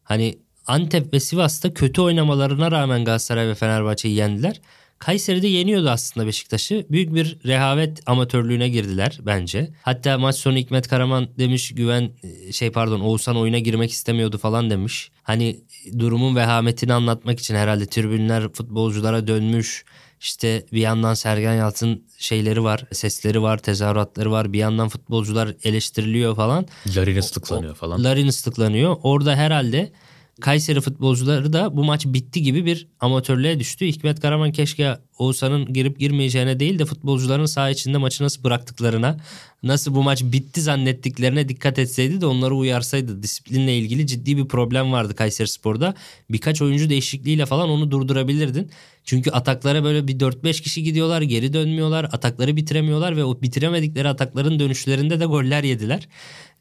Hani 0.03 0.39
Antep 0.67 1.13
ve 1.15 1.21
Sivas'ta 1.21 1.75
kötü 1.75 2.01
oynamalarına 2.01 2.71
rağmen 2.71 3.05
Galatasaray 3.05 3.49
ve 3.49 3.55
Fenerbahçe'yi 3.55 4.15
yendiler. 4.15 4.61
Kayseri'de 5.03 5.47
yeniyordu 5.47 5.91
aslında 5.91 6.27
Beşiktaş'ı. 6.27 6.87
Büyük 6.91 7.15
bir 7.15 7.39
rehavet 7.47 8.01
amatörlüğüne 8.07 8.69
girdiler 8.69 9.19
bence. 9.23 9.71
Hatta 9.83 10.19
maç 10.19 10.37
sonu 10.37 10.57
Hikmet 10.57 10.89
Karaman 10.89 11.29
demiş 11.39 11.75
güven 11.75 12.11
şey 12.53 12.73
pardon 12.73 13.01
Oğuzhan 13.01 13.37
oyuna 13.37 13.59
girmek 13.59 13.91
istemiyordu 13.91 14.39
falan 14.39 14.71
demiş. 14.71 15.11
Hani 15.23 15.61
durumun 15.99 16.37
vehametini 16.37 16.93
anlatmak 16.93 17.41
için 17.41 17.55
herhalde 17.55 17.87
tribünler 17.87 18.53
futbolculara 18.53 19.27
dönmüş. 19.27 19.85
İşte 20.21 20.67
bir 20.73 20.81
yandan 20.81 21.15
Sergen 21.15 21.55
Yalçın 21.55 22.05
şeyleri 22.19 22.65
var, 22.65 22.85
sesleri 22.93 23.43
var, 23.43 23.59
tezahüratları 23.59 24.31
var. 24.31 24.53
Bir 24.53 24.59
yandan 24.59 24.89
futbolcular 24.89 25.55
eleştiriliyor 25.65 26.37
falan. 26.37 26.67
Larin 26.97 27.17
ıslıklanıyor 27.17 27.75
falan. 27.75 28.05
Larin 28.05 28.29
ıslıklanıyor. 28.29 28.97
Orada 29.03 29.37
herhalde 29.37 29.93
Kayseri 30.41 30.81
futbolcuları 30.81 31.53
da 31.53 31.77
bu 31.77 31.85
maç 31.85 32.07
bitti 32.07 32.43
gibi 32.43 32.67
bir 32.67 32.89
amatörlüğe 33.01 33.61
düştü. 33.61 33.87
Hikmet 33.87 34.21
Karaman 34.21 34.53
keşke 34.53 34.97
Oğuzhan'ın 35.19 35.73
girip 35.73 35.99
girmeyeceğine 35.99 36.61
değil 36.61 36.79
de 36.79 36.85
futbolcuların 36.85 37.47
saha 37.47 37.71
içinde 37.71 37.99
maçı 37.99 38.25
nasıl 38.25 38.45
bıraktıklarına, 38.45 39.17
nasıl 39.63 39.95
bu 39.95 40.03
maç 40.03 40.23
bitti 40.23 40.61
zannettiklerine 40.61 41.49
dikkat 41.49 41.79
etseydi 41.79 42.21
de 42.21 42.27
onları 42.27 42.55
uyarsaydı. 42.55 43.23
Disiplinle 43.23 43.79
ilgili 43.79 44.07
ciddi 44.07 44.37
bir 44.37 44.49
problem 44.49 44.93
vardı 44.93 45.17
Kayseri 45.17 45.49
Spor'da. 45.49 45.95
Birkaç 46.31 46.63
oyuncu 46.63 46.91
değişikliğiyle 46.91 47.47
falan 47.47 47.69
onu 47.69 47.91
durdurabilirdin. 47.91 48.71
Çünkü 49.05 49.31
ataklara 49.31 49.85
böyle 49.85 50.09
bir 50.09 50.19
4-5 50.19 50.63
kişi 50.63 50.83
gidiyorlar, 50.83 51.23
geri 51.23 51.53
dönmüyorlar, 51.53 52.05
atakları 52.05 52.57
bitiremiyorlar 52.57 53.17
ve 53.17 53.25
o 53.25 53.43
bitiremedikleri 53.43 54.09
atakların 54.09 54.61
dönüşlerinde 54.61 55.21
de 55.21 55.25
goller 55.25 55.65
yediler. 55.65 56.09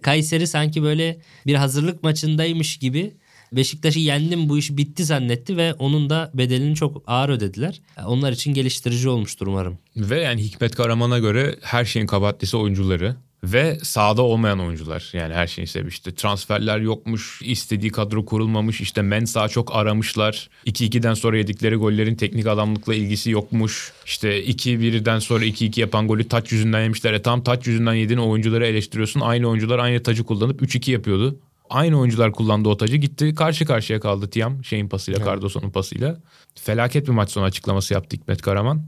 Kayseri 0.02 0.48
sanki 0.48 0.84
böyle 0.84 1.20
bir 1.46 1.56
hazırlık 1.56 2.04
maçındaymış 2.04 2.78
gibi 2.78 3.14
Beşiktaş'ı 3.54 4.00
yendim 4.00 4.50
bu 4.50 4.58
iş 4.58 4.78
bitti 4.78 5.06
zannetti 5.06 5.58
ve 5.58 5.74
onun 5.74 6.10
da 6.10 6.32
bedelini 6.34 6.76
çok 6.76 7.04
ağır 7.08 7.30
ödediler. 7.30 7.82
Onlar 8.06 8.32
için 8.32 8.54
geliştirici 8.54 9.10
olmuştur 9.10 9.48
umarım. 9.48 9.78
Ve 9.98 10.22
yani 10.22 10.44
Hikmet 10.44 10.76
Karaman'a 10.76 11.20
göre 11.20 11.56
her 11.62 11.86
şeyin 11.86 12.08
kabahatlisi 12.08 12.58
oyuncuları. 12.58 13.16
Ve 13.44 13.78
sahada 13.84 14.22
olmayan 14.22 14.60
oyuncular 14.60 15.10
yani 15.14 15.34
her 15.34 15.48
şeyin 15.48 15.66
sebebi 15.66 15.90
işte 15.90 16.16
transferler 16.16 16.80
yokmuş 16.80 17.42
istediği 17.44 17.92
kadro 17.92 18.26
kurulmamış 18.26 18.82
işte 18.82 19.02
Mensah 19.02 19.50
çok 19.50 19.76
aramışlar 19.76 20.50
2-2'den 20.66 21.14
sonra 21.14 21.38
yedikleri 21.38 21.76
gollerin 21.76 22.16
teknik 22.16 22.48
adamlıkla 22.48 22.96
ilgisi 22.96 23.30
yokmuş 23.30 23.94
işte 24.06 24.44
2-1'den 24.46 25.20
sonra 25.20 25.46
2-2 25.46 25.80
yapan 25.80 26.08
golü 26.08 26.28
taç 26.28 26.52
yüzünden 26.52 26.82
yemişler 26.82 27.14
e 27.14 27.22
tam 27.22 27.44
taç 27.44 27.68
yüzünden 27.68 27.94
yediğin 27.94 28.20
oyuncuları 28.20 28.68
eleştiriyorsun 28.68 29.20
aynı 29.20 29.48
oyuncular 29.48 29.80
aynı 29.80 30.04
tacı 30.04 30.24
kullanıp 30.24 30.62
3-2 30.62 30.92
yapıyordu 30.92 31.40
Aynı 31.72 32.00
oyuncular 32.00 32.32
kullandı 32.32 32.70
o 32.70 32.78
tacı. 32.78 32.98
Gitti 32.98 33.36
karşı 33.36 33.66
karşıya 33.66 34.00
kaldı 34.00 34.30
Tiam 34.30 34.64
şeyin 34.64 34.90
pasıyla, 34.90 35.18
Evet. 35.18 35.28
Cardoso'nun 35.28 35.70
pasıyla. 35.70 36.18
Felaket 36.56 37.08
bir 37.08 37.12
maç 37.12 37.32
sonu 37.32 37.46
açıklaması 37.46 37.94
yaptı 37.94 38.18
Hikmet 38.18 38.42
Karaman. 38.42 38.86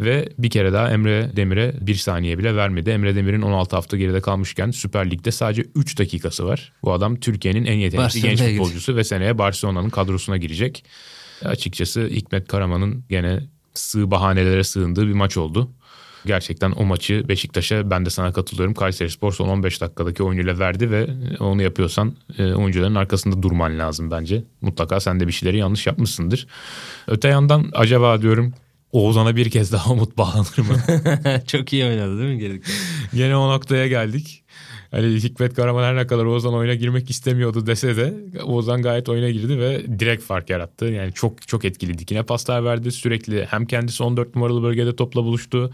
Ve 0.00 0.28
bir 0.38 0.50
kere 0.50 0.72
daha 0.72 0.90
Emre 0.90 1.30
Demir'e 1.36 1.74
bir 1.80 1.94
saniye 1.94 2.38
bile 2.38 2.56
vermedi. 2.56 2.90
Emre 2.90 3.14
Demir'in 3.16 3.42
16 3.42 3.76
hafta 3.76 3.96
geride 3.96 4.20
kalmışken 4.20 4.70
Süper 4.70 5.10
Lig'de 5.10 5.30
sadece 5.30 5.64
3 5.74 5.98
dakikası 5.98 6.46
var. 6.46 6.72
Bu 6.84 6.92
adam 6.92 7.16
Türkiye'nin 7.16 7.64
en 7.64 7.76
yetenekli 7.76 8.20
genç 8.20 8.24
Barcelona'ya 8.24 8.34
gidiyor. 8.34 8.64
futbolcusu 8.64 8.96
ve 8.96 9.04
seneye 9.04 9.38
Barcelona'nın 9.38 9.90
kadrosuna 9.90 10.36
girecek. 10.36 10.84
Açıkçası 11.44 12.06
Hikmet 12.06 12.48
Karaman'ın 12.48 13.04
gene 13.08 13.40
sığ 13.74 14.10
bahanelere 14.10 14.64
sığındığı 14.64 15.08
bir 15.08 15.12
maç 15.12 15.36
oldu. 15.36 15.70
Gerçekten 16.26 16.70
o 16.70 16.84
maçı 16.84 17.28
Beşiktaş'a 17.28 17.90
ben 17.90 18.06
de 18.06 18.10
sana 18.10 18.32
katılıyorum. 18.32 18.74
Kayserispor 18.74 19.32
son 19.32 19.48
15 19.48 19.80
dakikadaki 19.80 20.22
oyunuyla 20.22 20.58
verdi 20.58 20.90
ve 20.90 21.06
onu 21.40 21.62
yapıyorsan 21.62 22.16
e, 22.38 22.52
oyuncuların 22.52 22.94
arkasında 22.94 23.42
durman 23.42 23.78
lazım 23.78 24.10
bence. 24.10 24.44
Mutlaka 24.60 25.00
sen 25.00 25.20
de 25.20 25.26
bir 25.26 25.32
şeyleri 25.32 25.56
yanlış 25.56 25.86
yapmışsındır. 25.86 26.46
Öte 27.06 27.28
yandan 27.28 27.70
acaba 27.72 28.22
diyorum 28.22 28.54
Oğuzhan'a 28.92 29.36
bir 29.36 29.50
kez 29.50 29.72
daha 29.72 29.90
umut 29.92 30.18
bağlanır 30.18 30.58
mı? 30.58 30.76
Çok 31.46 31.72
iyi 31.72 31.84
oynadı 31.84 32.18
değil 32.18 32.52
mi? 32.52 32.60
Gene 33.14 33.36
o 33.36 33.50
noktaya 33.50 33.86
geldik. 33.86 34.44
Hani 34.92 35.06
Hikmet 35.06 35.54
Karaman 35.54 35.84
her 35.84 35.96
ne 35.96 36.06
kadar 36.06 36.24
Oğuzhan 36.24 36.54
oyuna 36.54 36.74
girmek 36.74 37.10
istemiyordu 37.10 37.66
dese 37.66 37.96
de 37.96 38.14
Oğuzhan 38.44 38.82
gayet 38.82 39.08
oyuna 39.08 39.30
girdi 39.30 39.58
ve 39.58 39.98
direkt 39.98 40.22
fark 40.22 40.50
yarattı. 40.50 40.84
Yani 40.84 41.12
çok 41.12 41.48
çok 41.48 41.64
etkili 41.64 41.98
dikine 41.98 42.22
paslar 42.22 42.64
verdi 42.64 42.92
sürekli. 42.92 43.44
Hem 43.44 43.66
kendisi 43.66 44.02
14 44.02 44.34
numaralı 44.34 44.62
bölgede 44.62 44.96
topla 44.96 45.24
buluştu. 45.24 45.70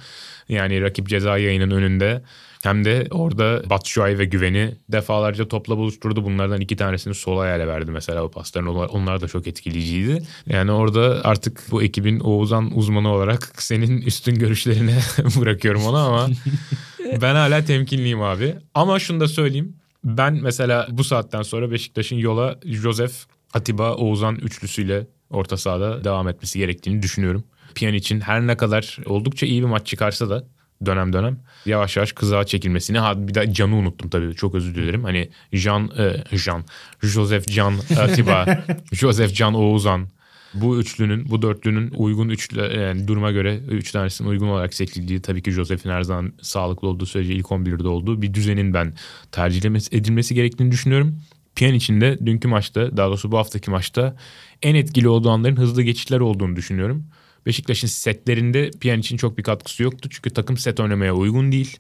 Yani 0.48 0.83
rakip 0.83 1.09
ceza 1.09 1.38
yayının 1.38 1.70
önünde. 1.70 2.22
Hem 2.62 2.85
de 2.85 3.07
orada 3.11 3.70
Batshuayi 3.70 4.18
ve 4.18 4.24
Güven'i 4.24 4.74
defalarca 4.88 5.48
topla 5.48 5.76
buluşturdu. 5.76 6.24
Bunlardan 6.24 6.61
iki 6.61 6.76
tanesini 6.76 7.14
sol 7.14 7.38
ayağıyla 7.38 7.66
verdi 7.66 7.90
mesela 7.90 8.22
o 8.22 8.31
pasların. 8.31 8.66
Onlar, 8.66 9.20
da 9.20 9.28
çok 9.28 9.46
etkileyiciydi. 9.46 10.22
Yani 10.46 10.72
orada 10.72 11.20
artık 11.24 11.62
bu 11.70 11.83
ekibin 11.83 12.20
Oğuzhan 12.20 12.78
uzmanı 12.78 13.12
olarak 13.12 13.52
senin 13.59 14.02
üstün 14.02 14.35
görüşlerine 14.35 14.98
bırakıyorum 15.40 15.85
onu 15.85 15.96
ama 15.96 16.28
ben 17.21 17.35
hala 17.35 17.64
temkinliyim 17.64 18.23
abi. 18.23 18.55
Ama 18.75 18.99
şunu 18.99 19.21
da 19.21 19.29
söyleyeyim. 19.29 19.77
Ben 20.05 20.35
mesela 20.35 20.87
bu 20.90 21.05
saatten 21.05 21.42
sonra 21.42 21.71
Beşiktaş'ın 21.71 22.16
yola 22.16 22.59
Josef, 22.64 23.27
Atiba, 23.55 23.94
Oğuzhan 23.94 24.35
üçlüsüyle 24.35 25.07
orta 25.31 25.57
sahada 25.57 26.05
devam 26.05 26.29
etmesi 26.29 26.59
gerektiğini 26.59 27.03
düşünüyorum. 27.03 27.44
Piyanic'in 27.75 28.21
her 28.21 28.47
ne 28.47 28.57
kadar 28.57 28.99
oldukça 29.07 29.47
iyi 29.47 29.62
bir 29.62 29.66
maç 29.66 29.87
çıkarsa 29.87 30.31
da 30.31 30.44
dönem 30.87 31.12
dönem 31.12 31.40
yavaş 31.66 31.97
yavaş 31.97 32.12
kızağa 32.12 32.44
çekilmesini 32.44 32.99
ha 32.99 33.29
bir 33.29 33.35
de 33.35 33.53
Can'ı 33.53 33.77
unuttum 33.77 34.11
tabii 34.11 34.35
çok 34.35 34.55
özür 34.55 34.75
dilerim. 34.75 35.05
Hani 35.05 35.31
Can 35.55 35.90
e, 35.99 36.37
Can 36.37 36.64
Joseph 37.03 37.47
Can 37.47 37.75
Atiba 37.99 38.47
Joseph 38.92 39.35
Can 39.35 39.55
Oğuzhan 39.55 40.09
bu 40.54 40.80
üçlünün, 40.80 41.30
bu 41.30 41.42
dörtlünün 41.42 41.90
uygun 41.90 42.28
üçlü 42.28 42.80
yani 42.80 43.08
duruma 43.08 43.32
göre 43.32 43.61
üç 43.68 43.92
tanesinin 43.92 44.28
uygun 44.28 44.48
olarak 44.48 44.74
seçildiği 44.74 45.22
tabii 45.22 45.42
ki 45.42 45.50
Josef'in 45.50 45.90
her 45.90 46.02
zaman 46.02 46.32
sağlıklı 46.42 46.88
olduğu 46.88 47.06
sürece 47.06 47.34
ilk 47.34 47.46
11'de 47.46 47.88
olduğu 47.88 48.22
bir 48.22 48.34
düzenin 48.34 48.74
ben 48.74 48.94
tercih 49.32 49.58
edilmesi 49.92 50.34
gerektiğini 50.34 50.70
düşünüyorum. 50.70 51.20
Piyanic'in 51.54 52.00
de 52.00 52.18
dünkü 52.26 52.48
maçta 52.48 52.96
daha 52.96 53.08
doğrusu 53.08 53.32
bu 53.32 53.38
haftaki 53.38 53.70
maçta 53.70 54.16
en 54.62 54.74
etkili 54.74 55.08
olduğu 55.08 55.30
anların 55.30 55.56
hızlı 55.56 55.82
geçişler 55.82 56.20
olduğunu 56.20 56.56
düşünüyorum. 56.56 57.06
Beşiktaş'ın 57.46 57.87
setlerinde 57.87 58.70
Piyanic'in 58.80 59.16
çok 59.16 59.38
bir 59.38 59.42
katkısı 59.42 59.82
yoktu. 59.82 60.08
Çünkü 60.12 60.30
takım 60.30 60.56
set 60.56 60.80
oynamaya 60.80 61.14
uygun 61.14 61.52
değil. 61.52 61.78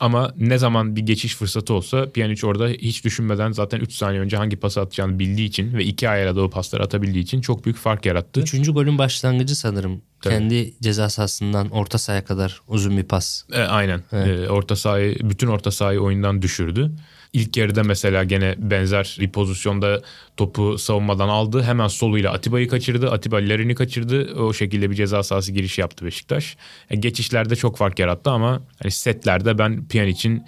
Ama 0.00 0.34
ne 0.36 0.58
zaman 0.58 0.96
bir 0.96 1.00
geçiş 1.00 1.34
fırsatı 1.34 1.74
olsa 1.74 2.10
Pjanic 2.12 2.46
orada 2.46 2.68
hiç 2.68 3.04
düşünmeden 3.04 3.52
zaten 3.52 3.80
3 3.80 3.92
saniye 3.92 4.22
önce 4.22 4.36
hangi 4.36 4.56
pası 4.56 4.80
atacağını 4.80 5.18
bildiği 5.18 5.48
için 5.48 5.74
ve 5.74 5.84
iki 5.84 6.08
ayağıyla 6.08 6.36
da 6.36 6.42
o 6.42 6.50
pasları 6.50 6.82
atabildiği 6.82 7.24
için 7.24 7.40
çok 7.40 7.64
büyük 7.64 7.78
fark 7.78 8.06
yarattı. 8.06 8.40
Üçüncü 8.40 8.72
golün 8.72 8.98
başlangıcı 8.98 9.56
sanırım. 9.56 10.02
Tabii. 10.20 10.34
Kendi 10.34 10.74
ceza 10.82 11.08
sahasından 11.08 11.70
orta 11.70 11.98
sahaya 11.98 12.24
kadar 12.24 12.62
uzun 12.68 12.96
bir 12.96 13.04
pas. 13.04 13.44
E, 13.52 13.60
aynen. 13.60 14.02
Evet. 14.12 14.40
E, 14.40 14.50
orta 14.50 14.76
sahayı, 14.76 15.16
bütün 15.20 15.46
orta 15.46 15.70
sahayı 15.70 16.00
oyundan 16.00 16.42
düşürdü. 16.42 16.92
İlk 17.32 17.56
yarıda 17.56 17.82
mesela 17.82 18.24
gene 18.24 18.54
benzer 18.58 19.16
bir 19.20 19.30
pozisyonda 19.30 20.02
topu 20.36 20.78
savunmadan 20.78 21.28
aldı. 21.28 21.62
Hemen 21.62 21.88
soluyla 21.88 22.32
Atiba'yı 22.32 22.68
kaçırdı. 22.68 23.10
Atiba 23.10 23.36
Larin'i 23.36 23.74
kaçırdı. 23.74 24.34
O 24.34 24.52
şekilde 24.52 24.90
bir 24.90 24.94
ceza 24.94 25.22
sahası 25.22 25.52
girişi 25.52 25.80
yaptı 25.80 26.04
Beşiktaş. 26.04 26.56
E, 26.90 26.96
geçişlerde 26.96 27.56
çok 27.56 27.76
fark 27.76 27.98
yarattı 27.98 28.30
ama 28.30 28.62
hani 28.82 28.90
setlerde 28.90 29.58
ben 29.58 29.88
Pjanic'in 29.88 30.44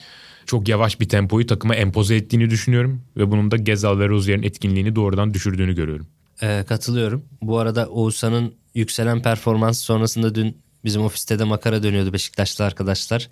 çok 0.47 0.69
yavaş 0.69 1.01
bir 1.01 1.09
tempoyu 1.09 1.47
takıma 1.47 1.75
empoze 1.75 2.17
ettiğini 2.17 2.51
düşünüyorum. 2.51 3.03
Ve 3.17 3.31
bunun 3.31 3.51
da 3.51 3.57
Gezal 3.57 3.99
ve 3.99 4.09
Rozier'in 4.09 4.43
etkinliğini 4.43 4.97
doğrudan 4.97 5.35
düşürdüğünü 5.35 5.75
görüyorum. 5.75 6.07
Ee, 6.43 6.65
katılıyorum. 6.69 7.25
Bu 7.43 7.59
arada 7.59 7.89
Oğuzhan'ın 7.89 8.55
yükselen 8.75 9.23
performans 9.23 9.79
sonrasında 9.79 10.35
dün 10.35 10.57
bizim 10.85 11.03
ofiste 11.03 11.39
de 11.39 11.45
makara 11.45 11.83
dönüyordu 11.83 12.13
Beşiktaşlı 12.13 12.65
arkadaşlar. 12.65 13.29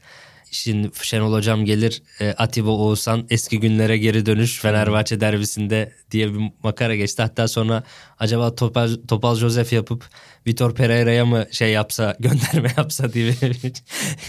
Şimdi 0.50 0.90
Şenol 1.02 1.32
Hocam 1.32 1.64
gelir 1.64 2.02
e, 2.20 2.30
Atiba 2.30 2.70
Oğuzhan 2.70 3.26
eski 3.30 3.60
günlere 3.60 3.98
geri 3.98 4.26
dönüş 4.26 4.60
Fenerbahçe 4.60 5.20
derbisinde 5.20 5.92
diye 6.10 6.34
bir 6.34 6.50
makara 6.62 6.96
geçti. 6.96 7.22
Hatta 7.22 7.48
sonra 7.48 7.82
acaba 8.18 8.54
Topal, 8.54 8.90
Topal 9.08 9.36
Josef 9.36 9.72
yapıp 9.72 10.04
Vitor 10.46 10.74
Pereira'ya 10.74 11.26
mı 11.26 11.46
şey 11.50 11.72
yapsa 11.72 12.16
gönderme 12.20 12.72
yapsa 12.76 13.12
diye 13.12 13.34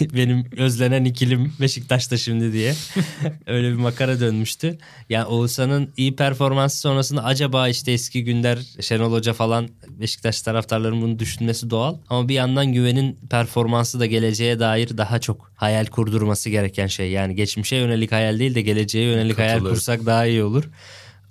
benim, 0.00 0.46
özlenen 0.56 1.04
ikilim 1.04 1.52
Beşiktaş'ta 1.60 2.16
şimdi 2.16 2.52
diye 2.52 2.74
öyle 3.46 3.70
bir 3.70 3.76
makara 3.76 4.20
dönmüştü. 4.20 4.78
Yani 5.08 5.24
Oğuzhan'ın 5.24 5.92
iyi 5.96 6.16
performansı 6.16 6.78
sonrasında 6.78 7.24
acaba 7.24 7.68
işte 7.68 7.92
eski 7.92 8.24
günler 8.24 8.58
Şenol 8.80 9.12
Hoca 9.12 9.32
falan 9.32 9.68
Beşiktaş 9.88 10.42
taraftarlarının 10.42 11.02
bunu 11.02 11.18
düşünmesi 11.18 11.70
doğal. 11.70 11.96
Ama 12.08 12.28
bir 12.28 12.34
yandan 12.34 12.72
güvenin 12.72 13.18
performansı 13.30 14.00
da 14.00 14.06
geleceğe 14.06 14.60
dair 14.60 14.98
daha 14.98 15.18
çok 15.18 15.52
hayal 15.56 15.86
kurdurması 16.12 16.50
gereken 16.50 16.86
şey. 16.86 17.10
Yani 17.10 17.34
geçmişe 17.34 17.76
yönelik 17.76 18.12
hayal 18.12 18.38
değil 18.38 18.54
de 18.54 18.62
geleceğe 18.62 19.04
yönelik 19.04 19.38
hayal 19.38 19.48
Katılıyorum. 19.48 19.76
kursak 19.76 20.06
daha 20.06 20.26
iyi 20.26 20.42
olur. 20.42 20.70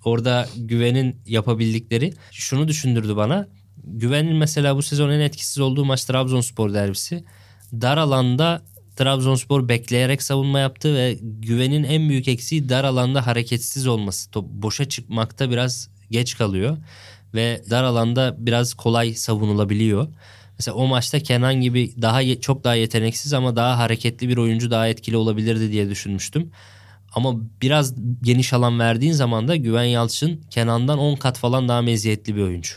Orada 0.06 0.48
güvenin 0.58 1.16
yapabildikleri 1.28 2.14
şunu 2.32 2.68
düşündürdü 2.68 3.16
bana. 3.16 3.48
Güvenin 3.84 4.36
mesela 4.36 4.76
bu 4.76 4.82
sezon 4.82 5.10
en 5.10 5.20
etkisiz 5.20 5.60
olduğu 5.60 5.86
maç 5.86 6.06
Trabzonspor 6.06 6.74
derbisi. 6.74 7.24
Dar 7.74 7.98
alanda 7.98 8.62
Trabzonspor 8.96 9.68
bekleyerek 9.68 10.24
savunma 10.24 10.60
yaptı 10.60 10.96
ve 10.96 11.18
güvenin 11.22 11.84
en 11.84 12.10
büyük 12.10 12.28
eksiği 12.28 12.70
dar 12.70 12.84
alanda 12.84 13.28
hareketsiz 13.28 13.88
olması. 13.88 14.32
Top 14.32 14.46
boşa 14.50 14.90
çıkmakta 14.90 15.52
biraz 15.52 15.90
geç 16.12 16.38
kalıyor 16.38 16.78
ve 17.34 17.62
dar 17.70 17.84
alanda 17.84 18.36
biraz 18.38 18.74
kolay 18.74 19.14
savunulabiliyor. 19.14 20.08
Mesela 20.62 20.76
o 20.76 20.88
maçta 20.88 21.20
Kenan 21.20 21.62
gibi 21.62 21.94
daha 22.02 22.36
çok 22.36 22.64
daha 22.64 22.76
yeteneksiz 22.76 23.34
ama 23.34 23.56
daha 23.56 23.78
hareketli 23.78 24.30
bir 24.30 24.38
oyuncu 24.38 24.72
daha 24.72 24.88
etkili 24.88 25.18
olabilirdi 25.18 25.72
diye 25.72 25.90
düşünmüştüm. 25.90 26.52
Ama 27.16 27.34
biraz 27.62 27.96
geniş 28.22 28.54
alan 28.54 28.80
verdiğin 28.80 29.14
zaman 29.14 29.48
da 29.48 29.56
Güven 29.56 29.84
Yalçın 29.84 30.42
Kenan'dan 30.50 31.00
10 31.00 31.16
kat 31.16 31.38
falan 31.38 31.70
daha 31.70 31.82
meziyetli 31.82 32.36
bir 32.36 32.42
oyuncu. 32.42 32.76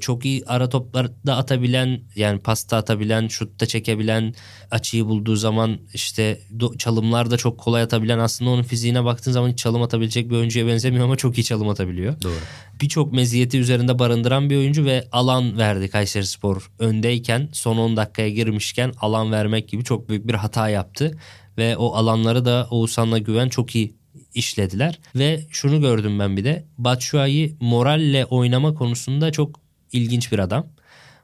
Çok 0.00 0.24
iyi 0.24 0.42
ara 0.46 0.68
toplarda 0.68 1.36
atabilen 1.36 2.00
yani 2.16 2.38
pasta 2.38 2.76
atabilen, 2.76 3.28
şutta 3.28 3.66
çekebilen, 3.66 4.34
açıyı 4.70 5.06
bulduğu 5.06 5.36
zaman 5.36 5.78
işte 5.94 6.40
çalımlar 6.78 7.30
da 7.30 7.36
çok 7.36 7.58
kolay 7.58 7.82
atabilen 7.82 8.18
aslında 8.18 8.50
onun 8.50 8.62
fiziğine 8.62 9.04
baktığın 9.04 9.32
zaman 9.32 9.48
hiç 9.48 9.58
çalım 9.58 9.82
atabilecek 9.82 10.30
bir 10.30 10.36
oyuncuya 10.36 10.66
benzemiyor 10.66 11.04
ama 11.04 11.16
çok 11.16 11.38
iyi 11.38 11.44
çalım 11.44 11.68
atabiliyor. 11.68 12.22
Doğru. 12.22 12.32
Birçok 12.80 13.12
meziyeti 13.12 13.58
üzerinde 13.58 13.98
barındıran 13.98 14.50
bir 14.50 14.56
oyuncu 14.56 14.84
ve 14.84 15.08
alan 15.12 15.58
verdi 15.58 15.88
Kayserispor 15.88 16.70
öndeyken 16.78 17.48
son 17.52 17.76
10 17.76 17.96
dakikaya 17.96 18.30
girmişken 18.30 18.92
alan 19.00 19.32
vermek 19.32 19.68
gibi 19.68 19.84
çok 19.84 20.08
büyük 20.08 20.28
bir 20.28 20.34
hata 20.34 20.68
yaptı 20.68 21.18
ve 21.58 21.76
o 21.76 21.94
alanları 21.94 22.44
da 22.44 22.66
Oğuzhan'la 22.70 23.18
Güven 23.18 23.48
çok 23.48 23.74
iyi 23.74 23.96
işlediler 24.34 24.98
ve 25.16 25.40
şunu 25.50 25.80
gördüm 25.80 26.18
ben 26.18 26.36
bir 26.36 26.44
de 26.44 26.64
Batshuayi 26.78 27.56
moralle 27.60 28.24
oynama 28.24 28.74
konusunda 28.74 29.32
çok 29.32 29.63
ilginç 29.94 30.32
bir 30.32 30.38
adam. 30.38 30.66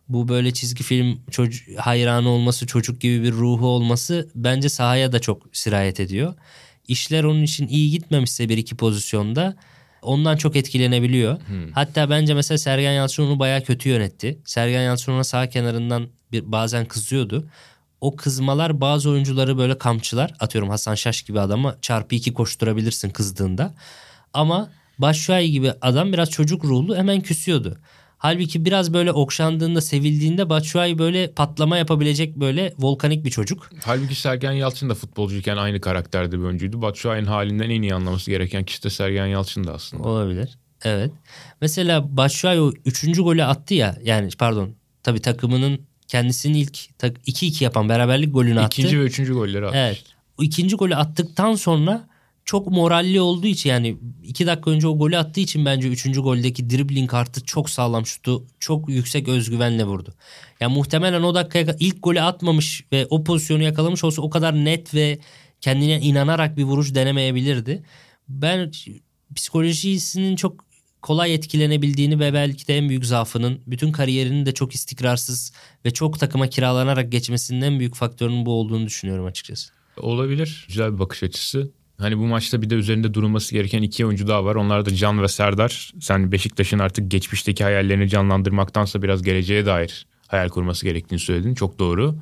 Bu 0.09 0.29
böyle 0.29 0.53
çizgi 0.53 0.83
film 0.85 1.21
çocuk, 1.31 1.79
hayranı 1.79 2.29
olması, 2.29 2.67
çocuk 2.67 3.01
gibi 3.01 3.23
bir 3.23 3.33
ruhu 3.33 3.67
olması 3.67 4.29
bence 4.35 4.69
sahaya 4.69 5.13
da 5.13 5.19
çok 5.19 5.43
sirayet 5.53 6.01
ediyor. 6.01 6.35
İşler 6.89 7.25
onun 7.25 7.43
için 7.43 7.69
iyi 7.69 7.91
gitmemişse 7.91 8.49
bir 8.49 8.59
iki 8.59 8.77
pozisyonda 8.77 9.57
ondan 10.03 10.37
çok 10.37 10.57
etkilenebiliyor. 10.57 11.41
Hatta 11.73 12.11
bence 12.11 12.35
mesela 12.35 12.59
Sergen 12.59 12.93
Yalçın 12.93 13.23
onu 13.23 13.39
bayağı 13.39 13.65
kötü 13.65 13.89
yönetti. 13.89 14.39
Sergen 14.45 14.83
Yalçın 14.83 15.13
ona 15.13 15.25
sağ 15.25 15.49
kenarından 15.49 16.09
bir, 16.33 16.53
bazen 16.53 16.87
kızıyordu. 16.87 17.49
O 18.01 18.17
kızmalar 18.17 18.81
bazı 18.81 19.11
oyuncuları 19.11 19.59
böyle 19.59 19.79
kamçılar. 19.79 20.35
Atıyorum 20.41 20.71
Hasan 20.71 20.95
Şaş 20.95 21.23
gibi 21.23 21.41
adama 21.41 21.77
çarpı 21.83 22.15
iki 22.15 22.35
koşturabilirsin 22.35 23.11
kızdığında. 23.11 23.75
Ama 24.35 24.71
Başşuay 25.01 25.49
gibi 25.49 25.73
adam 25.81 26.13
biraz 26.13 26.31
çocuk 26.31 26.65
ruhlu 26.65 26.97
hemen 26.97 27.21
küsüyordu. 27.21 27.79
Halbuki 28.21 28.65
biraz 28.65 28.93
böyle 28.95 29.13
okşandığında, 29.13 29.81
sevildiğinde 29.81 30.49
Batshuayi 30.51 30.99
böyle 30.99 31.33
patlama 31.33 31.79
yapabilecek 31.79 32.37
böyle 32.37 32.75
volkanik 32.79 33.25
bir 33.25 33.31
çocuk. 33.31 33.71
Halbuki 33.85 34.15
Sergen 34.15 34.53
Yalçın 34.53 34.91
da 34.91 34.95
futbolcuyken 34.95 35.57
aynı 35.57 35.81
karakterde 35.81 36.39
bir 36.39 36.45
oyuncuydu. 36.45 36.83
Batshuayi'nin 36.83 37.27
halinden 37.27 37.71
en 37.71 37.83
iyi 37.83 37.95
anlaması 37.95 38.31
gereken 38.31 38.65
kişi 38.65 38.83
de 38.83 38.91
Sergen 38.91 39.27
Yalçın 39.27 39.65
da 39.65 39.75
aslında. 39.75 40.03
Olabilir. 40.03 40.59
Evet. 40.85 41.13
Mesela 41.61 42.17
Batshuayi 42.17 42.61
o 42.61 42.73
üçüncü 42.85 43.23
golü 43.23 43.45
attı 43.45 43.75
ya. 43.75 43.97
Yani 44.03 44.29
pardon. 44.39 44.75
Tabii 45.03 45.21
takımının 45.21 45.81
kendisini 46.09 46.61
ilk 46.61 46.77
2-2 47.03 47.65
yapan 47.65 47.89
beraberlik 47.89 48.35
golünü 48.35 48.61
attı. 48.61 48.81
İkinci 48.81 49.01
ve 49.01 49.05
üçüncü 49.05 49.35
golleri 49.35 49.67
attı. 49.67 49.77
Evet. 49.77 50.05
O 50.39 50.43
ikinci 50.43 50.77
golü 50.77 50.97
attıktan 50.97 51.55
sonra 51.55 52.09
çok 52.51 52.71
moralli 52.71 53.21
olduğu 53.21 53.47
için 53.47 53.71
yani 53.71 53.97
iki 54.23 54.47
dakika 54.47 54.71
önce 54.71 54.89
o 54.89 54.99
golü 54.99 55.19
attığı 55.19 55.41
için 55.41 55.65
bence 55.65 55.89
üçüncü 55.89 56.21
goldeki 56.21 56.71
dribbling 56.71 57.11
kartı 57.11 57.45
çok 57.45 57.71
sağlam 57.71 58.07
şutu 58.07 58.47
çok 58.59 58.89
yüksek 58.89 59.29
özgüvenle 59.29 59.85
vurdu. 59.85 60.15
Yani 60.61 60.75
muhtemelen 60.75 61.23
o 61.23 61.35
dakikaya 61.35 61.77
ilk 61.81 62.03
golü 62.03 62.21
atmamış 62.21 62.85
ve 62.93 63.07
o 63.11 63.25
pozisyonu 63.25 63.63
yakalamış 63.63 64.05
olsa 64.05 64.23
o 64.23 64.31
kadar 64.31 64.55
net 64.55 64.95
ve 64.95 65.19
kendine 65.61 66.01
inanarak 66.01 66.57
bir 66.57 66.65
vuruş 66.65 66.95
denemeyebilirdi. 66.95 67.83
Ben 68.29 68.73
psikolojisinin 69.35 70.37
çok 70.37 70.65
kolay 71.03 71.35
etkilenebildiğini 71.35 72.21
ve 72.21 72.35
belki 72.35 72.69
de 72.69 72.79
en 72.79 72.89
büyük 72.89 73.07
zaafının 73.07 73.61
bütün 73.67 73.93
kariyerinin 73.93 74.47
de 74.47 74.55
çok 74.55 74.75
istikrarsız 74.75 75.53
ve 75.85 75.91
çok 75.91 76.21
takıma 76.21 76.47
kiralanarak 76.47 77.13
geçmesinin 77.13 77.61
en 77.61 77.79
büyük 77.79 77.95
faktörünün 77.95 78.47
bu 78.47 78.53
olduğunu 78.53 78.87
düşünüyorum 78.87 79.27
açıkçası. 79.27 79.73
Olabilir. 79.97 80.65
Güzel 80.69 80.95
bir 80.95 80.99
bakış 80.99 81.23
açısı. 81.23 81.80
Hani 82.01 82.19
bu 82.19 82.27
maçta 82.27 82.63
bir 82.63 82.71
de 82.71 82.75
üzerinde 82.75 83.15
durulması 83.15 83.55
gereken 83.55 83.83
iki 83.83 84.07
oyuncu 84.07 84.29
daha 84.29 84.45
var. 84.45 84.55
Onlar 84.55 84.87
da 84.87 84.95
Can 84.95 85.23
ve 85.23 85.29
Serdar. 85.29 85.93
Sen 86.01 86.33
Beşiktaş'ın 86.33 86.79
artık 86.79 87.11
geçmişteki 87.11 87.65
hayallerini 87.65 88.09
canlandırmaktansa 88.09 89.03
biraz 89.03 89.23
geleceğe 89.23 89.67
dair 89.67 90.07
hayal 90.29 90.49
kurması 90.49 90.87
gerektiğini 90.87 91.21
söyledin. 91.21 91.55
Çok 91.55 91.79
doğru. 91.79 92.15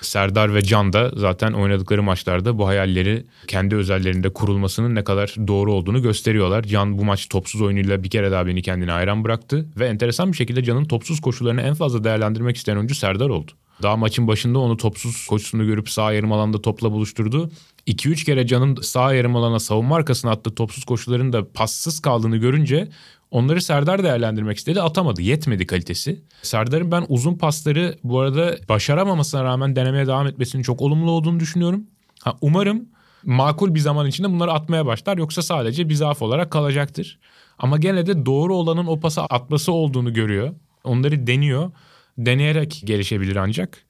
Serdar 0.00 0.54
ve 0.54 0.62
Can 0.62 0.92
da 0.92 1.10
zaten 1.16 1.52
oynadıkları 1.52 2.02
maçlarda 2.02 2.58
bu 2.58 2.66
hayalleri 2.66 3.24
kendi 3.46 3.76
özellerinde 3.76 4.28
kurulmasının 4.28 4.94
ne 4.94 5.04
kadar 5.04 5.34
doğru 5.46 5.72
olduğunu 5.72 6.02
gösteriyorlar. 6.02 6.62
Can 6.62 6.98
bu 6.98 7.04
maç 7.04 7.28
topsuz 7.28 7.60
oyunuyla 7.60 8.02
bir 8.02 8.10
kere 8.10 8.30
daha 8.30 8.46
beni 8.46 8.62
kendine 8.62 8.90
hayran 8.90 9.24
bıraktı 9.24 9.66
ve 9.76 9.86
enteresan 9.86 10.32
bir 10.32 10.36
şekilde 10.36 10.64
Can'ın 10.64 10.84
topsuz 10.84 11.20
koşullarını 11.20 11.60
en 11.62 11.74
fazla 11.74 12.04
değerlendirmek 12.04 12.56
isteyen 12.56 12.76
oyuncu 12.76 12.94
Serdar 12.94 13.28
oldu. 13.28 13.52
Daha 13.82 13.96
maçın 13.96 14.26
başında 14.26 14.58
onu 14.58 14.76
topsuz 14.76 15.26
koşusunu 15.26 15.66
görüp 15.66 15.90
sağ 15.90 16.12
yarım 16.12 16.32
alanda 16.32 16.62
topla 16.62 16.92
buluşturdu. 16.92 17.50
2-3 17.86 18.24
kere 18.24 18.46
Can'ın 18.46 18.74
sağ 18.82 19.12
yarım 19.12 19.36
alana 19.36 19.58
savunma 19.58 19.96
arkasına 19.96 20.30
attığı 20.30 20.54
topsuz 20.54 20.84
koşuların 20.84 21.32
da 21.32 21.52
passız 21.52 22.00
kaldığını 22.00 22.36
görünce 22.36 22.88
onları 23.30 23.62
Serdar 23.62 24.02
değerlendirmek 24.02 24.58
istedi. 24.58 24.82
Atamadı. 24.82 25.22
Yetmedi 25.22 25.66
kalitesi. 25.66 26.22
Serdar'ın 26.42 26.90
ben 26.90 27.04
uzun 27.08 27.34
pasları 27.34 27.98
bu 28.04 28.20
arada 28.20 28.56
başaramamasına 28.68 29.44
rağmen 29.44 29.76
denemeye 29.76 30.06
devam 30.06 30.26
etmesinin 30.26 30.62
çok 30.62 30.82
olumlu 30.82 31.10
olduğunu 31.10 31.40
düşünüyorum. 31.40 31.86
Ha, 32.22 32.36
umarım 32.40 32.88
makul 33.24 33.74
bir 33.74 33.80
zaman 33.80 34.06
içinde 34.06 34.30
bunları 34.30 34.52
atmaya 34.52 34.86
başlar. 34.86 35.18
Yoksa 35.18 35.42
sadece 35.42 35.88
bir 35.88 35.94
zaaf 35.94 36.22
olarak 36.22 36.50
kalacaktır. 36.50 37.18
Ama 37.58 37.78
gene 37.78 38.06
de 38.06 38.26
doğru 38.26 38.54
olanın 38.56 38.86
o 38.86 39.00
pası 39.00 39.22
atması 39.22 39.72
olduğunu 39.72 40.12
görüyor. 40.12 40.54
Onları 40.84 41.26
deniyor. 41.26 41.70
Deneyerek 42.18 42.82
gelişebilir 42.84 43.36
ancak. 43.36 43.88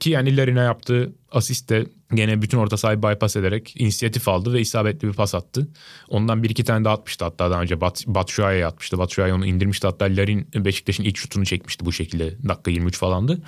Ki 0.00 0.10
yani 0.10 0.36
Larina 0.36 0.62
yaptığı 0.62 1.12
asiste 1.30 1.86
gene 2.14 2.42
bütün 2.42 2.58
orta 2.58 2.76
sahayı 2.76 3.02
bypass 3.02 3.36
ederek 3.36 3.74
inisiyatif 3.76 4.28
aldı 4.28 4.52
ve 4.52 4.60
isabetli 4.60 5.08
bir 5.08 5.12
pas 5.12 5.34
attı. 5.34 5.68
Ondan 6.08 6.42
bir 6.42 6.50
iki 6.50 6.64
tane 6.64 6.84
daha 6.84 6.94
atmıştı 6.94 7.24
hatta 7.24 7.50
daha 7.50 7.62
önce 7.62 7.80
Bat, 7.80 8.04
Batshuayi'ye 8.06 8.66
atmıştı. 8.66 8.98
Batshuayi 8.98 9.32
onu 9.32 9.46
indirmişti 9.46 9.86
hatta 9.86 10.04
Larin 10.04 10.48
Beşiktaş'ın 10.54 11.04
ilk 11.04 11.16
şutunu 11.16 11.44
çekmişti 11.44 11.84
bu 11.84 11.92
şekilde. 11.92 12.48
Dakika 12.48 12.70
23 12.70 12.98
falandı. 12.98 13.42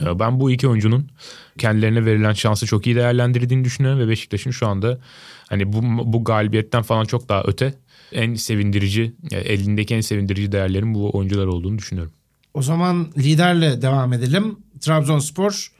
Ee, 0.00 0.18
ben 0.18 0.40
bu 0.40 0.50
iki 0.50 0.68
oyuncunun 0.68 1.10
kendilerine 1.58 2.04
verilen 2.04 2.32
şansı 2.32 2.66
çok 2.66 2.86
iyi 2.86 2.96
değerlendirdiğini 2.96 3.64
düşünüyorum 3.64 4.00
ve 4.00 4.08
Beşiktaş'ın 4.08 4.50
şu 4.50 4.66
anda 4.66 5.00
hani 5.48 5.72
bu, 5.72 5.82
bu 6.12 6.24
galibiyetten 6.24 6.82
falan 6.82 7.04
çok 7.04 7.28
daha 7.28 7.42
öte 7.46 7.74
en 8.12 8.34
sevindirici, 8.34 9.14
elindeki 9.30 9.94
en 9.94 10.00
sevindirici 10.00 10.52
değerlerin 10.52 10.94
bu 10.94 11.16
oyuncular 11.16 11.46
olduğunu 11.46 11.78
düşünüyorum. 11.78 12.12
O 12.54 12.62
zaman 12.62 13.12
liderle 13.18 13.82
devam 13.82 14.12
edelim. 14.12 14.56
Trabzonspor 14.80 15.72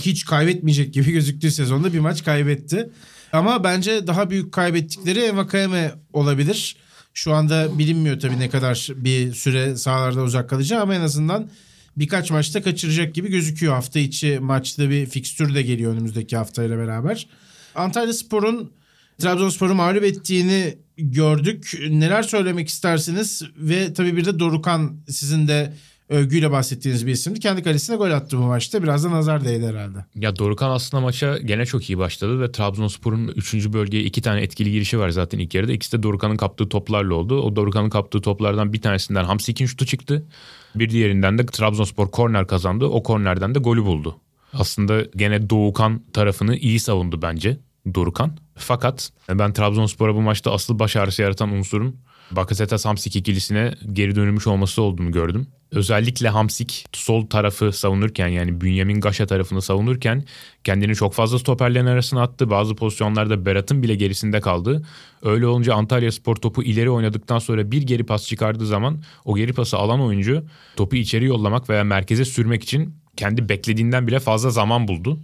hiç 0.00 0.24
kaybetmeyecek 0.24 0.94
gibi 0.94 1.12
gözüktüğü 1.12 1.50
sezonda 1.50 1.92
bir 1.92 1.98
maç 1.98 2.24
kaybetti. 2.24 2.90
Ama 3.32 3.64
bence 3.64 4.06
daha 4.06 4.30
büyük 4.30 4.52
kaybettikleri 4.52 5.20
Envakayeme 5.20 5.92
olabilir. 6.12 6.76
Şu 7.14 7.34
anda 7.34 7.78
bilinmiyor 7.78 8.20
tabii 8.20 8.38
ne 8.38 8.48
kadar 8.50 8.88
bir 8.96 9.34
süre 9.34 9.76
sahalarda 9.76 10.22
uzak 10.22 10.50
kalacağı 10.50 10.82
ama 10.82 10.94
en 10.94 11.00
azından 11.00 11.50
birkaç 11.96 12.30
maçta 12.30 12.62
kaçıracak 12.62 13.14
gibi 13.14 13.30
gözüküyor. 13.30 13.74
Hafta 13.74 13.98
içi 13.98 14.38
maçta 14.38 14.90
bir 14.90 15.06
fikstür 15.06 15.54
de 15.54 15.62
geliyor 15.62 15.92
önümüzdeki 15.92 16.36
haftayla 16.36 16.78
beraber. 16.78 17.26
Antalya 17.74 18.12
Spor'un 18.12 18.72
Trabzonspor'u 19.18 19.74
mağlup 19.74 20.04
ettiğini 20.04 20.78
gördük. 20.96 21.74
Neler 21.90 22.22
söylemek 22.22 22.68
istersiniz? 22.68 23.42
Ve 23.56 23.94
tabii 23.94 24.16
bir 24.16 24.24
de 24.24 24.38
Dorukan 24.38 24.96
sizin 25.08 25.48
de 25.48 25.72
övgüyle 26.08 26.50
bahsettiğiniz 26.50 27.06
bir 27.06 27.12
isimdi. 27.12 27.40
Kendi 27.40 27.62
kalesine 27.62 27.96
gol 27.96 28.10
attı 28.10 28.38
bu 28.38 28.42
maçta. 28.42 28.82
Biraz 28.82 29.04
da 29.04 29.10
nazar 29.10 29.44
değdi 29.44 29.66
herhalde. 29.66 30.04
Ya 30.14 30.36
Dorukan 30.36 30.70
aslında 30.70 31.00
maça 31.00 31.38
gene 31.38 31.66
çok 31.66 31.90
iyi 31.90 31.98
başladı 31.98 32.40
ve 32.40 32.52
Trabzonspor'un 32.52 33.28
3. 33.28 33.54
bölgeye 33.54 34.02
iki 34.02 34.22
tane 34.22 34.40
etkili 34.40 34.72
girişi 34.72 34.98
var 34.98 35.08
zaten 35.08 35.38
ilk 35.38 35.54
yarıda. 35.54 35.72
İkisi 35.72 35.98
de 35.98 36.02
Dorukan'ın 36.02 36.36
kaptığı 36.36 36.68
toplarla 36.68 37.14
oldu. 37.14 37.40
O 37.40 37.56
Dorukan'ın 37.56 37.90
kaptığı 37.90 38.20
toplardan 38.20 38.72
bir 38.72 38.80
tanesinden 38.80 39.24
Hamsik'in 39.24 39.66
şutu 39.66 39.86
çıktı. 39.86 40.26
Bir 40.74 40.90
diğerinden 40.90 41.38
de 41.38 41.46
Trabzonspor 41.46 42.10
korner 42.10 42.46
kazandı. 42.46 42.84
O 42.84 43.02
kornerden 43.02 43.54
de 43.54 43.58
golü 43.58 43.84
buldu. 43.84 44.20
Aslında 44.52 45.02
gene 45.16 45.50
Doğukan 45.50 46.02
tarafını 46.12 46.56
iyi 46.56 46.80
savundu 46.80 47.22
bence 47.22 47.58
Dorukan. 47.94 48.36
Fakat 48.54 49.10
ben 49.28 49.52
Trabzonspor'a 49.52 50.14
bu 50.14 50.20
maçta 50.20 50.52
asıl 50.52 50.78
baş 50.78 50.96
ağrısı 50.96 51.22
yaratan 51.22 51.52
unsurun 51.52 51.96
Bakasetas 52.30 52.84
Hamsik 52.84 53.16
ikilisine 53.16 53.74
geri 53.92 54.16
dönülmüş 54.16 54.46
olması 54.46 54.82
olduğunu 54.82 55.12
gördüm. 55.12 55.46
Özellikle 55.72 56.28
Hamsik 56.28 56.86
sol 56.92 57.26
tarafı 57.26 57.72
savunurken 57.72 58.28
yani 58.28 58.60
Bünyamin 58.60 59.00
Gaşa 59.00 59.26
tarafını 59.26 59.62
savunurken 59.62 60.24
kendini 60.64 60.94
çok 60.94 61.14
fazla 61.14 61.38
stoperlerin 61.38 61.86
arasına 61.86 62.22
attı. 62.22 62.50
Bazı 62.50 62.74
pozisyonlarda 62.74 63.46
Berat'ın 63.46 63.82
bile 63.82 63.94
gerisinde 63.94 64.40
kaldı. 64.40 64.82
Öyle 65.22 65.46
olunca 65.46 65.74
Antalya 65.74 66.12
Spor 66.12 66.36
topu 66.36 66.62
ileri 66.62 66.90
oynadıktan 66.90 67.38
sonra 67.38 67.70
bir 67.70 67.82
geri 67.82 68.04
pas 68.06 68.26
çıkardığı 68.26 68.66
zaman 68.66 69.02
o 69.24 69.36
geri 69.36 69.52
pası 69.52 69.76
alan 69.76 70.00
oyuncu 70.00 70.44
topu 70.76 70.96
içeri 70.96 71.24
yollamak 71.24 71.70
veya 71.70 71.84
merkeze 71.84 72.24
sürmek 72.24 72.62
için 72.62 72.94
kendi 73.16 73.48
beklediğinden 73.48 74.06
bile 74.06 74.20
fazla 74.20 74.50
zaman 74.50 74.88
buldu. 74.88 75.20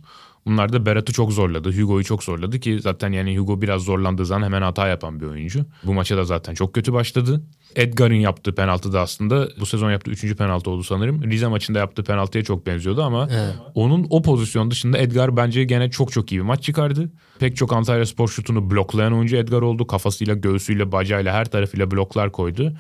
Bunlar 0.47 0.73
da 0.73 0.87
Berat'ı 0.87 1.13
çok 1.13 1.33
zorladı. 1.33 1.73
Hugo'yu 1.73 2.05
çok 2.05 2.23
zorladı 2.23 2.61
ki 2.61 2.81
zaten 2.81 3.13
yani 3.13 3.39
Hugo 3.39 3.63
biraz 3.63 3.83
zorlandığı 3.83 4.27
zaman 4.27 4.47
hemen 4.47 4.63
hata 4.63 4.89
yapan 4.89 5.21
bir 5.21 5.27
oyuncu. 5.27 5.65
Bu 5.85 5.95
maça 5.95 6.17
da 6.17 6.25
zaten 6.25 6.55
çok 6.55 6.75
kötü 6.75 6.93
başladı. 6.93 7.43
Edgar'ın 7.77 8.15
yaptığı 8.15 8.55
penaltı 8.55 8.93
da 8.93 9.01
aslında 9.01 9.49
bu 9.61 9.67
sezon 9.67 9.91
yaptığı 9.91 10.11
üçüncü 10.11 10.37
penaltı 10.37 10.71
oldu 10.71 10.83
sanırım. 10.83 11.31
Rize 11.31 11.47
maçında 11.47 11.79
yaptığı 11.79 12.05
penaltıya 12.05 12.45
çok 12.45 12.67
benziyordu 12.67 13.03
ama 13.03 13.29
evet. 13.33 13.55
onun 13.75 14.07
o 14.11 14.23
pozisyon 14.23 14.71
dışında 14.71 14.99
Edgar 14.99 15.37
bence 15.37 15.65
gene 15.65 15.91
çok 15.91 16.13
çok 16.13 16.33
iyi 16.33 16.39
bir 16.39 16.47
maç 16.47 16.63
çıkardı. 16.63 17.13
Pek 17.39 17.57
çok 17.57 17.73
Antalya 17.73 18.07
Spor 18.07 18.29
şutunu 18.29 18.71
bloklayan 18.71 19.13
oyuncu 19.13 19.37
Edgar 19.37 19.63
oldu. 19.63 19.87
Kafasıyla, 19.87 20.35
göğsüyle, 20.35 20.93
bacağıyla 20.93 21.33
her 21.33 21.45
tarafıyla 21.45 21.91
bloklar 21.91 22.33
koydu. 22.33 22.73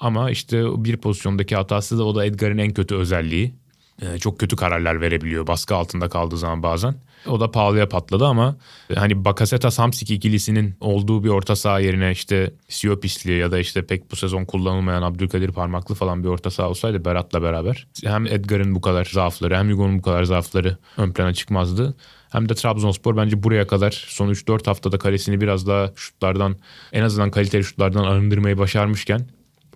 Ama 0.00 0.30
işte 0.30 0.84
bir 0.84 0.96
pozisyondaki 0.96 1.56
hatası 1.56 1.98
da 1.98 2.04
o 2.04 2.14
da 2.14 2.24
Edgar'ın 2.24 2.58
en 2.58 2.70
kötü 2.70 2.94
özelliği. 2.94 3.54
Ee, 4.02 4.18
çok 4.18 4.38
kötü 4.38 4.56
kararlar 4.56 5.00
verebiliyor 5.00 5.46
baskı 5.46 5.76
altında 5.76 6.08
kaldığı 6.08 6.36
zaman 6.36 6.62
bazen. 6.62 6.94
O 7.26 7.40
da 7.40 7.50
pahalıya 7.50 7.88
patladı 7.88 8.26
ama 8.26 8.56
hani 8.94 9.24
Bakaseta 9.24 9.70
Samsik 9.70 10.10
ikilisinin 10.10 10.74
olduğu 10.80 11.24
bir 11.24 11.28
orta 11.28 11.56
saha 11.56 11.80
yerine 11.80 12.10
işte 12.12 12.54
Siopisli 12.68 13.32
ya 13.32 13.50
da 13.52 13.58
işte 13.58 13.86
pek 13.86 14.10
bu 14.10 14.16
sezon 14.16 14.44
kullanılmayan 14.44 15.02
Abdülkadir 15.02 15.52
Parmaklı 15.52 15.94
falan 15.94 16.24
bir 16.24 16.28
orta 16.28 16.50
saha 16.50 16.68
olsaydı 16.68 17.04
Berat'la 17.04 17.42
beraber 17.42 17.86
hem 18.04 18.26
Edgar'ın 18.26 18.74
bu 18.74 18.80
kadar 18.80 19.04
zaafları 19.04 19.56
hem 19.56 19.70
Hugo'nun 19.70 19.98
bu 19.98 20.02
kadar 20.02 20.24
zaafları 20.24 20.76
ön 20.96 21.12
plana 21.12 21.34
çıkmazdı. 21.34 21.94
Hem 22.30 22.48
de 22.48 22.54
Trabzonspor 22.54 23.16
bence 23.16 23.42
buraya 23.42 23.66
kadar 23.66 24.04
son 24.08 24.28
3-4 24.28 24.66
haftada 24.66 24.98
kalesini 24.98 25.40
biraz 25.40 25.66
daha 25.66 25.92
şutlardan 25.96 26.56
en 26.92 27.02
azından 27.02 27.30
kaliteli 27.30 27.64
şutlardan 27.64 28.04
arındırmayı 28.04 28.58
başarmışken 28.58 29.26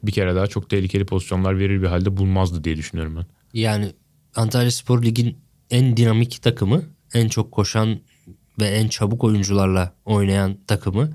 bir 0.02 0.12
kere 0.12 0.34
daha 0.34 0.46
çok 0.46 0.70
tehlikeli 0.70 1.06
pozisyonlar 1.06 1.58
verir 1.58 1.82
bir 1.82 1.86
halde 1.86 2.16
bulmazdı 2.16 2.64
diye 2.64 2.76
düşünüyorum 2.76 3.16
ben. 3.16 3.26
Yani 3.54 3.92
Antalya 4.36 4.70
Spor 4.70 5.02
Lig'in 5.02 5.38
en 5.70 5.96
dinamik 5.96 6.42
takımı, 6.42 6.82
en 7.14 7.28
çok 7.28 7.52
koşan 7.52 8.00
ve 8.60 8.68
en 8.68 8.88
çabuk 8.88 9.24
oyuncularla 9.24 9.92
oynayan 10.04 10.58
takımı. 10.66 11.10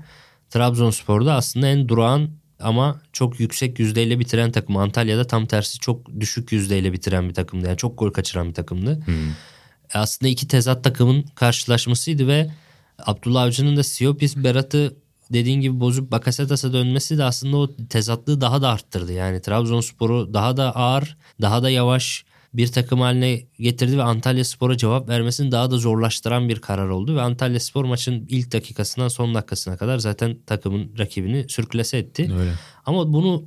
Trabzonspor'da 0.50 1.34
aslında 1.34 1.68
en 1.68 1.88
durağan 1.88 2.30
ama 2.60 3.00
çok 3.12 3.40
yüksek 3.40 3.78
yüzdeyle 3.78 4.18
bitiren 4.18 4.52
takım. 4.52 4.76
Antalya'da 4.76 5.26
tam 5.26 5.46
tersi 5.46 5.78
çok 5.78 6.20
düşük 6.20 6.52
yüzdeyle 6.52 6.92
bitiren 6.92 7.28
bir 7.28 7.34
takımdı. 7.34 7.66
Yani 7.66 7.76
çok 7.76 7.98
gol 7.98 8.10
kaçıran 8.10 8.48
bir 8.48 8.54
takımdı. 8.54 9.00
Hmm. 9.04 9.14
Aslında 9.94 10.30
iki 10.30 10.48
tezat 10.48 10.84
takımın 10.84 11.22
karşılaşmasıydı 11.22 12.26
ve 12.26 12.50
Abdullah 12.98 13.42
Avcı'nın 13.42 13.76
da 13.76 13.82
Siopis 13.82 14.36
Berat'ı 14.36 14.96
dediğin 15.32 15.60
gibi 15.60 15.80
bozup 15.80 16.12
Bakasetas'a 16.12 16.72
dönmesi 16.72 17.18
de 17.18 17.24
aslında 17.24 17.56
o 17.56 17.76
tezatlığı 17.90 18.40
daha 18.40 18.62
da 18.62 18.68
arttırdı. 18.68 19.12
Yani 19.12 19.40
Trabzonspor'u 19.40 20.34
daha 20.34 20.56
da 20.56 20.76
ağır, 20.76 21.16
daha 21.40 21.62
da 21.62 21.70
yavaş 21.70 22.24
bir 22.58 22.72
takım 22.72 23.00
haline 23.00 23.42
getirdi 23.58 23.98
ve 23.98 24.02
Antalya 24.02 24.44
Spor'a 24.44 24.76
cevap 24.76 25.08
vermesini 25.08 25.52
daha 25.52 25.70
da 25.70 25.76
zorlaştıran 25.76 26.48
bir 26.48 26.58
karar 26.60 26.88
oldu. 26.88 27.16
Ve 27.16 27.20
Antalya 27.20 27.60
Spor 27.60 27.84
maçın 27.84 28.26
ilk 28.28 28.52
dakikasından 28.52 29.08
son 29.08 29.34
dakikasına 29.34 29.76
kadar 29.76 29.98
zaten 29.98 30.36
takımın 30.46 30.98
rakibini 30.98 31.48
sürklese 31.48 31.98
etti. 31.98 32.30
Öyle. 32.38 32.52
Ama 32.86 33.12
bunu 33.12 33.44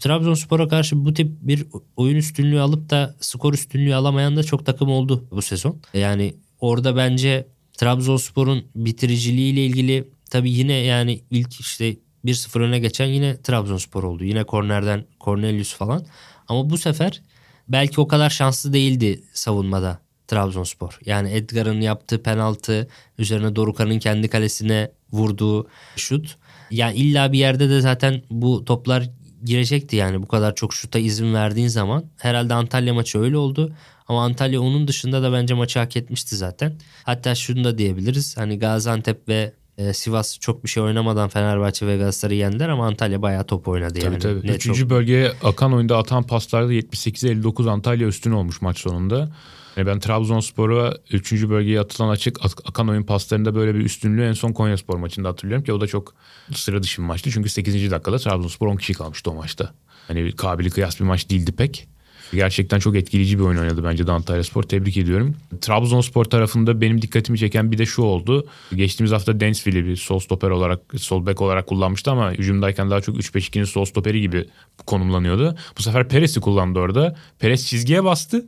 Trabzonspor'a 0.00 0.68
karşı 0.68 1.04
bu 1.04 1.14
tip 1.14 1.28
bir 1.40 1.66
oyun 1.96 2.16
üstünlüğü 2.16 2.60
alıp 2.60 2.90
da 2.90 3.16
skor 3.20 3.54
üstünlüğü 3.54 3.94
alamayan 3.94 4.36
da 4.36 4.42
çok 4.42 4.66
takım 4.66 4.90
oldu 4.90 5.24
bu 5.30 5.42
sezon. 5.42 5.80
Yani 5.94 6.34
orada 6.60 6.96
bence 6.96 7.48
Trabzonspor'un 7.72 8.64
bitiriciliğiyle 8.74 9.66
ilgili 9.66 10.10
tabii 10.30 10.50
yine 10.50 10.72
yani 10.72 11.20
ilk 11.30 11.60
işte 11.60 11.96
1-0 12.24 12.60
öne 12.60 12.78
geçen 12.78 13.06
yine 13.06 13.42
Trabzonspor 13.42 14.04
oldu. 14.04 14.24
Yine 14.24 14.44
kornerden 14.44 15.04
Cornelius 15.20 15.74
falan. 15.74 16.06
Ama 16.48 16.70
bu 16.70 16.78
sefer 16.78 17.22
belki 17.68 18.00
o 18.00 18.08
kadar 18.08 18.30
şanslı 18.30 18.72
değildi 18.72 19.22
savunmada 19.32 19.98
Trabzonspor. 20.28 20.98
Yani 21.06 21.32
Edgar'ın 21.32 21.80
yaptığı 21.80 22.22
penaltı, 22.22 22.88
üzerine 23.18 23.56
Dorukan'ın 23.56 23.98
kendi 23.98 24.28
kalesine 24.28 24.90
vurduğu 25.12 25.68
şut. 25.96 26.36
Yani 26.70 26.96
illa 26.96 27.32
bir 27.32 27.38
yerde 27.38 27.70
de 27.70 27.80
zaten 27.80 28.22
bu 28.30 28.64
toplar 28.64 29.10
girecekti 29.44 29.96
yani 29.96 30.22
bu 30.22 30.28
kadar 30.28 30.54
çok 30.54 30.74
şuta 30.74 30.98
izin 30.98 31.34
verdiğin 31.34 31.68
zaman. 31.68 32.04
Herhalde 32.16 32.54
Antalya 32.54 32.94
maçı 32.94 33.18
öyle 33.18 33.36
oldu. 33.36 33.72
Ama 34.08 34.24
Antalya 34.24 34.60
onun 34.60 34.88
dışında 34.88 35.22
da 35.22 35.32
bence 35.32 35.54
maçı 35.54 35.78
hak 35.78 35.96
etmişti 35.96 36.36
zaten. 36.36 36.78
Hatta 37.04 37.34
şunu 37.34 37.64
da 37.64 37.78
diyebiliriz. 37.78 38.36
Hani 38.36 38.58
Gaziantep 38.58 39.28
ve 39.28 39.52
e, 39.78 39.92
Sivas 39.92 40.38
çok 40.38 40.64
bir 40.64 40.68
şey 40.68 40.82
oynamadan 40.82 41.28
Fenerbahçe 41.28 41.86
ve 41.86 41.96
Galatasaray'ı 41.96 42.38
yendiler 42.40 42.68
ama 42.68 42.86
Antalya 42.86 43.22
bayağı 43.22 43.44
top 43.44 43.68
oynadı 43.68 43.98
yani. 44.04 44.18
Tabii 44.18 44.36
tabii. 44.40 44.46
Ne 44.46 44.54
Üçüncü 44.54 44.80
çok- 44.80 44.90
bölgeye 44.90 45.32
akan 45.44 45.72
oyunda 45.72 45.98
atan 45.98 46.22
paslarda 46.22 46.72
78'e 46.72 47.30
59 47.30 47.66
Antalya 47.66 48.06
üstün 48.08 48.30
olmuş 48.30 48.62
maç 48.62 48.78
sonunda. 48.78 49.32
Yani 49.76 49.86
ben 49.86 50.00
Trabzonspor'a 50.00 50.94
3. 51.12 51.48
bölgeye 51.48 51.80
atılan 51.80 52.08
açık 52.08 52.44
ak- 52.44 52.62
akan 52.68 52.88
oyun 52.88 53.02
paslarında 53.02 53.54
böyle 53.54 53.74
bir 53.74 53.80
üstünlüğü 53.80 54.24
en 54.24 54.32
son 54.32 54.52
Konyaspor 54.52 54.96
maçında 54.98 55.28
hatırlıyorum 55.28 55.64
ki 55.64 55.72
o 55.72 55.80
da 55.80 55.86
çok 55.86 56.14
sıra 56.54 56.82
dışı 56.82 57.02
bir 57.02 57.06
maçtı. 57.06 57.30
Çünkü 57.30 57.48
8. 57.48 57.90
dakikada 57.90 58.18
Trabzonspor 58.18 58.66
10 58.66 58.76
kişi 58.76 58.92
kalmıştı 58.92 59.30
o 59.30 59.34
maçta. 59.34 59.72
Hani 60.08 60.32
kabili 60.32 60.70
kıyas 60.70 61.00
bir 61.00 61.04
maç 61.04 61.30
değildi 61.30 61.52
pek. 61.52 61.88
Gerçekten 62.32 62.78
çok 62.78 62.96
etkileyici 62.96 63.38
bir 63.38 63.44
oyun 63.44 63.58
oynadı 63.58 63.84
bence 63.84 64.06
de 64.06 64.12
Antalya 64.12 64.44
Spor. 64.44 64.62
Tebrik 64.62 64.96
ediyorum. 64.96 65.36
Trabzonspor 65.60 66.24
tarafında 66.24 66.80
benim 66.80 67.02
dikkatimi 67.02 67.38
çeken 67.38 67.72
bir 67.72 67.78
de 67.78 67.86
şu 67.86 68.02
oldu. 68.02 68.46
Geçtiğimiz 68.74 69.12
hafta 69.12 69.40
Densville'i 69.40 69.86
bir 69.86 69.96
sol 69.96 70.18
stoper 70.18 70.50
olarak, 70.50 70.80
sol 70.96 71.26
bek 71.26 71.40
olarak 71.40 71.66
kullanmıştı 71.66 72.10
ama 72.10 72.32
hücumdayken 72.32 72.90
daha 72.90 73.00
çok 73.00 73.16
3-5-2'nin 73.16 73.64
sol 73.64 73.84
stoperi 73.84 74.20
gibi 74.20 74.48
konumlanıyordu. 74.86 75.56
Bu 75.78 75.82
sefer 75.82 76.08
Perez'i 76.08 76.40
kullandı 76.40 76.78
orada. 76.78 77.16
Perez 77.38 77.66
çizgiye 77.66 78.04
bastı. 78.04 78.46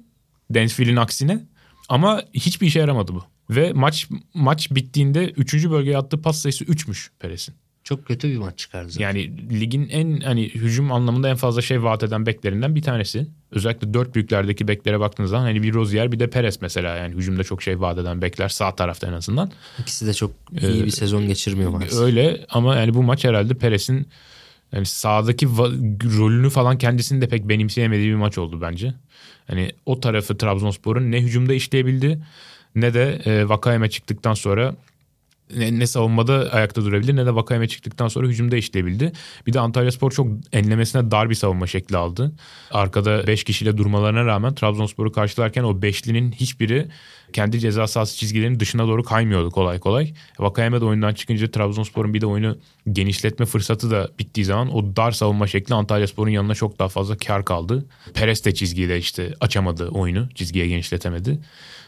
Densville'in 0.51 0.97
aksine. 0.97 1.47
Ama 1.89 2.23
hiçbir 2.35 2.67
işe 2.67 2.79
yaramadı 2.79 3.15
bu. 3.15 3.25
Ve 3.51 3.73
maç 3.73 4.09
maç 4.35 4.71
bittiğinde 4.71 5.31
3. 5.31 5.55
bölgeye 5.71 5.99
attığı 5.99 6.23
pas 6.23 6.39
sayısı 6.39 6.65
3'müş 6.65 7.09
Perez'in. 7.21 7.55
Çok 7.89 8.07
kötü 8.07 8.29
bir 8.29 8.39
maç 8.39 8.59
çıkardı. 8.59 8.91
zaten. 8.91 9.07
Yani 9.07 9.51
ligin 9.61 9.89
en 9.89 10.21
hani 10.21 10.49
hücum 10.49 10.93
anlamında 10.93 11.29
en 11.29 11.37
fazla 11.37 11.63
şey 11.63 11.83
vaat 11.83 12.03
eden 12.03 12.27
beklerinden 12.27 12.75
bir 12.75 12.83
tanesi. 12.83 13.27
Özellikle 13.51 13.95
dört 13.95 14.15
büyüklerdeki 14.15 14.69
beklere 14.69 15.01
baktığınız 15.01 15.31
zaman 15.31 15.43
hani 15.43 15.63
bir 15.63 15.75
Rozier 15.75 16.13
bir 16.13 16.21
de 16.21 16.31
Perez 16.31 16.63
mesela 16.63 16.97
yani 16.97 17.15
hücumda 17.15 17.45
çok 17.45 17.63
şey 17.63 17.81
vaat 17.81 17.99
eden 17.99 18.23
bekler 18.23 18.49
sağ 18.49 18.77
tarafta 18.77 19.07
en 19.07 19.13
azından. 19.13 19.51
İkisi 19.79 20.07
de 20.07 20.15
çok 20.15 20.31
iyi 20.61 20.85
bir 20.85 20.91
sezon 20.91 21.29
geçirmiyor 21.29 21.71
maalesef. 21.71 22.01
Öyle 22.01 22.47
ama 22.51 22.77
yani 22.77 22.95
bu 22.95 23.03
maç 23.03 23.25
herhalde 23.25 23.55
Perez'in 23.55 24.09
yani 24.73 24.87
sahadaki 24.87 25.47
rolünü 26.19 26.51
falan 26.51 26.79
kendisinin 26.79 27.21
de 27.21 27.29
pek 27.29 27.49
benimseyemediği 27.49 28.11
bir 28.11 28.15
maç 28.15 28.39
oldu 28.39 28.61
bence. 28.61 28.95
Hani 29.47 29.73
o 29.87 30.01
tarafı 30.01 30.39
Trabzonspor'un 30.39 31.13
ne 31.13 31.21
hücumda 31.21 31.55
işleyebildi 31.55 32.19
ne 32.75 32.95
de 32.95 33.21
e, 33.25 33.49
Vakayeme 33.49 33.91
çıktıktan 33.91 34.35
sonra 34.35 34.75
ne, 35.57 35.79
ne 35.79 35.87
savunmada 35.87 36.49
ayakta 36.53 36.85
durabilir 36.85 37.17
ne 37.17 37.27
de 37.27 37.35
Vakayeme 37.35 37.69
çıktıktan 37.69 38.09
sonra 38.09 38.29
hücumda 38.29 38.57
işleyebildi. 38.57 39.13
Bir 39.47 39.53
de 39.53 39.61
Antalyaspor 39.61 40.11
çok 40.11 40.29
enlemesine 40.53 41.11
dar 41.11 41.31
bir 41.31 41.35
savunma 41.35 41.67
şekli 41.67 41.97
aldı. 41.97 42.33
Arkada 42.71 43.27
5 43.27 43.45
kişiyle 43.45 43.77
durmalarına 43.77 44.25
rağmen 44.25 44.55
Trabzonspor'u 44.55 45.13
karşılarken 45.13 45.65
o 45.65 45.83
beşlinin 45.83 46.33
hiçbiri 46.33 46.89
kendi 47.33 47.61
ceza 47.61 47.87
sahası 47.87 48.17
çizgilerinin 48.17 48.61
dışına 48.61 48.87
doğru 48.87 49.03
kaymıyordu 49.03 49.51
kolay 49.51 49.79
kolay. 49.79 50.13
Vakayeme 50.39 50.81
de 50.81 50.85
oyundan 50.85 51.15
çıkınca 51.15 51.51
Trabzonspor'un 51.51 52.15
bir 52.15 52.21
de 52.21 52.27
oyunu 52.27 52.59
genişletme 52.93 53.47
fırsatı 53.47 53.91
da 53.91 54.09
bittiği 54.19 54.45
zaman 54.45 54.75
o 54.75 54.97
dar 54.97 55.13
savunma 55.13 55.47
şekli 55.47 55.75
Antalyaspor'un 55.75 56.31
yanına 56.31 56.55
çok 56.55 56.79
daha 56.79 56.89
fazla 56.89 57.17
kar 57.17 57.45
kaldı. 57.45 57.87
Perez 58.15 58.45
de 58.45 58.55
çizgiyle 58.55 58.99
işte 58.99 59.35
açamadı 59.41 59.89
oyunu. 59.89 60.29
Çizgiye 60.35 60.69
genişletemedi. 60.69 61.39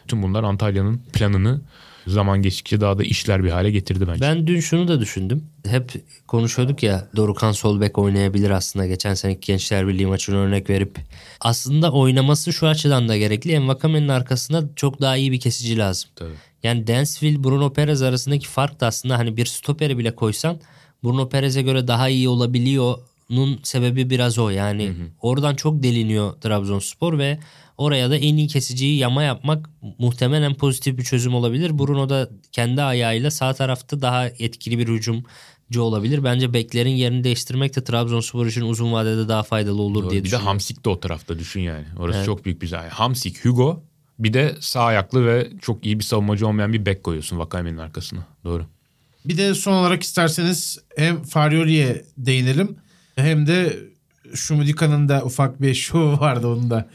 Tüm 0.07 0.23
bunlar 0.23 0.43
Antalya'nın 0.43 1.01
planını 1.13 1.61
zaman 2.07 2.41
geçtikçe 2.41 2.81
daha 2.81 2.97
da 2.97 3.03
işler 3.03 3.43
bir 3.43 3.49
hale 3.49 3.71
getirdi 3.71 4.07
bence. 4.07 4.21
Ben 4.21 4.47
dün 4.47 4.59
şunu 4.59 4.87
da 4.87 4.99
düşündüm. 4.99 5.43
Hep 5.65 5.91
konuşuyorduk 6.27 6.83
ya 6.83 7.07
Dorukan 7.15 7.51
sol 7.51 7.81
bek 7.81 7.97
oynayabilir 7.97 8.49
aslında. 8.49 8.87
Geçen 8.87 9.13
seneki 9.13 9.47
Gençler 9.47 9.87
Birliği 9.87 10.07
maçını 10.07 10.37
örnek 10.37 10.69
verip. 10.69 10.97
Aslında 11.39 11.91
oynaması 11.91 12.53
şu 12.53 12.67
açıdan 12.67 13.09
da 13.09 13.17
gerekli. 13.17 13.51
Envakame'nin 13.51 14.07
arkasında 14.07 14.63
çok 14.75 15.01
daha 15.01 15.17
iyi 15.17 15.31
bir 15.31 15.39
kesici 15.39 15.77
lazım. 15.77 16.09
Tabii. 16.15 16.33
Yani 16.63 16.87
Dansville, 16.87 17.43
Bruno 17.43 17.73
Perez 17.73 18.01
arasındaki 18.01 18.47
fark 18.47 18.79
da 18.79 18.87
aslında 18.87 19.17
hani 19.17 19.37
bir 19.37 19.45
stoperi 19.45 19.97
bile 19.97 20.15
koysan 20.15 20.59
Bruno 21.03 21.29
Perez'e 21.29 21.61
göre 21.61 21.87
daha 21.87 22.09
iyi 22.09 22.29
olabiliyor'nun 22.29 23.59
sebebi 23.63 24.09
biraz 24.09 24.37
o. 24.37 24.49
Yani 24.49 24.93
oradan 25.21 25.55
çok 25.55 25.83
deliniyor 25.83 26.33
Trabzonspor 26.33 27.17
ve 27.17 27.39
oraya 27.81 28.09
da 28.09 28.17
en 28.17 28.37
iyi 28.37 28.47
kesiciyi 28.47 28.97
yama 28.97 29.23
yapmak 29.23 29.69
muhtemelen 29.97 30.53
pozitif 30.53 30.97
bir 30.97 31.03
çözüm 31.03 31.35
olabilir. 31.35 31.79
Bruno 31.79 32.09
da 32.09 32.29
kendi 32.51 32.81
ayağıyla 32.81 33.31
sağ 33.31 33.53
tarafta 33.53 34.01
daha 34.01 34.27
etkili 34.27 34.77
bir 34.77 34.87
hücumcu 34.87 35.81
olabilir. 35.81 36.23
Bence 36.23 36.53
beklerin 36.53 36.89
yerini 36.89 37.23
değiştirmek 37.23 37.75
de 37.75 37.83
Trabzonspor 37.83 38.45
için 38.47 38.61
uzun 38.61 38.93
vadede 38.93 39.27
daha 39.27 39.43
faydalı 39.43 39.81
olur 39.81 40.01
diye 40.03 40.11
bir 40.11 40.17
de 40.19 40.23
düşünüyorum. 40.23 40.47
Hamsik 40.47 40.85
de 40.85 40.89
o 40.89 40.99
tarafta 40.99 41.39
düşün 41.39 41.61
yani. 41.61 41.85
Orası 41.99 42.17
Evet. 42.17 42.25
çok 42.25 42.45
büyük 42.45 42.61
bir 42.61 42.67
zayi. 42.67 42.89
Hamsik, 42.89 43.45
Hugo 43.45 43.83
bir 44.19 44.33
de 44.33 44.55
sağ 44.59 44.83
ayaklı 44.83 45.25
ve 45.25 45.49
çok 45.61 45.85
iyi 45.85 45.99
bir 45.99 46.03
savunmacı 46.03 46.47
olmayan 46.47 46.73
bir 46.73 46.85
bek 46.85 47.03
koyuyorsun 47.03 47.39
Vakayeme'nin 47.39 47.77
arkasına. 47.77 48.19
Doğru. 48.43 48.65
Bir 49.25 49.37
de 49.37 49.55
son 49.55 49.73
olarak 49.73 50.03
isterseniz 50.03 50.79
hem 50.97 51.23
Faryoli'ye 51.23 52.05
değinelim 52.17 52.75
hem 53.15 53.47
de 53.47 53.79
Şumudika'nın 54.35 55.09
da 55.09 55.21
ufak 55.25 55.61
bir 55.61 55.73
şovu 55.73 56.19
vardı 56.19 56.47
onun 56.47 56.69
da. 56.69 56.87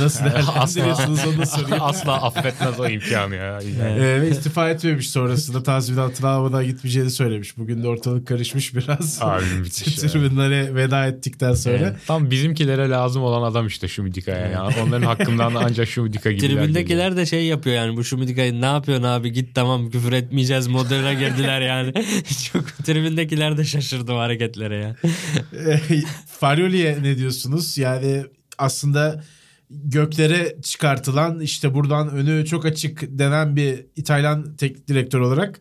Nasıl 0.00 0.24
değerlendiriyorsunuz 0.24 1.20
onu 1.26 1.38
da 1.38 1.46
sorayım. 1.46 1.76
Asla 1.80 2.22
affetmez 2.22 2.80
o 2.80 2.88
imkanı 2.88 3.34
ya. 3.34 3.58
Ee, 3.80 4.20
ve 4.20 4.30
istifa 4.30 4.70
etmemiş 4.70 5.10
sonrasında 5.10 5.62
tazminatını 5.62 6.28
almadan 6.28 6.64
gitmeyeceğini 6.64 7.10
söylemiş. 7.10 7.58
Bugün 7.58 7.82
de 7.82 7.88
ortalık 7.88 8.26
karışmış 8.26 8.74
biraz. 8.74 9.18
Abi 9.22 9.44
müthiş. 9.60 9.94
Tribünlere 9.96 10.74
veda 10.74 11.06
ettikten 11.06 11.54
sonra. 11.54 11.96
Tam 12.06 12.30
bizimkilere 12.30 12.90
lazım 12.90 13.22
olan 13.22 13.50
adam 13.50 13.66
işte 13.66 13.88
şu 13.88 14.02
Midika'ya 14.02 14.46
ya. 14.48 14.68
Onların 14.82 15.06
hakkından 15.06 15.54
da 15.54 15.62
ancak 15.64 15.88
şu 15.88 16.02
Midika 16.02 16.32
gibiler 16.32 16.48
geliyor. 16.48 16.62
Tribündekiler 16.62 17.16
de 17.16 17.26
şey 17.26 17.44
yapıyor 17.44 17.76
yani 17.76 17.96
bu 17.96 18.04
Şumidika'yı 18.04 18.60
ne 18.60 18.66
yapıyorsun 18.66 19.04
abi 19.04 19.32
git 19.32 19.54
tamam 19.54 19.90
küfür 19.90 20.12
etmeyeceğiz 20.12 20.66
moduna 20.66 21.12
girdiler 21.12 21.60
yani. 21.60 21.92
Çok 22.52 22.84
tribündekiler 22.84 23.58
de 23.58 23.64
şaşırdı 23.64 24.12
hareketlere 24.12 24.76
ya. 24.76 24.96
Faryoli'ye 26.82 27.02
ne 27.02 27.18
diyorsunuz? 27.18 27.78
Yani 27.78 28.24
aslında 28.58 29.22
göklere 29.70 30.56
çıkartılan 30.62 31.40
işte 31.40 31.74
buradan 31.74 32.08
önü 32.08 32.46
çok 32.46 32.66
açık 32.66 33.02
denen 33.18 33.56
bir 33.56 33.86
İtalyan 33.96 34.56
teknik 34.56 34.88
direktör 34.88 35.20
olarak 35.20 35.60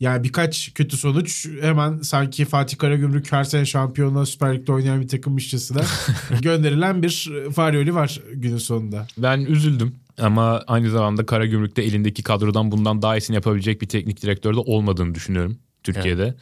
yani 0.00 0.24
birkaç 0.24 0.74
kötü 0.74 0.96
sonuç 0.96 1.48
hemen 1.60 1.98
sanki 2.00 2.44
Fatih 2.44 2.78
Karagümrük 2.78 3.32
her 3.32 3.44
sene 3.44 3.64
şampiyonluğa 3.66 4.26
Süper 4.26 4.54
Lig'de 4.54 4.72
oynayan 4.72 5.00
bir 5.00 5.08
takımmışçasına 5.08 5.82
gönderilen 6.42 7.02
bir 7.02 7.32
Faryoli 7.54 7.94
var 7.94 8.20
günün 8.34 8.58
sonunda. 8.58 9.06
Ben 9.18 9.40
üzüldüm 9.40 9.94
ama 10.18 10.62
aynı 10.66 10.90
zamanda 10.90 11.26
Karagümrük'te 11.26 11.82
elindeki 11.82 12.22
kadrodan 12.22 12.70
bundan 12.72 13.02
daha 13.02 13.16
iyisini 13.16 13.34
yapabilecek 13.34 13.82
bir 13.82 13.88
teknik 13.88 14.22
direktör 14.22 14.54
de 14.54 14.58
olmadığını 14.58 15.14
düşünüyorum 15.14 15.58
Türkiye'de. 15.82 16.34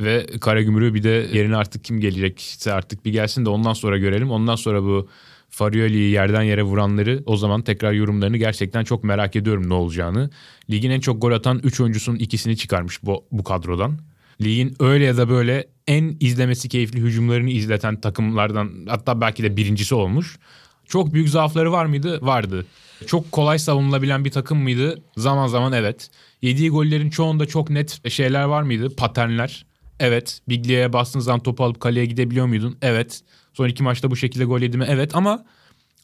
Ve 0.00 0.26
Karagümrük'ü 0.40 0.94
bir 0.94 1.02
de 1.02 1.28
yerine 1.32 1.56
artık 1.56 1.84
kim 1.84 2.00
gelecekse 2.00 2.72
artık 2.72 3.04
bir 3.04 3.12
gelsin 3.12 3.44
de 3.44 3.48
ondan 3.48 3.72
sonra 3.72 3.98
görelim. 3.98 4.30
Ondan 4.30 4.56
sonra 4.56 4.82
bu 4.82 5.08
Farioli'yi 5.50 6.10
yerden 6.10 6.42
yere 6.42 6.62
vuranları 6.62 7.22
o 7.26 7.36
zaman 7.36 7.62
tekrar 7.62 7.92
yorumlarını 7.92 8.36
gerçekten 8.36 8.84
çok 8.84 9.04
merak 9.04 9.36
ediyorum 9.36 9.68
ne 9.68 9.74
olacağını. 9.74 10.30
Ligin 10.70 10.90
en 10.90 11.00
çok 11.00 11.22
gol 11.22 11.32
atan 11.32 11.60
3 11.64 11.80
oyuncusunun 11.80 12.16
ikisini 12.16 12.56
çıkarmış 12.56 13.02
bu, 13.02 13.24
bu 13.32 13.44
kadrodan. 13.44 13.98
Ligin 14.40 14.76
öyle 14.80 15.04
ya 15.04 15.16
da 15.16 15.28
böyle 15.28 15.66
en 15.86 16.16
izlemesi 16.20 16.68
keyifli 16.68 17.00
hücumlarını 17.00 17.50
izleten 17.50 18.00
takımlardan 18.00 18.86
hatta 18.88 19.20
belki 19.20 19.42
de 19.42 19.56
birincisi 19.56 19.94
olmuş. 19.94 20.38
Çok 20.86 21.14
büyük 21.14 21.28
zaafları 21.28 21.72
var 21.72 21.84
mıydı? 21.84 22.18
Vardı. 22.22 22.66
Çok 23.06 23.32
kolay 23.32 23.58
savunulabilen 23.58 24.24
bir 24.24 24.30
takım 24.30 24.58
mıydı? 24.58 25.02
Zaman 25.16 25.46
zaman 25.46 25.72
evet. 25.72 26.10
Yediği 26.42 26.70
gollerin 26.70 27.10
çoğunda 27.10 27.46
çok 27.46 27.70
net 27.70 28.10
şeyler 28.10 28.44
var 28.44 28.62
mıydı? 28.62 28.96
Paternler. 28.96 29.66
Evet. 30.00 30.40
Biglia'ya 30.48 30.92
bastığın 30.92 31.20
zaman 31.20 31.40
topu 31.40 31.64
alıp 31.64 31.80
kaleye 31.80 32.06
gidebiliyor 32.06 32.46
muydun? 32.46 32.78
Evet. 32.82 33.22
Son 33.54 33.68
iki 33.68 33.82
maçta 33.82 34.10
bu 34.10 34.16
şekilde 34.16 34.44
gol 34.44 34.60
yedi 34.60 34.78
mi? 34.78 34.84
Evet 34.88 35.16
ama 35.16 35.44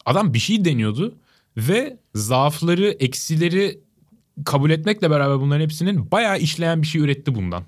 adam 0.05 0.33
bir 0.33 0.39
şey 0.39 0.65
deniyordu 0.65 1.17
ve 1.57 1.97
zaafları, 2.15 2.89
eksileri 2.89 3.79
kabul 4.45 4.69
etmekle 4.69 5.09
beraber 5.09 5.39
bunların 5.39 5.63
hepsinin 5.63 6.11
bayağı 6.11 6.39
işleyen 6.39 6.81
bir 6.81 6.87
şey 6.87 7.01
üretti 7.01 7.35
bundan. 7.35 7.63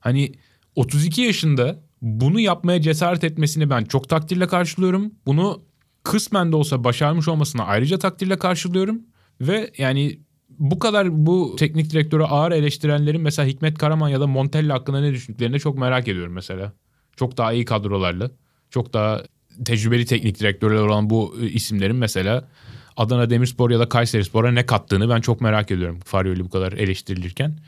Hani 0.00 0.32
32 0.74 1.22
yaşında 1.22 1.80
bunu 2.02 2.40
yapmaya 2.40 2.80
cesaret 2.80 3.24
etmesini 3.24 3.70
ben 3.70 3.84
çok 3.84 4.08
takdirle 4.08 4.46
karşılıyorum. 4.46 5.12
Bunu 5.26 5.62
kısmen 6.02 6.52
de 6.52 6.56
olsa 6.56 6.84
başarmış 6.84 7.28
olmasına 7.28 7.64
ayrıca 7.64 7.98
takdirle 7.98 8.38
karşılıyorum. 8.38 9.02
Ve 9.40 9.70
yani 9.78 10.18
bu 10.58 10.78
kadar 10.78 11.26
bu 11.26 11.56
teknik 11.58 11.90
direktörü 11.90 12.22
ağır 12.22 12.52
eleştirenlerin 12.52 13.20
mesela 13.20 13.48
Hikmet 13.48 13.78
Karaman 13.78 14.08
ya 14.08 14.20
da 14.20 14.26
Montella 14.26 14.74
hakkında 14.74 15.00
ne 15.00 15.12
düşündüklerini 15.12 15.60
çok 15.60 15.78
merak 15.78 16.08
ediyorum 16.08 16.32
mesela. 16.32 16.72
Çok 17.16 17.36
daha 17.36 17.52
iyi 17.52 17.64
kadrolarla, 17.64 18.30
çok 18.70 18.92
daha 18.92 19.22
tecrübeli 19.64 20.06
teknik 20.06 20.40
direktörler 20.40 20.80
olan 20.80 21.10
bu 21.10 21.36
isimlerin 21.40 21.96
mesela 21.96 22.48
Adana 22.96 23.30
Demirspor 23.30 23.70
ya 23.70 23.78
da 23.78 23.88
Kayserispor'a 23.88 24.52
ne 24.52 24.66
kattığını 24.66 25.08
ben 25.08 25.20
çok 25.20 25.40
merak 25.40 25.70
ediyorum. 25.70 26.00
Farioli 26.04 26.44
bu 26.44 26.50
kadar 26.50 26.72
eleştirilirken. 26.72 27.58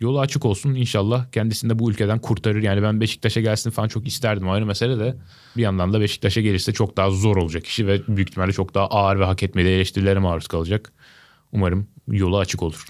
Yolu 0.00 0.20
açık 0.20 0.44
olsun 0.44 0.74
inşallah 0.74 1.30
kendisini 1.32 1.70
de 1.70 1.78
bu 1.78 1.90
ülkeden 1.90 2.18
kurtarır. 2.18 2.62
Yani 2.62 2.82
ben 2.82 3.00
Beşiktaş'a 3.00 3.40
gelsin 3.40 3.70
falan 3.70 3.88
çok 3.88 4.06
isterdim 4.06 4.48
ayrı 4.48 4.66
mesele 4.66 4.98
de. 4.98 5.16
Bir 5.56 5.62
yandan 5.62 5.92
da 5.92 6.00
Beşiktaş'a 6.00 6.40
gelirse 6.40 6.72
çok 6.72 6.96
daha 6.96 7.10
zor 7.10 7.36
olacak 7.36 7.66
işi 7.66 7.86
ve 7.86 8.00
büyük 8.08 8.30
ihtimalle 8.30 8.52
çok 8.52 8.74
daha 8.74 8.86
ağır 8.86 9.20
ve 9.20 9.24
hak 9.24 9.42
etmediği 9.42 9.74
eleştirilere 9.74 10.18
maruz 10.18 10.46
kalacak. 10.46 10.92
Umarım 11.54 11.88
yolu 12.08 12.38
açık 12.38 12.62
olur. 12.62 12.84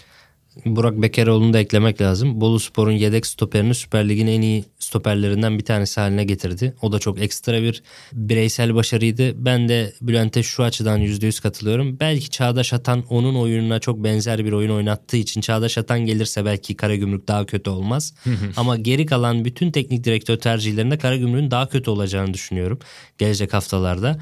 Burak 0.64 1.02
Bekeroğlu'nu 1.02 1.52
da 1.52 1.58
eklemek 1.58 2.00
lazım. 2.00 2.40
Bolu 2.40 2.60
Spor'un 2.60 2.92
yedek 2.92 3.26
stoperini 3.26 3.74
Süper 3.74 4.08
Lig'in 4.08 4.26
en 4.26 4.42
iyi 4.42 4.64
stoperlerinden 4.78 5.58
bir 5.58 5.64
tanesi 5.64 6.00
haline 6.00 6.24
getirdi. 6.24 6.74
O 6.82 6.92
da 6.92 6.98
çok 6.98 7.22
ekstra 7.22 7.62
bir 7.62 7.82
bireysel 8.12 8.74
başarıydı. 8.74 9.44
Ben 9.44 9.68
de 9.68 9.92
Bülent'e 10.00 10.42
şu 10.42 10.62
açıdan 10.62 11.00
%100 11.00 11.42
katılıyorum. 11.42 12.00
Belki 12.00 12.30
Çağdaş 12.30 12.72
Atan 12.72 13.04
onun 13.10 13.34
oyununa 13.34 13.78
çok 13.78 14.04
benzer 14.04 14.44
bir 14.44 14.52
oyun 14.52 14.70
oynattığı 14.70 15.16
için 15.16 15.40
Çağdaş 15.40 15.78
Atan 15.78 16.00
gelirse 16.00 16.44
belki 16.44 16.76
Karagümrük 16.76 17.28
daha 17.28 17.46
kötü 17.46 17.70
olmaz. 17.70 18.14
Ama 18.56 18.76
geri 18.76 19.06
kalan 19.06 19.44
bütün 19.44 19.70
teknik 19.70 20.04
direktör 20.04 20.36
tercihlerinde 20.36 20.98
Karagümrük'ün 20.98 21.50
daha 21.50 21.68
kötü 21.68 21.90
olacağını 21.90 22.34
düşünüyorum 22.34 22.78
gelecek 23.18 23.54
haftalarda. 23.54 24.18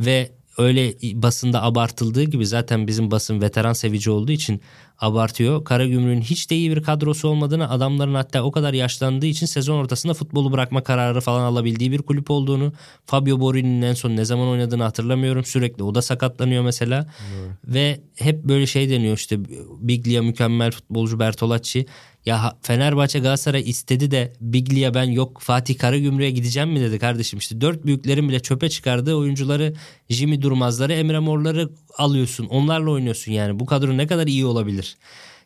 Ve 0.00 0.30
öyle 0.58 0.94
basında 1.22 1.62
abartıldığı 1.62 2.22
gibi 2.22 2.46
zaten 2.46 2.86
bizim 2.86 3.10
basın 3.10 3.40
veteran 3.40 3.72
sevici 3.72 4.10
olduğu 4.10 4.32
için 4.32 4.60
abartıyor. 4.98 5.64
Karagümrük'ün 5.64 6.20
hiç 6.20 6.50
de 6.50 6.56
iyi 6.56 6.70
bir 6.70 6.82
kadrosu 6.82 7.28
olmadığını 7.28 7.70
adamların 7.70 8.14
hatta 8.14 8.42
o 8.42 8.50
kadar 8.50 8.74
yaşlandığı 8.74 9.26
için 9.26 9.46
sezon 9.46 9.78
ortasında 9.78 10.14
futbolu 10.14 10.52
bırakma 10.52 10.82
kararı 10.82 11.20
falan 11.20 11.42
alabildiği 11.42 11.92
bir 11.92 12.02
kulüp 12.02 12.30
olduğunu 12.30 12.72
Fabio 13.06 13.40
Borini'nin 13.40 13.82
en 13.82 13.94
son 13.94 14.16
ne 14.16 14.24
zaman 14.24 14.48
oynadığını 14.48 14.82
hatırlamıyorum. 14.82 15.44
Sürekli 15.44 15.82
o 15.82 15.94
da 15.94 16.02
sakatlanıyor 16.02 16.64
mesela. 16.64 17.06
Evet. 17.34 17.50
Ve 17.64 18.00
hep 18.14 18.44
böyle 18.44 18.66
şey 18.66 18.90
deniyor 18.90 19.16
işte 19.16 19.38
Biglia 19.80 20.22
mükemmel 20.22 20.70
futbolcu 20.70 21.18
Bertolacci 21.18 21.86
ya 22.26 22.58
Fenerbahçe 22.62 23.18
Galatasaray 23.18 23.70
istedi 23.70 24.10
de 24.10 24.32
Biglia 24.40 24.94
ben 24.94 25.04
yok 25.04 25.40
Fatih 25.40 25.78
Karagümrük'e 25.78 26.30
gideceğim 26.30 26.70
mi 26.70 26.80
dedi 26.80 26.98
kardeşim. 26.98 27.38
işte 27.38 27.60
dört 27.60 27.86
büyüklerin 27.86 28.28
bile 28.28 28.40
çöpe 28.40 28.68
çıkardığı 28.68 29.14
oyuncuları 29.14 29.74
Jimmy 30.08 30.42
Durmazları 30.42 30.92
Emre 30.92 31.18
Morları 31.18 31.70
alıyorsun. 31.98 32.46
Onlarla 32.46 32.90
oynuyorsun 32.90 33.32
yani. 33.32 33.60
Bu 33.60 33.66
kadro 33.66 33.96
ne 33.96 34.06
kadar 34.06 34.26
iyi 34.26 34.46
olabilir? 34.46 34.96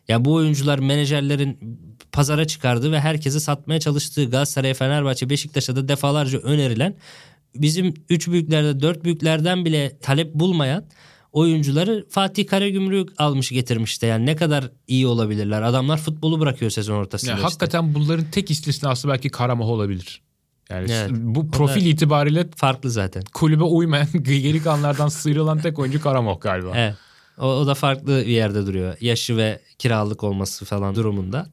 Ya 0.07 0.25
bu 0.25 0.33
oyuncular 0.33 0.79
menajerlerin 0.79 1.59
pazara 2.11 2.45
çıkardığı 2.45 2.91
ve 2.91 2.99
herkese 2.99 3.39
satmaya 3.39 3.79
çalıştığı 3.79 4.29
Galatasaray, 4.29 4.73
Fenerbahçe, 4.73 5.29
Beşiktaş'a 5.29 5.75
da 5.75 5.87
defalarca 5.87 6.39
önerilen 6.39 6.95
bizim 7.55 7.93
üç 8.09 8.27
büyüklerde 8.27 8.79
dört 8.79 9.03
büyüklerden 9.03 9.65
bile 9.65 9.97
talep 10.01 10.33
bulmayan 10.33 10.85
oyuncuları 11.31 12.05
Fatih 12.09 12.47
Karagümrük 12.47 13.09
almış 13.17 13.49
getirmişti. 13.49 14.05
Yani 14.05 14.25
ne 14.25 14.35
kadar 14.35 14.71
iyi 14.87 15.07
olabilirler. 15.07 15.61
Adamlar 15.61 15.97
futbolu 15.97 16.39
bırakıyor 16.39 16.71
sezon 16.71 16.95
ortasında. 16.95 17.31
Ya, 17.31 17.37
işte. 17.37 17.43
Hakikaten 17.43 17.93
bunların 17.93 18.25
tek 18.31 18.51
istisnası 18.51 19.07
belki 19.07 19.29
Karamah 19.29 19.65
olabilir. 19.65 20.21
Yani 20.69 20.91
evet. 20.91 21.11
bu 21.11 21.51
profil 21.51 21.85
itibariyle 21.85 22.47
farklı 22.55 22.89
zaten. 22.91 23.23
Kulübe 23.33 23.63
uymayan 23.63 24.07
geri 24.23 24.63
kanlardan 24.63 25.07
sıyrılan 25.07 25.59
tek 25.59 25.79
oyuncu 25.79 26.01
Karamah 26.01 26.41
galiba. 26.41 26.71
Evet. 26.75 26.95
O, 27.37 27.45
o 27.45 27.67
da 27.67 27.73
farklı 27.73 28.17
bir 28.17 28.31
yerde 28.31 28.67
duruyor. 28.67 28.97
Yaşı 29.01 29.37
ve 29.37 29.61
kiralık 29.79 30.23
olması 30.23 30.65
falan 30.65 30.95
durumunda. 30.95 31.47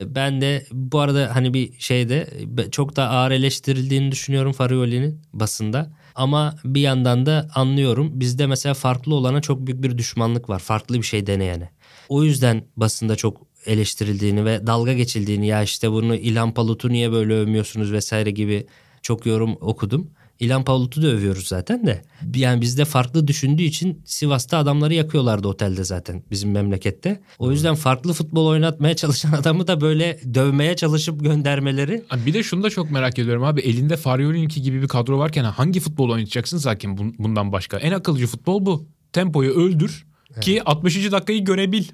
Ben 0.00 0.40
de 0.40 0.66
bu 0.72 1.00
arada 1.00 1.30
hani 1.34 1.54
bir 1.54 1.78
şeyde 1.78 2.28
çok 2.70 2.96
da 2.96 3.08
ağır 3.08 3.30
eleştirildiğini 3.30 4.12
düşünüyorum 4.12 4.52
Farioli'nin 4.52 5.22
basında. 5.32 5.92
Ama 6.14 6.56
bir 6.64 6.80
yandan 6.80 7.26
da 7.26 7.48
anlıyorum. 7.54 8.20
Bizde 8.20 8.46
mesela 8.46 8.74
farklı 8.74 9.14
olana 9.14 9.40
çok 9.40 9.66
büyük 9.66 9.82
bir 9.82 9.98
düşmanlık 9.98 10.48
var. 10.48 10.58
Farklı 10.58 10.96
bir 10.96 11.02
şey 11.02 11.26
deneyene. 11.26 11.70
O 12.08 12.24
yüzden 12.24 12.64
basında 12.76 13.16
çok 13.16 13.46
eleştirildiğini 13.66 14.44
ve 14.44 14.66
dalga 14.66 14.92
geçildiğini 14.92 15.46
ya 15.46 15.62
işte 15.62 15.90
bunu 15.90 16.16
İlhan 16.16 16.54
Palut'u 16.54 16.88
niye 16.88 17.12
böyle 17.12 17.34
övmüyorsunuz 17.34 17.92
vesaire 17.92 18.30
gibi 18.30 18.66
çok 19.02 19.26
yorum 19.26 19.56
okudum. 19.60 20.10
İlhan 20.44 20.64
Palut'u 20.64 21.02
da 21.02 21.06
övüyoruz 21.06 21.46
zaten 21.46 21.86
de. 21.86 22.02
Yani 22.34 22.60
bizde 22.60 22.84
farklı 22.84 23.28
düşündüğü 23.28 23.62
için 23.62 24.02
Sivas'ta 24.04 24.58
adamları 24.58 24.94
yakıyorlardı 24.94 25.48
otelde 25.48 25.84
zaten 25.84 26.22
bizim 26.30 26.50
memlekette. 26.50 27.20
O 27.38 27.50
yüzden 27.50 27.74
farklı 27.74 28.12
futbol 28.12 28.46
oynatmaya 28.46 28.96
çalışan 28.96 29.32
adamı 29.40 29.66
da 29.66 29.80
böyle 29.80 30.20
dövmeye 30.34 30.76
çalışıp 30.76 31.24
göndermeleri. 31.24 32.02
Bir 32.26 32.34
de 32.34 32.42
şunu 32.42 32.62
da 32.62 32.70
çok 32.70 32.90
merak 32.90 33.18
ediyorum 33.18 33.44
abi. 33.44 33.60
Elinde 33.60 33.96
Farioli'ninki 33.96 34.62
gibi 34.62 34.82
bir 34.82 34.88
kadro 34.88 35.18
varken 35.18 35.44
hangi 35.44 35.80
futbol 35.80 36.10
oynayacaksın 36.10 36.58
zaten 36.58 36.98
bundan 37.18 37.52
başka? 37.52 37.78
En 37.78 37.92
akıllıcı 37.92 38.26
futbol 38.26 38.66
bu. 38.66 38.86
Tempoyu 39.12 39.50
öldür 39.50 40.06
ki 40.40 40.62
60. 40.64 41.12
dakikayı 41.12 41.44
görebil. 41.44 41.84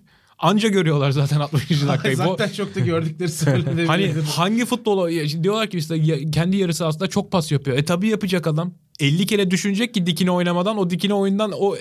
Anca 0.41 0.69
görüyorlar 0.69 1.11
zaten 1.11 1.41
60. 1.41 1.71
dakikayı. 1.71 2.17
zaten 2.17 2.49
çok 2.49 2.75
da 2.75 2.81
gördükleri 2.81 3.29
söylenebilir. 3.29 3.87
hani 3.87 4.13
hangi 4.37 4.67
futbol 4.67 5.09
diyorlar 5.43 5.71
ki 5.71 5.79
işte 5.79 6.31
kendi 6.31 6.57
yarısı 6.57 6.87
aslında 6.87 7.07
çok 7.07 7.33
pas 7.33 7.53
yapıyor. 7.53 7.79
E 7.79 7.85
tabii 7.85 8.09
yapacak 8.09 8.47
adam. 8.47 8.73
50 9.01 9.27
kere 9.27 9.51
düşünecek 9.51 9.95
ki 9.95 10.07
dikine 10.07 10.31
oynamadan 10.31 10.79
o 10.79 10.91
dikine 10.91 11.15
oyundan 11.15 11.53
o 11.55 11.77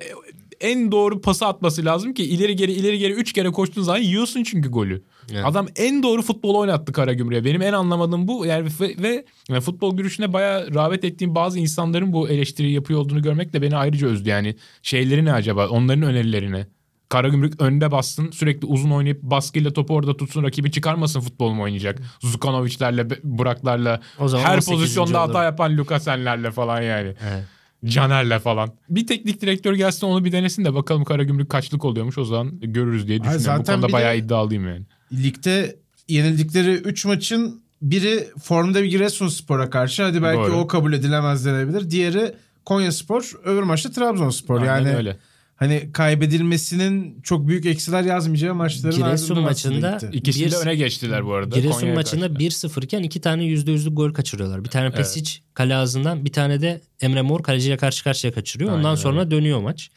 en 0.61 0.91
doğru 0.91 1.21
pası 1.21 1.45
atması 1.45 1.85
lazım 1.85 2.13
ki 2.13 2.23
ileri 2.23 2.55
geri 2.55 2.71
ileri 2.71 2.99
geri 2.99 3.13
3 3.13 3.33
kere 3.33 3.49
koştuğun 3.49 3.83
zaman 3.83 3.99
yiyorsun 3.99 4.43
çünkü 4.43 4.69
golü. 4.69 5.03
Evet. 5.31 5.45
Adam 5.45 5.67
en 5.75 6.03
doğru 6.03 6.21
futbol 6.21 6.55
oynattı 6.55 6.91
Karagümrük'e. 6.91 7.45
Benim 7.45 7.61
en 7.61 7.73
anlamadığım 7.73 8.27
bu. 8.27 8.45
Yani 8.45 8.69
ve, 8.79 8.95
ve 9.03 9.25
yani 9.49 9.61
futbol 9.61 9.97
görüşüne 9.97 10.33
bayağı 10.33 10.73
rağbet 10.73 11.03
ettiğim 11.03 11.35
bazı 11.35 11.59
insanların 11.59 12.13
bu 12.13 12.29
eleştiriyi 12.29 12.73
yapıyor 12.73 12.99
olduğunu 12.99 13.21
görmek 13.21 13.53
de 13.53 13.61
beni 13.61 13.77
ayrıca 13.77 14.07
üzdü. 14.07 14.29
Yani 14.29 14.55
şeyleri 14.83 15.25
ne 15.25 15.33
acaba? 15.33 15.67
Onların 15.67 16.03
önerilerine. 16.03 16.67
Karagümrük 17.09 17.61
önde 17.61 17.91
bassın 17.91 18.31
sürekli 18.31 18.67
uzun 18.67 18.91
oynayıp 18.91 19.21
baskıyla 19.21 19.73
topu 19.73 19.95
orada 19.95 20.17
tutsun 20.17 20.43
rakibi 20.43 20.71
çıkarmasın 20.71 21.19
futbol 21.19 21.51
mu 21.51 21.63
oynayacak? 21.63 21.99
Zukanovic'lerle 22.19 23.07
Burak'larla 23.23 24.01
her 24.37 24.61
pozisyonda 24.61 25.21
hata 25.21 25.43
yapan 25.43 25.77
Lukasen'lerle 25.77 26.51
falan 26.51 26.81
yani. 26.81 27.15
Evet. 27.31 27.43
Caner'le 27.85 28.39
falan. 28.39 28.71
Bir 28.89 29.07
teknik 29.07 29.41
direktör 29.41 29.73
gelsin 29.73 30.07
onu 30.07 30.25
bir 30.25 30.31
denesin 30.31 30.65
de 30.65 30.73
bakalım 30.73 31.03
Karagümrük 31.03 31.49
kaçlık 31.49 31.85
oluyormuş 31.85 32.17
o 32.17 32.25
zaman 32.25 32.59
görürüz 32.59 33.07
diye 33.07 33.19
düşünüyorum. 33.19 33.45
Zaten 33.45 33.77
Bu 33.77 33.81
konuda 33.81 33.93
bayağı 33.93 34.17
iddialıyım 34.17 34.67
yani. 34.67 34.85
Ligde 35.13 35.75
yenildikleri 36.07 36.73
3 36.73 37.05
maçın 37.05 37.61
biri 37.81 38.27
formda 38.43 38.83
bir 38.83 38.89
Giresunspor'a 38.89 39.69
karşı 39.69 40.03
hadi 40.03 40.23
belki 40.23 40.51
Doğru. 40.51 40.57
o 40.57 40.67
kabul 40.67 40.93
edilemez 40.93 41.45
denebilir. 41.45 41.89
Diğeri 41.89 42.33
Konyaspor, 42.65 43.31
öbür 43.43 43.63
maçta 43.63 43.91
Trabzonspor. 43.91 44.61
Aynen 44.61 44.67
yani 44.67 44.95
öyle 44.95 45.17
hani 45.59 45.89
kaybedilmesinin 45.93 47.21
çok 47.21 47.47
büyük 47.47 47.65
eksiler 47.65 48.03
yazmayacağı 48.03 48.55
maçların 48.55 48.95
Giresun 48.95 49.39
maçında 49.39 49.99
ikisi 50.11 50.45
bir, 50.45 50.51
de 50.51 50.55
öne 50.55 50.75
geçtiler 50.75 51.25
bu 51.25 51.33
arada. 51.33 51.55
Giresun 51.55 51.79
Konya'ya 51.79 51.95
maçında 51.95 52.25
1-0 52.25 52.83
iken 52.85 53.03
iki 53.03 53.21
tane 53.21 53.43
%100'lük 53.43 53.93
gol 53.95 54.13
kaçırıyorlar. 54.13 54.63
Bir 54.63 54.69
tane 54.69 54.91
Pesic 54.91 55.31
evet. 55.31 55.53
kale 55.53 55.75
ağzından 55.75 56.25
bir 56.25 56.31
tane 56.31 56.61
de 56.61 56.81
Emre 57.01 57.21
Mor 57.21 57.43
kaleciyle 57.43 57.77
karşı 57.77 58.03
karşıya 58.03 58.33
kaçırıyor. 58.33 58.71
Ondan 58.71 58.83
Aynen 58.83 58.95
sonra 58.95 59.19
öyle. 59.19 59.31
dönüyor 59.31 59.59
maç. 59.59 59.91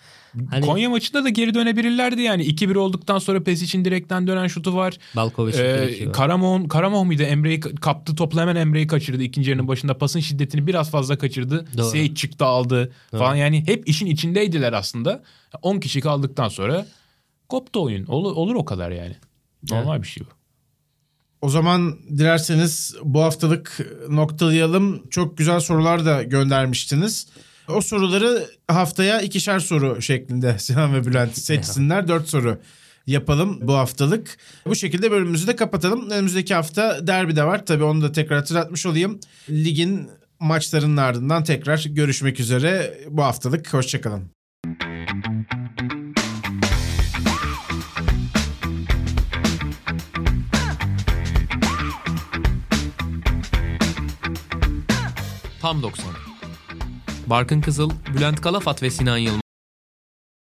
Hani... 0.50 0.66
Konya 0.66 0.90
maçında 0.90 1.24
da 1.24 1.28
geri 1.28 1.54
dönebilirlerdi 1.54 2.22
yani. 2.22 2.46
2-1 2.46 2.78
olduktan 2.78 3.18
sonra 3.18 3.42
Pesic'in 3.42 3.84
direkten 3.84 4.26
dönen 4.26 4.46
şutu 4.46 4.74
var. 4.76 4.98
Balkovic 5.16 5.58
ee, 5.58 6.12
Karamon, 6.12 6.64
Karamon 6.64 7.06
muydu? 7.06 7.22
Emre'yi 7.22 7.60
kaptı 7.60 8.14
topla 8.14 8.40
hemen 8.40 8.56
Emre'yi 8.56 8.86
kaçırdı. 8.86 9.22
İkinci 9.22 9.50
yarının 9.50 9.68
başında 9.68 9.98
pasın 9.98 10.20
şiddetini 10.20 10.66
biraz 10.66 10.90
fazla 10.90 11.18
kaçırdı. 11.18 11.66
Seyit 11.82 12.16
çıktı 12.16 12.44
aldı 12.44 12.92
Doğru. 13.12 13.18
falan. 13.18 13.34
Yani 13.34 13.66
hep 13.66 13.88
işin 13.88 14.06
içindeydiler 14.06 14.72
aslında. 14.72 15.22
10 15.62 15.80
kişi 15.80 16.00
kaldıktan 16.00 16.48
sonra 16.48 16.86
koptu 17.48 17.82
oyun. 17.82 18.06
Olur, 18.06 18.32
olur 18.32 18.54
o 18.54 18.64
kadar 18.64 18.90
yani. 18.90 19.16
Normal 19.70 19.94
evet. 19.94 20.02
bir 20.02 20.08
şey 20.08 20.22
bu. 20.22 20.30
O 21.42 21.48
zaman 21.48 21.98
dilerseniz 22.08 22.96
bu 23.02 23.22
haftalık 23.22 23.78
noktalayalım. 24.08 25.08
Çok 25.10 25.38
güzel 25.38 25.60
sorular 25.60 26.04
da 26.04 26.22
göndermiştiniz. 26.22 27.26
O 27.68 27.80
soruları 27.80 28.46
haftaya 28.68 29.20
ikişer 29.20 29.58
soru 29.58 30.02
şeklinde 30.02 30.56
Sinan 30.58 30.94
ve 30.94 31.04
Bülent 31.04 31.38
seçsinler. 31.38 32.08
Dört 32.08 32.28
soru 32.28 32.58
yapalım 33.06 33.58
bu 33.62 33.74
haftalık. 33.74 34.38
Bu 34.66 34.74
şekilde 34.74 35.10
bölümümüzü 35.10 35.46
de 35.46 35.56
kapatalım. 35.56 36.10
Önümüzdeki 36.10 36.54
hafta 36.54 37.06
derbi 37.06 37.36
de 37.36 37.44
var. 37.44 37.66
Tabii 37.66 37.84
onu 37.84 38.02
da 38.02 38.12
tekrar 38.12 38.38
hatırlatmış 38.38 38.86
olayım. 38.86 39.20
Ligin 39.50 40.08
maçlarının 40.40 40.96
ardından 40.96 41.44
tekrar 41.44 41.84
görüşmek 41.88 42.40
üzere 42.40 42.98
bu 43.10 43.22
haftalık. 43.22 43.74
Hoşçakalın. 43.74 44.22
Tam 55.60 55.82
90. 55.82 56.21
Barkın 57.26 57.60
Kızıl, 57.60 57.90
Bülent 58.16 58.40
Kalafat 58.40 58.82
ve 58.82 58.90
Sinan 58.90 59.18
Yılmaz 59.18 59.41